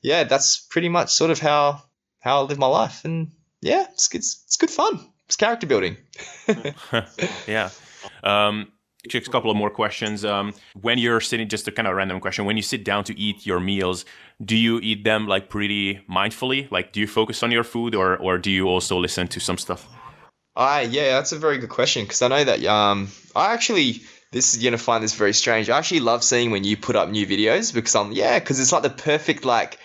[0.00, 1.82] yeah, that's pretty much sort of how
[2.24, 3.04] how I live my life.
[3.04, 4.98] And yeah, it's, it's, it's good fun.
[5.26, 5.98] It's character building.
[7.46, 7.68] yeah.
[8.22, 8.72] Um,
[9.06, 10.24] just a couple of more questions.
[10.24, 13.18] Um, when you're sitting, just a kind of random question, when you sit down to
[13.18, 14.06] eat your meals,
[14.42, 16.70] do you eat them like pretty mindfully?
[16.70, 19.58] Like, do you focus on your food, or or do you also listen to some
[19.58, 19.86] stuff?
[20.56, 24.00] I yeah, that's a very good question because I know that um, I actually
[24.32, 25.68] this is you're gonna find this very strange.
[25.68, 28.72] I actually love seeing when you put up new videos because I'm yeah, because it's
[28.72, 29.78] like the perfect like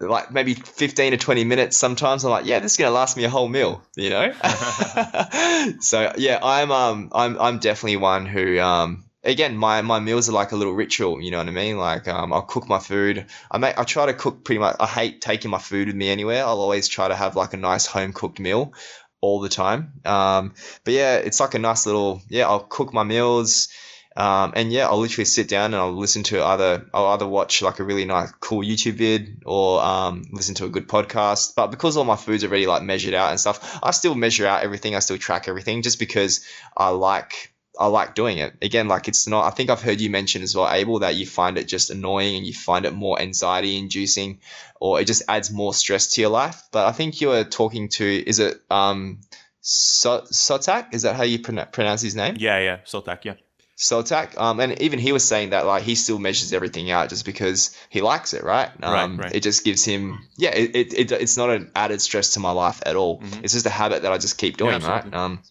[0.00, 2.24] like maybe 15 to 20 minutes sometimes.
[2.24, 4.32] I'm like yeah this is going to last me a whole meal you know?
[5.80, 10.32] So yeah i'm um i'm i'm definitely one who um again my my meals are
[10.32, 11.76] like a little ritual you know what i mean?
[11.78, 13.26] Like um, i'll cook my food.
[13.50, 16.08] I make i try to cook pretty much i hate taking my food with me
[16.10, 16.44] anywhere.
[16.44, 18.74] I'll always try to have like a nice home cooked meal
[19.20, 19.94] all the time.
[20.04, 20.54] Um
[20.84, 23.68] but yeah it's like a nice little yeah i'll cook my meals
[24.16, 27.60] Um, and yeah, I'll literally sit down and I'll listen to either I'll either watch
[27.60, 31.54] like a really nice cool YouTube vid or um, listen to a good podcast.
[31.54, 34.46] But because all my food's are already like measured out and stuff, I still measure
[34.46, 34.94] out everything.
[34.94, 38.54] I still track everything just because I like I like doing it.
[38.62, 39.44] Again, like it's not.
[39.44, 42.36] I think I've heard you mention as well, Abel, that you find it just annoying
[42.36, 44.40] and you find it more anxiety inducing,
[44.80, 46.62] or it just adds more stress to your life.
[46.72, 49.20] But I think you were talking to is it um,
[49.62, 50.94] Sotak?
[50.94, 52.36] Is that how you pronounce his name?
[52.38, 53.24] Yeah, yeah, Sotak.
[53.24, 53.34] Yeah.
[53.76, 57.26] Sotak, um, and even he was saying that like he still measures everything out just
[57.26, 58.70] because he likes it, right?
[58.82, 59.34] Um, right, right.
[59.34, 62.52] It just gives him, yeah, it, it, it, it's not an added stress to my
[62.52, 63.20] life at all.
[63.20, 63.44] Mm-hmm.
[63.44, 65.14] It's just a habit that I just keep doing, yeah, right?
[65.14, 65.42] Um,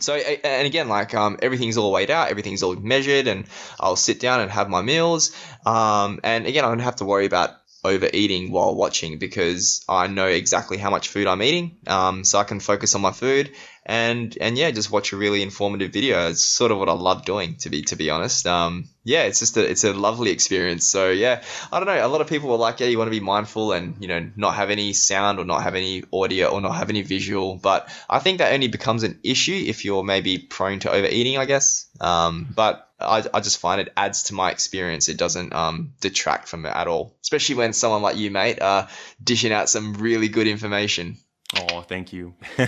[0.00, 3.44] so and again, like um, everything's all weighed out, everything's all measured, and
[3.78, 5.36] I'll sit down and have my meals.
[5.66, 7.50] Um, and again, I don't have to worry about
[7.84, 11.76] overeating while watching because I know exactly how much food I'm eating.
[11.86, 13.50] Um, so I can focus on my food
[13.86, 16.28] and and yeah, just watch a really informative video.
[16.28, 18.46] It's sort of what I love doing to be to be honest.
[18.46, 20.88] Um, yeah, it's just a it's a lovely experience.
[20.88, 22.06] So yeah, I don't know.
[22.06, 24.30] A lot of people were like, yeah, you want to be mindful and you know
[24.36, 27.56] not have any sound or not have any audio or not have any visual.
[27.56, 31.44] But I think that only becomes an issue if you're maybe prone to overeating, I
[31.44, 31.86] guess.
[32.00, 35.08] Um, but I, I just find it adds to my experience.
[35.08, 38.88] It doesn't um, detract from it at all, especially when someone like you, mate, are
[39.22, 41.18] dishing out some really good information.
[41.56, 42.34] Oh, thank you.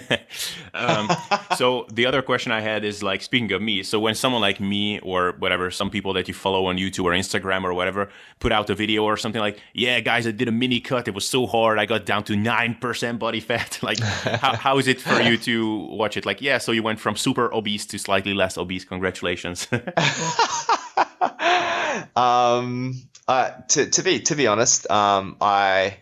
[0.75, 1.09] um,
[1.57, 4.61] so the other question I had is like, speaking of me, so when someone like
[4.61, 8.53] me or whatever, some people that you follow on YouTube or Instagram or whatever, put
[8.53, 11.09] out a video or something like, yeah, guys, I did a mini cut.
[11.09, 11.79] It was so hard.
[11.79, 13.79] I got down to 9% body fat.
[13.83, 16.27] like, how, how is it for you to watch it?
[16.27, 18.85] Like, yeah, so you went from super obese to slightly less obese.
[18.85, 19.69] Congratulations.
[22.17, 22.95] um,
[23.29, 25.97] uh, to, to be, to be honest, um, I,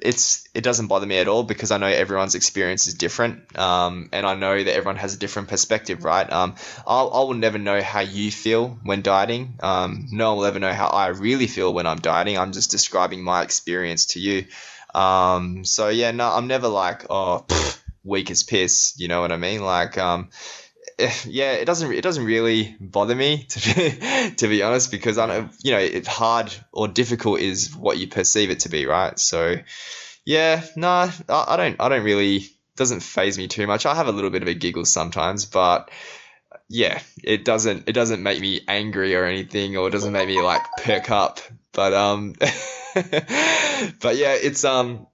[0.00, 4.08] it's it doesn't bother me at all because I know everyone's experience is different, um,
[4.12, 6.30] and I know that everyone has a different perspective, right?
[6.30, 6.56] Um,
[6.86, 9.58] I'll, I will never know how you feel when dieting.
[9.62, 12.38] Um, no one will ever know how I really feel when I'm dieting.
[12.38, 14.46] I'm just describing my experience to you.
[14.94, 17.46] Um, so yeah, no, I'm never like oh
[18.04, 18.94] weak as piss.
[18.98, 19.62] You know what I mean?
[19.62, 20.30] Like um,
[21.26, 25.26] yeah, it doesn't it doesn't really bother me to be to be honest because I
[25.26, 29.18] know you know it's hard or difficult is what you perceive it to be, right?
[29.18, 29.56] So
[30.24, 33.86] yeah, no, nah, I don't I don't really doesn't phase me too much.
[33.86, 35.90] I have a little bit of a giggle sometimes, but
[36.68, 40.40] yeah, it doesn't it doesn't make me angry or anything, or it doesn't make me
[40.40, 41.40] like perk up.
[41.72, 45.06] But um, but yeah, it's um,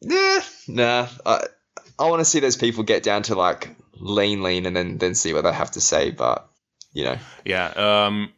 [0.00, 1.08] yeah, nah.
[1.24, 1.46] I
[1.98, 5.14] I want to see those people get down to like lean, lean, and then then
[5.14, 6.10] see what they have to say.
[6.10, 6.48] But
[6.92, 7.68] you know, yeah.
[7.68, 8.32] Um,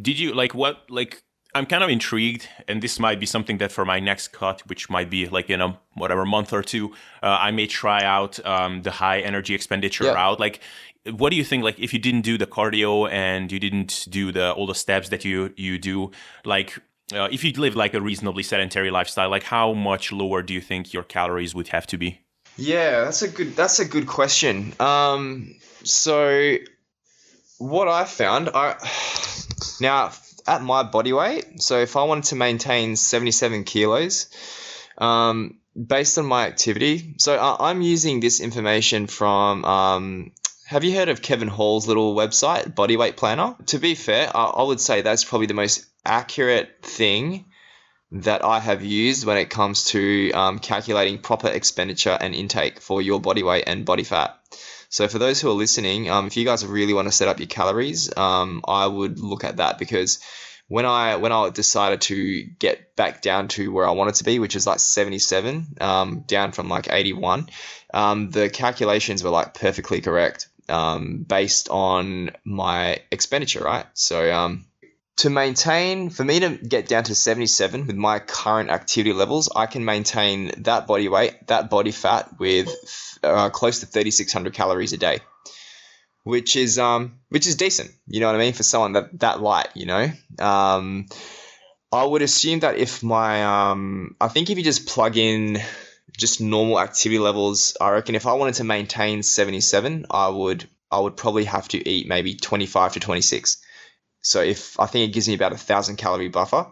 [0.00, 1.22] did you like what like?
[1.54, 4.88] I'm kind of intrigued, and this might be something that for my next cut, which
[4.88, 6.92] might be like in a whatever month or two,
[7.22, 10.14] uh, I may try out um, the high energy expenditure yeah.
[10.14, 10.40] route.
[10.40, 10.60] Like,
[11.10, 11.62] what do you think?
[11.62, 15.10] Like, if you didn't do the cardio and you didn't do the all the steps
[15.10, 16.10] that you you do,
[16.46, 16.78] like,
[17.12, 20.60] uh, if you live like a reasonably sedentary lifestyle, like how much lower do you
[20.62, 22.20] think your calories would have to be?
[22.56, 24.74] Yeah, that's a good that's a good question.
[24.78, 26.56] Um, so
[27.58, 28.76] what I found, I
[29.80, 30.12] now
[30.46, 31.62] at my body weight.
[31.62, 34.28] So if I wanted to maintain seventy seven kilos,
[34.98, 39.64] um, based on my activity, so I, am using this information from.
[39.64, 40.32] Um,
[40.66, 43.56] have you heard of Kevin Hall's little website, Body Weight Planner?
[43.66, 47.44] To be fair, I, I would say that's probably the most accurate thing
[48.12, 53.00] that I have used when it comes to um, calculating proper expenditure and intake for
[53.00, 54.38] your body weight and body fat.
[54.90, 57.38] So for those who are listening, um, if you guys really want to set up
[57.38, 60.18] your calories, um, I would look at that because
[60.68, 64.38] when I when I decided to get back down to where I wanted to be,
[64.38, 67.48] which is like 77, um, down from like 81,
[67.94, 73.86] um, the calculations were like perfectly correct um, based on my expenditure, right?
[73.94, 74.30] So
[75.16, 79.66] to maintain, for me to get down to 77 with my current activity levels, I
[79.66, 82.68] can maintain that body weight, that body fat with
[83.22, 85.20] uh, close to 3,600 calories a day,
[86.24, 87.90] which is um, which is decent.
[88.06, 89.68] You know what I mean for someone that that light.
[89.74, 91.06] You know, um,
[91.92, 95.58] I would assume that if my um, I think if you just plug in
[96.16, 101.00] just normal activity levels, I reckon if I wanted to maintain 77, I would I
[101.00, 103.61] would probably have to eat maybe 25 to 26
[104.22, 106.66] so if I think it gives me about a thousand calorie buffer.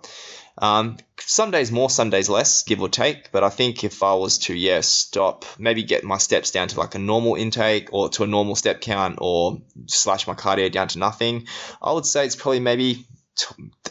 [0.58, 3.32] Um, some days more, some days less, give or take.
[3.32, 6.78] But I think if I was to, yeah, stop, maybe get my steps down to
[6.78, 10.88] like a normal intake or to a normal step count or slash my cardio down
[10.88, 11.46] to nothing,
[11.80, 13.06] I would say it's probably maybe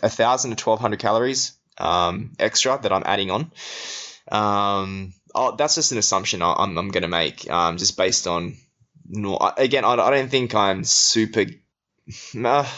[0.03, 3.51] a thousand to twelve hundred calories um, extra that I'm adding on.
[4.31, 8.57] Um, oh, that's just an assumption I'm, I'm going to make, um, just based on.
[9.11, 11.45] No, again, I, I don't think I'm super
[12.45, 12.69] uh,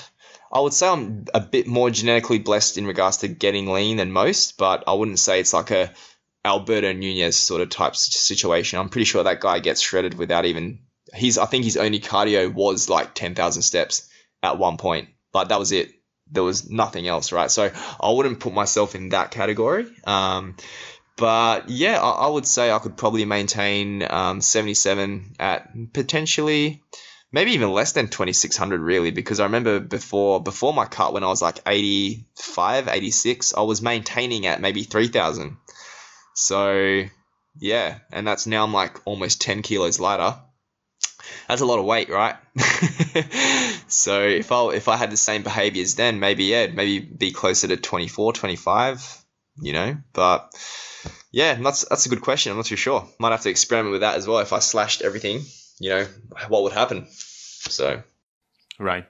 [0.52, 4.12] I would say I'm a bit more genetically blessed in regards to getting lean than
[4.12, 5.92] most, but I wouldn't say it's like a
[6.44, 8.80] Alberto Nunez sort of type situation.
[8.80, 10.80] I'm pretty sure that guy gets shredded without even
[11.14, 11.38] he's.
[11.38, 14.10] I think his only cardio was like ten thousand steps
[14.44, 15.10] at one point.
[15.34, 15.92] Like that was it.
[16.30, 17.52] There was nothing else, right?
[17.52, 19.86] So I wouldn't put myself in that category.
[20.06, 20.56] Um,
[21.18, 26.82] but yeah, I, I, would say I could probably maintain um, 77 at potentially
[27.32, 31.28] maybe even less than 2600 really because i remember before before my cut when i
[31.28, 35.58] was like 85 86 i was maintaining at maybe 3000
[36.36, 37.04] so
[37.60, 40.38] yeah and that's now i'm like almost 10 kilos lighter.
[41.48, 42.36] That's a lot of weight right?
[43.88, 47.68] So if i if i had the same behaviors then maybe yeah maybe be closer
[47.68, 49.26] to 24 25
[49.62, 49.98] you know?
[50.14, 50.50] But
[51.32, 52.52] yeah that's that's a good question.
[52.52, 53.08] I'm not too sure.
[53.20, 55.44] Might have to experiment with that as well if i slashed everything
[55.82, 56.08] you know,
[56.48, 57.08] what would happen.
[57.10, 58.04] So,
[58.80, 59.06] right.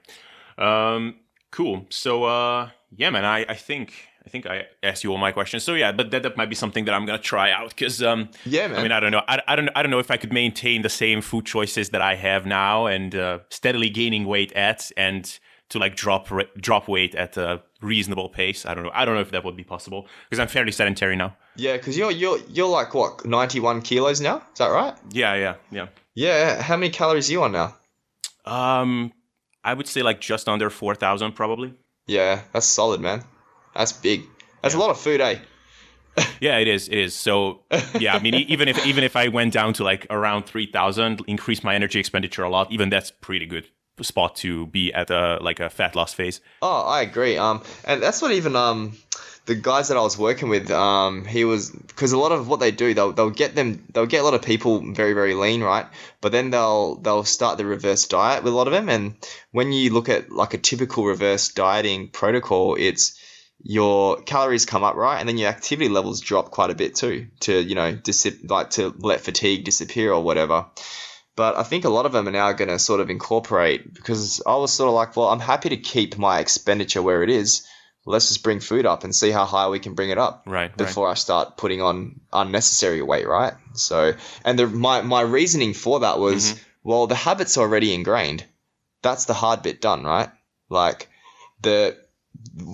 [0.58, 1.16] Um,
[1.50, 1.86] cool.
[1.90, 3.94] So, uh, yeah, man, I, I think
[4.24, 5.64] I think I asked you all my questions.
[5.64, 8.28] So yeah, but that, that might be something that I'm gonna try out because um,
[8.44, 8.78] yeah, man.
[8.78, 10.82] I mean, I don't know, I, I don't I don't know if I could maintain
[10.82, 15.38] the same food choices that I have now and uh, steadily gaining weight at and
[15.70, 18.64] to like drop drop weight at a reasonable pace.
[18.64, 18.90] I don't know.
[18.94, 21.36] I don't know if that would be possible because I'm fairly sedentary now.
[21.56, 24.38] Yeah, because you're you're you're like what 91 kilos now.
[24.52, 24.94] Is that right?
[25.10, 25.86] Yeah, yeah, yeah.
[26.14, 26.62] Yeah.
[26.62, 27.74] How many calories are you on now?
[28.44, 29.12] Um,
[29.64, 31.74] I would say like just under 4,000 probably.
[32.06, 33.24] Yeah, that's solid, man.
[33.74, 34.24] That's big.
[34.62, 34.80] That's yeah.
[34.80, 35.38] a lot of food, eh?
[36.40, 36.88] yeah, it is.
[36.88, 37.14] It is.
[37.14, 37.62] So
[37.98, 41.22] yeah, I mean, even if even if I went down to like around three thousand,
[41.26, 43.68] increase my energy expenditure a lot, even that's pretty good
[44.00, 46.40] spot to be at a like a fat loss phase.
[46.60, 47.38] Oh, I agree.
[47.38, 48.96] Um, and that's what even um
[49.44, 52.60] the guys that I was working with, um, he was because a lot of what
[52.60, 55.62] they do, they'll they'll get them, they'll get a lot of people very very lean,
[55.62, 55.86] right?
[56.20, 59.14] But then they'll they'll start the reverse diet with a lot of them, and
[59.50, 63.18] when you look at like a typical reverse dieting protocol, it's
[63.64, 65.18] your calories come up right?
[65.18, 67.98] And then your activity levels drop quite a bit too to you know
[68.48, 70.66] like to let fatigue disappear or whatever.
[71.34, 74.42] But i think a lot of them are now going to sort of incorporate because
[74.46, 77.66] i was sort of like well i'm happy to keep my expenditure where it is
[78.04, 80.76] let's just bring food up and see how high we can bring it up right
[80.76, 81.12] before right.
[81.12, 83.54] I start putting on unnecessary weight, right?
[83.74, 84.14] So,
[84.44, 86.62] and the, my my reasoning for that was, mm-hmm.
[86.82, 88.44] well, the habits already ingrained.
[89.02, 90.30] That's the hard bit done, right?
[90.68, 91.08] Like
[91.60, 91.96] the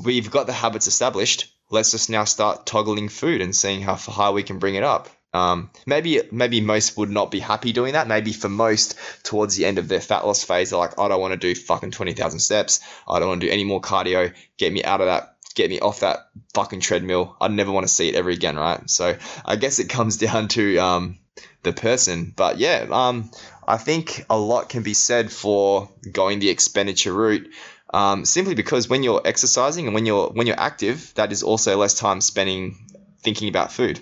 [0.05, 1.53] we've got the habits established.
[1.71, 5.11] Let's just now start toggling food and seeing how high we can bring it up.
[5.39, 8.09] Um, maybe maybe most would not be happy doing that.
[8.09, 11.21] Maybe for most, towards the end of their fat loss phase, they're like, I don't
[11.21, 12.81] want to do fucking twenty thousand steps.
[13.09, 14.35] I don't want to do any more cardio.
[14.57, 15.37] Get me out of that.
[15.55, 17.37] Get me off that fucking treadmill.
[17.41, 18.89] I never want to see it ever again, right?
[18.91, 21.19] So I guess it comes down to um,
[21.63, 22.33] the person.
[22.37, 23.31] But yeah, um,
[23.67, 27.49] I think a lot can be said for going the expenditure route.
[27.93, 31.77] Um, simply because when you're exercising and when you're when you're active, that is also
[31.77, 32.77] less time spending
[33.23, 34.01] thinking about food.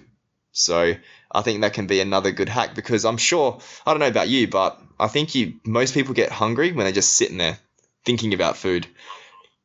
[0.52, 0.94] So
[1.30, 4.28] I think that can be another good hack because I'm sure I don't know about
[4.28, 7.58] you, but I think you most people get hungry when they're just sitting there
[8.04, 8.86] thinking about food.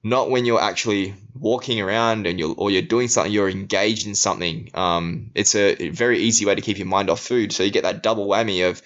[0.03, 4.15] Not when you're actually walking around and you're or you're doing something, you're engaged in
[4.15, 4.71] something.
[4.73, 7.51] Um, it's a very easy way to keep your mind off food.
[7.51, 8.81] So you get that double whammy of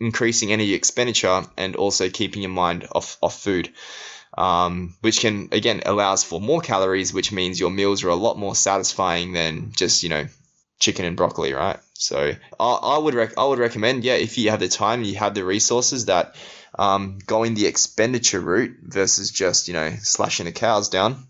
[0.00, 3.72] increasing energy expenditure and also keeping your mind off off food.
[4.36, 8.38] Um, which can again allows for more calories, which means your meals are a lot
[8.38, 10.26] more satisfying than just you know
[10.80, 11.78] chicken and broccoli, right?
[11.98, 15.16] So I, I would rec- I would recommend, yeah, if you have the time, you
[15.16, 16.36] have the resources, that
[16.78, 21.27] um, going the expenditure route versus just you know slashing the cals down.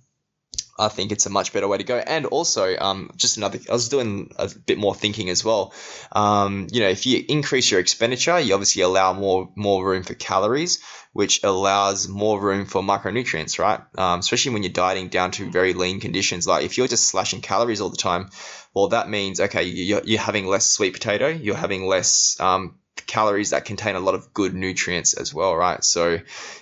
[0.78, 1.96] I think it's a much better way to go.
[1.98, 5.72] And also, um, just another, I was doing a bit more thinking as well.
[6.12, 10.14] Um, you know, if you increase your expenditure, you obviously allow more more room for
[10.14, 10.78] calories,
[11.12, 13.80] which allows more room for micronutrients, right?
[13.96, 16.46] Um, especially when you're dieting down to very lean conditions.
[16.46, 18.30] Like if you're just slashing calories all the time,
[18.74, 22.78] well, that means okay, you're, you're having less sweet potato, you're having less um,
[23.08, 25.82] calories that contain a lot of good nutrients as well, right?
[25.82, 26.20] So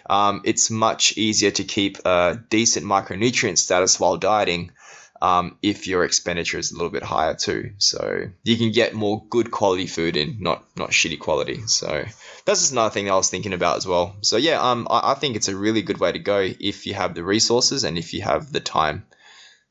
[0.09, 4.70] um, it's much easier to keep a decent micronutrient status while dieting
[5.20, 7.73] um, if your expenditure is a little bit higher too.
[7.78, 11.66] So you can get more good quality food in, not not shitty quality.
[11.66, 12.05] So
[12.44, 14.16] that's just another thing I was thinking about as well.
[14.20, 16.94] So yeah, um, I, I think it's a really good way to go if you
[16.94, 19.05] have the resources and if you have the time.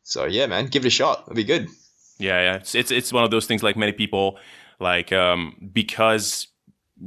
[0.04, 1.24] So yeah, man, give it a shot.
[1.24, 1.70] It'll be good.
[2.18, 2.56] Yeah, yeah.
[2.58, 4.38] It's it's, it's one of those things like many people
[4.80, 6.48] like um, because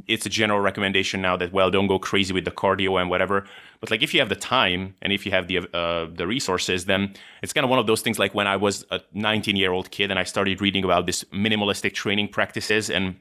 [0.06, 3.46] it's a general recommendation now that well don't go crazy with the cardio and whatever
[3.80, 6.84] but like if you have the time and if you have the uh, the resources
[6.84, 9.72] then it's kind of one of those things like when i was a 19 year
[9.72, 13.16] old kid and i started reading about this minimalistic training practices and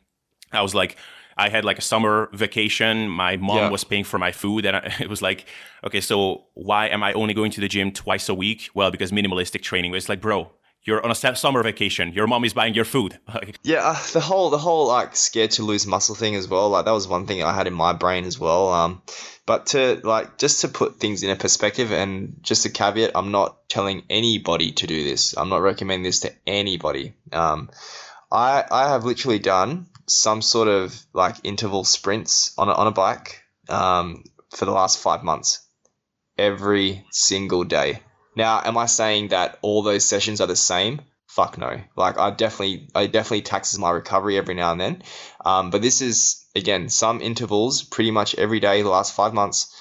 [0.51, 0.97] i was like
[1.39, 3.07] I had like a summer vacation.
[3.09, 3.69] My mom Yeah.
[3.69, 5.45] was paying for my food, and I, it was like,
[5.83, 8.69] okay, so why am I only going to the gym twice a week?
[8.73, 9.93] Well, because minimalistic training.
[9.93, 10.49] It's like, bro,
[10.87, 12.13] you're on a summer vacation.
[12.13, 13.19] Your mom is buying your food.
[13.63, 16.69] Yeah, uh, the whole the whole like scared to lose muscle thing as well.
[16.69, 18.69] Like that was one thing I had in my brain as well.
[18.71, 19.01] Um,
[19.45, 23.31] but to like just to put things in a perspective and just a caveat, I'm
[23.31, 25.35] not telling anybody to do this.
[25.35, 27.13] I'm not recommending this to anybody.
[27.33, 27.69] Um,
[28.31, 32.91] I I have literally done some sort of like interval sprints on a, on a
[32.91, 34.23] bike um,
[34.55, 35.59] for the last five months,
[36.37, 37.99] every single day.
[38.37, 41.01] Now, am I saying that all those sessions are the same?
[41.25, 41.81] Fuck no.
[41.95, 45.03] Like I definitely, I definitely taxes my recovery every now and then.
[45.43, 49.73] Um, but this is again some intervals, pretty much every day the last five months.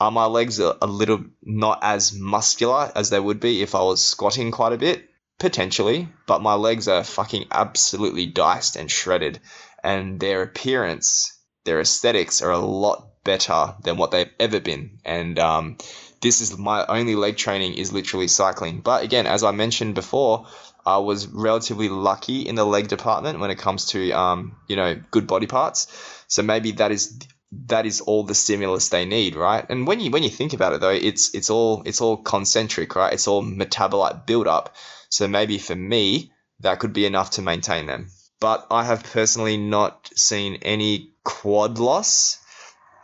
[0.00, 3.82] Are my legs a, a little not as muscular as they would be if I
[3.82, 5.08] was squatting quite a bit?
[5.38, 9.38] Potentially, but my legs are fucking absolutely diced and shredded,
[9.84, 11.32] and their appearance,
[11.64, 14.98] their aesthetics are a lot better than what they've ever been.
[15.04, 15.76] And um,
[16.20, 18.80] this is my only leg training is literally cycling.
[18.80, 20.46] But again, as I mentioned before,
[20.84, 25.00] I was relatively lucky in the leg department when it comes to um, you know
[25.10, 25.86] good body parts.
[26.28, 27.18] So maybe that is
[27.66, 29.64] that is all the stimulus they need, right?
[29.68, 32.94] And when you when you think about it though, it's it's all it's all concentric,
[32.96, 33.12] right?
[33.12, 34.74] It's all metabolite buildup.
[35.08, 38.10] So maybe for me, that could be enough to maintain them.
[38.40, 42.38] But I have personally not seen any quad loss,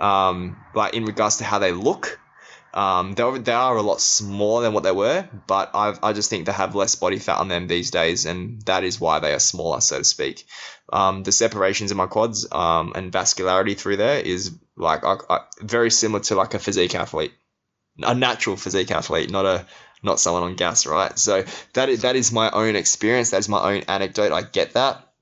[0.01, 2.21] um, like in regards to how they look.
[2.75, 6.29] Um, they they are a lot smaller than what they were, but I I just
[6.29, 9.33] think they have less body fat on them these days, and that is why they
[9.33, 10.45] are smaller, so to speak.
[10.93, 15.41] Um, the separations in my quads um, and vascularity through there is like I, I,
[15.61, 17.33] very similar to like a physique athlete,
[18.03, 19.67] a natural physique athlete, not a
[20.03, 21.17] not someone on gas, right?
[21.17, 21.45] So
[21.75, 23.31] that is, that is my own experience.
[23.31, 24.33] That is my own anecdote.
[24.33, 25.13] I get that,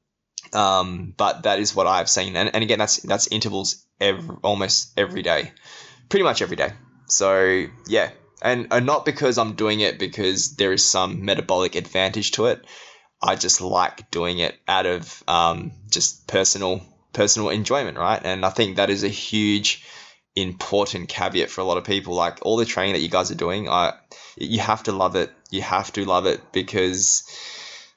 [0.54, 4.98] um, but that is what I've seen, and, and again, that's that's intervals every, almost
[4.98, 5.52] every day,
[6.08, 6.72] pretty much every day.
[7.12, 8.10] So yeah,
[8.40, 12.64] and, and not because I'm doing it because there is some metabolic advantage to it.
[13.22, 16.80] I just like doing it out of um, just personal
[17.12, 18.20] personal enjoyment, right?
[18.24, 19.84] And I think that is a huge
[20.34, 22.14] important caveat for a lot of people.
[22.14, 23.92] Like all the training that you guys are doing, I
[24.36, 25.30] you have to love it.
[25.50, 27.22] You have to love it because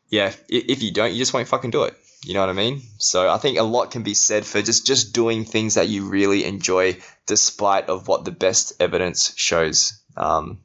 [0.10, 1.96] yeah, if you don't, you just won't fucking do it.
[2.24, 2.82] You know what I mean?
[2.98, 6.08] So I think a lot can be said for just just doing things that you
[6.08, 10.02] really enjoy, despite of what the best evidence shows.
[10.16, 10.60] Um,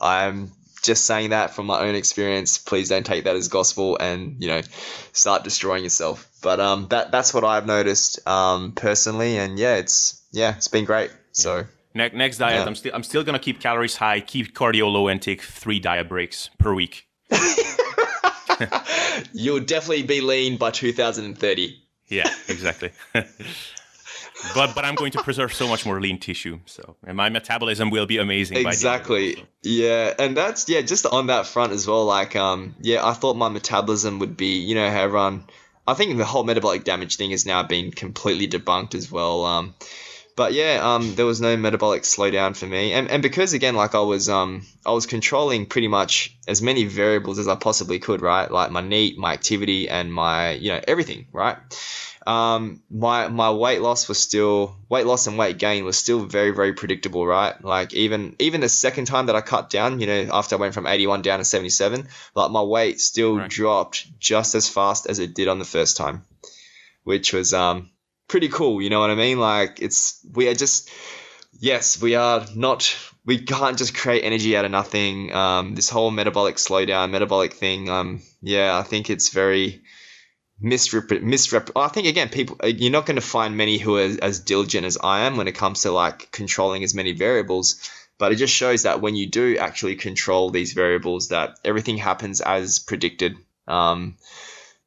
[0.00, 0.52] I'm
[0.82, 2.58] just saying that from my own experience.
[2.58, 4.62] Please don't take that as gospel and you know
[5.12, 6.28] start destroying yourself.
[6.42, 10.84] But um, that that's what I've noticed um, personally, and yeah, it's yeah, it's been
[10.84, 11.12] great.
[11.32, 11.64] So
[11.94, 12.66] ne- next diet, Yeah.
[12.66, 16.08] I'm still I'm still gonna keep calories high, keep cardio low, and take three diet
[16.08, 17.06] breaks per week.
[19.32, 21.78] you'll definitely be lean by 2030.
[22.08, 22.90] Yeah, exactly.
[24.54, 27.90] but but I'm going to preserve so much more lean tissue, so and my metabolism
[27.90, 28.56] will be amazing.
[28.56, 29.34] by the end of it, Exactly.
[29.36, 29.42] so.
[29.62, 32.04] Yeah, and that's yeah, just on that front as well.
[32.04, 35.44] Like, um, yeah, I thought my metabolism would be, you know, how everyone.
[35.86, 39.44] I think the whole metabolic damage thing has now been completely debunked as well.
[39.44, 39.74] Um,
[40.36, 43.94] but yeah, um, there was no metabolic slowdown for me, and and because again, like
[43.94, 48.22] I was um, I was controlling pretty much as many variables as I possibly could,
[48.22, 48.50] right?
[48.50, 51.56] Like my NEAT, my activity, and my you know everything, right?
[52.26, 56.50] Um, my my weight loss was still weight loss and weight gain was still very
[56.50, 57.62] very predictable, right?
[57.64, 60.74] Like even even the second time that I cut down, you know, after I went
[60.74, 63.50] from 81 down to 77, like my weight still Right.
[63.50, 66.24] dropped just as fast as it did on the first time,
[67.04, 67.90] which was um
[68.28, 68.80] pretty cool.
[68.80, 69.38] You know what I mean?
[69.40, 70.90] Like it's we are just
[71.58, 72.96] yes, we are not.
[73.24, 75.32] We can't just create energy out of nothing.
[75.32, 77.88] Um, this whole metabolic slowdown, metabolic thing.
[77.88, 79.82] Um, yeah, I think it's very
[80.62, 84.10] misrep misrep I think again people uh, you're not going to find many who are
[84.22, 88.32] as diligent as I am when it comes to like controlling as many variables but
[88.32, 92.78] it just shows that when you do actually control these variables that everything happens as
[92.78, 93.36] predicted
[93.66, 94.16] um,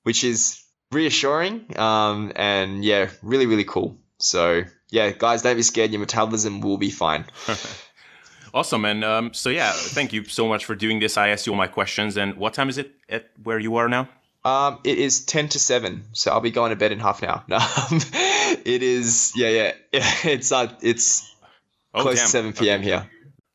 [0.04, 5.92] which is reassuring um, and yeah really really cool so yeah guys don't be scared
[5.92, 7.26] your metabolism will be fine
[8.56, 11.18] Awesome, and um, so yeah, thank you so much for doing this.
[11.18, 13.90] I asked you all my questions, and what time is it at where you are
[13.90, 14.08] now?
[14.46, 17.30] Um, it is ten to seven, so I'll be going to bed in half an
[17.30, 17.44] hour.
[17.50, 18.00] No, um,
[18.64, 19.34] it is.
[19.36, 19.72] Yeah, yeah.
[20.24, 21.32] It's uh, it's
[21.94, 22.26] Oh, close damn.
[22.26, 22.80] to seven p.m.
[22.82, 22.90] Okay.
[22.90, 23.10] here.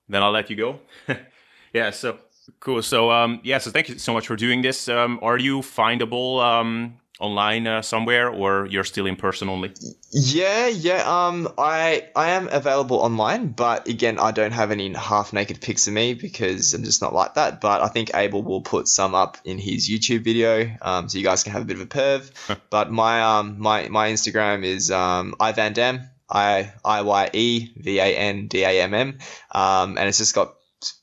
[0.08, 0.80] Then I'll let you go.
[1.72, 2.18] yeah, so
[2.58, 2.82] cool.
[2.82, 4.88] So um, yeah, so thank you so much for doing this.
[4.88, 9.72] Um, are you findable um, online uh, somewhere, or you're still in person only?
[10.12, 11.02] Yeah, yeah.
[11.06, 15.86] Um, I I am available online, but again, I don't have any half naked pics
[15.86, 17.60] of me because I'm just not like that.
[17.60, 21.24] But I think Abel will put some up in his YouTube video, um, so you
[21.24, 22.58] guys can have a bit of a perv.
[22.70, 27.72] but my um my my Instagram is um i van dam i i y e
[27.76, 29.18] v a n d a m m,
[29.52, 30.54] um, and it's just got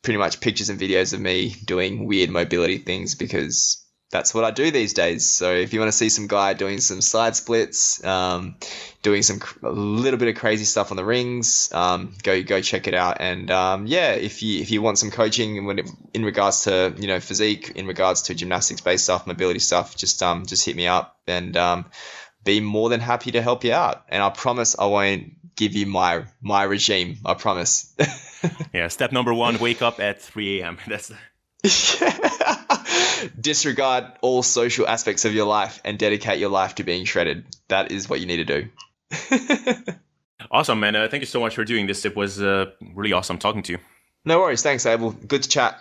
[0.01, 4.51] pretty much pictures and videos of me doing weird mobility things because that's what I
[4.51, 5.25] do these days.
[5.25, 8.55] So if you want to see some guy doing some side splits, um,
[9.01, 12.87] doing some a little bit of crazy stuff on the rings, um, go go check
[12.87, 13.17] it out.
[13.19, 16.93] And um, yeah, if you if you want some coaching when it, in regards to
[16.97, 20.75] you know physique, in regards to gymnastics based stuff, mobility stuff, just um just hit
[20.77, 21.85] me up and um,
[22.45, 24.05] be more than happy to help you out.
[24.07, 27.17] And I promise I won't give you my my regime.
[27.25, 27.93] I promise.
[28.73, 28.87] yeah.
[28.87, 30.77] Step number one: wake up at 3 a.m.
[30.87, 31.11] That's.
[33.39, 37.45] Disregard all social aspects of your life and dedicate your life to being shredded.
[37.67, 38.69] That is what you need to do.
[40.51, 40.95] awesome, man.
[40.95, 42.05] Uh, thank you so much for doing this.
[42.05, 43.79] It was uh, really awesome talking to you.
[44.25, 44.61] No worries.
[44.61, 45.11] Thanks, Abel.
[45.11, 45.79] Good to chat.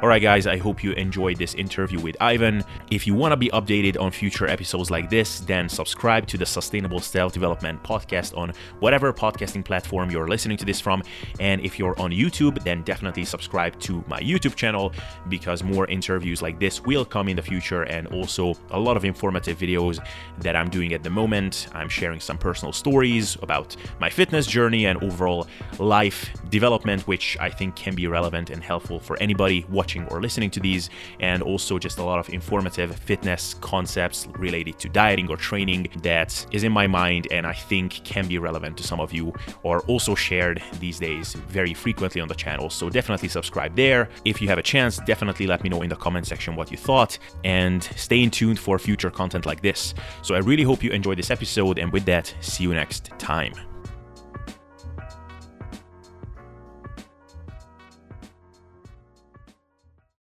[0.00, 2.62] Alright, guys, I hope you enjoyed this interview with Ivan.
[2.88, 6.46] If you want to be updated on future episodes like this, then subscribe to the
[6.46, 11.02] Sustainable Self Development podcast on whatever podcasting platform you're listening to this from.
[11.40, 14.92] And if you're on YouTube, then definitely subscribe to my YouTube channel
[15.28, 19.04] because more interviews like this will come in the future and also a lot of
[19.04, 19.98] informative videos
[20.38, 21.66] that I'm doing at the moment.
[21.74, 25.48] I'm sharing some personal stories about my fitness journey and overall
[25.80, 30.20] life development, which I think can be relevant and helpful for anybody watching watching or
[30.20, 30.90] listening to these,
[31.20, 36.46] and also just a lot of informative fitness concepts related to dieting or training that
[36.52, 39.32] is in my mind and I think can be relevant to some of you,
[39.62, 42.68] or also shared these days very frequently on the channel.
[42.68, 44.08] So definitely subscribe there.
[44.26, 46.76] If you have a chance, definitely let me know in the comment section what you
[46.76, 49.94] thought, and stay in tuned for future content like this.
[50.22, 53.67] So I really hope you enjoyed this episode, and with that, see you next time.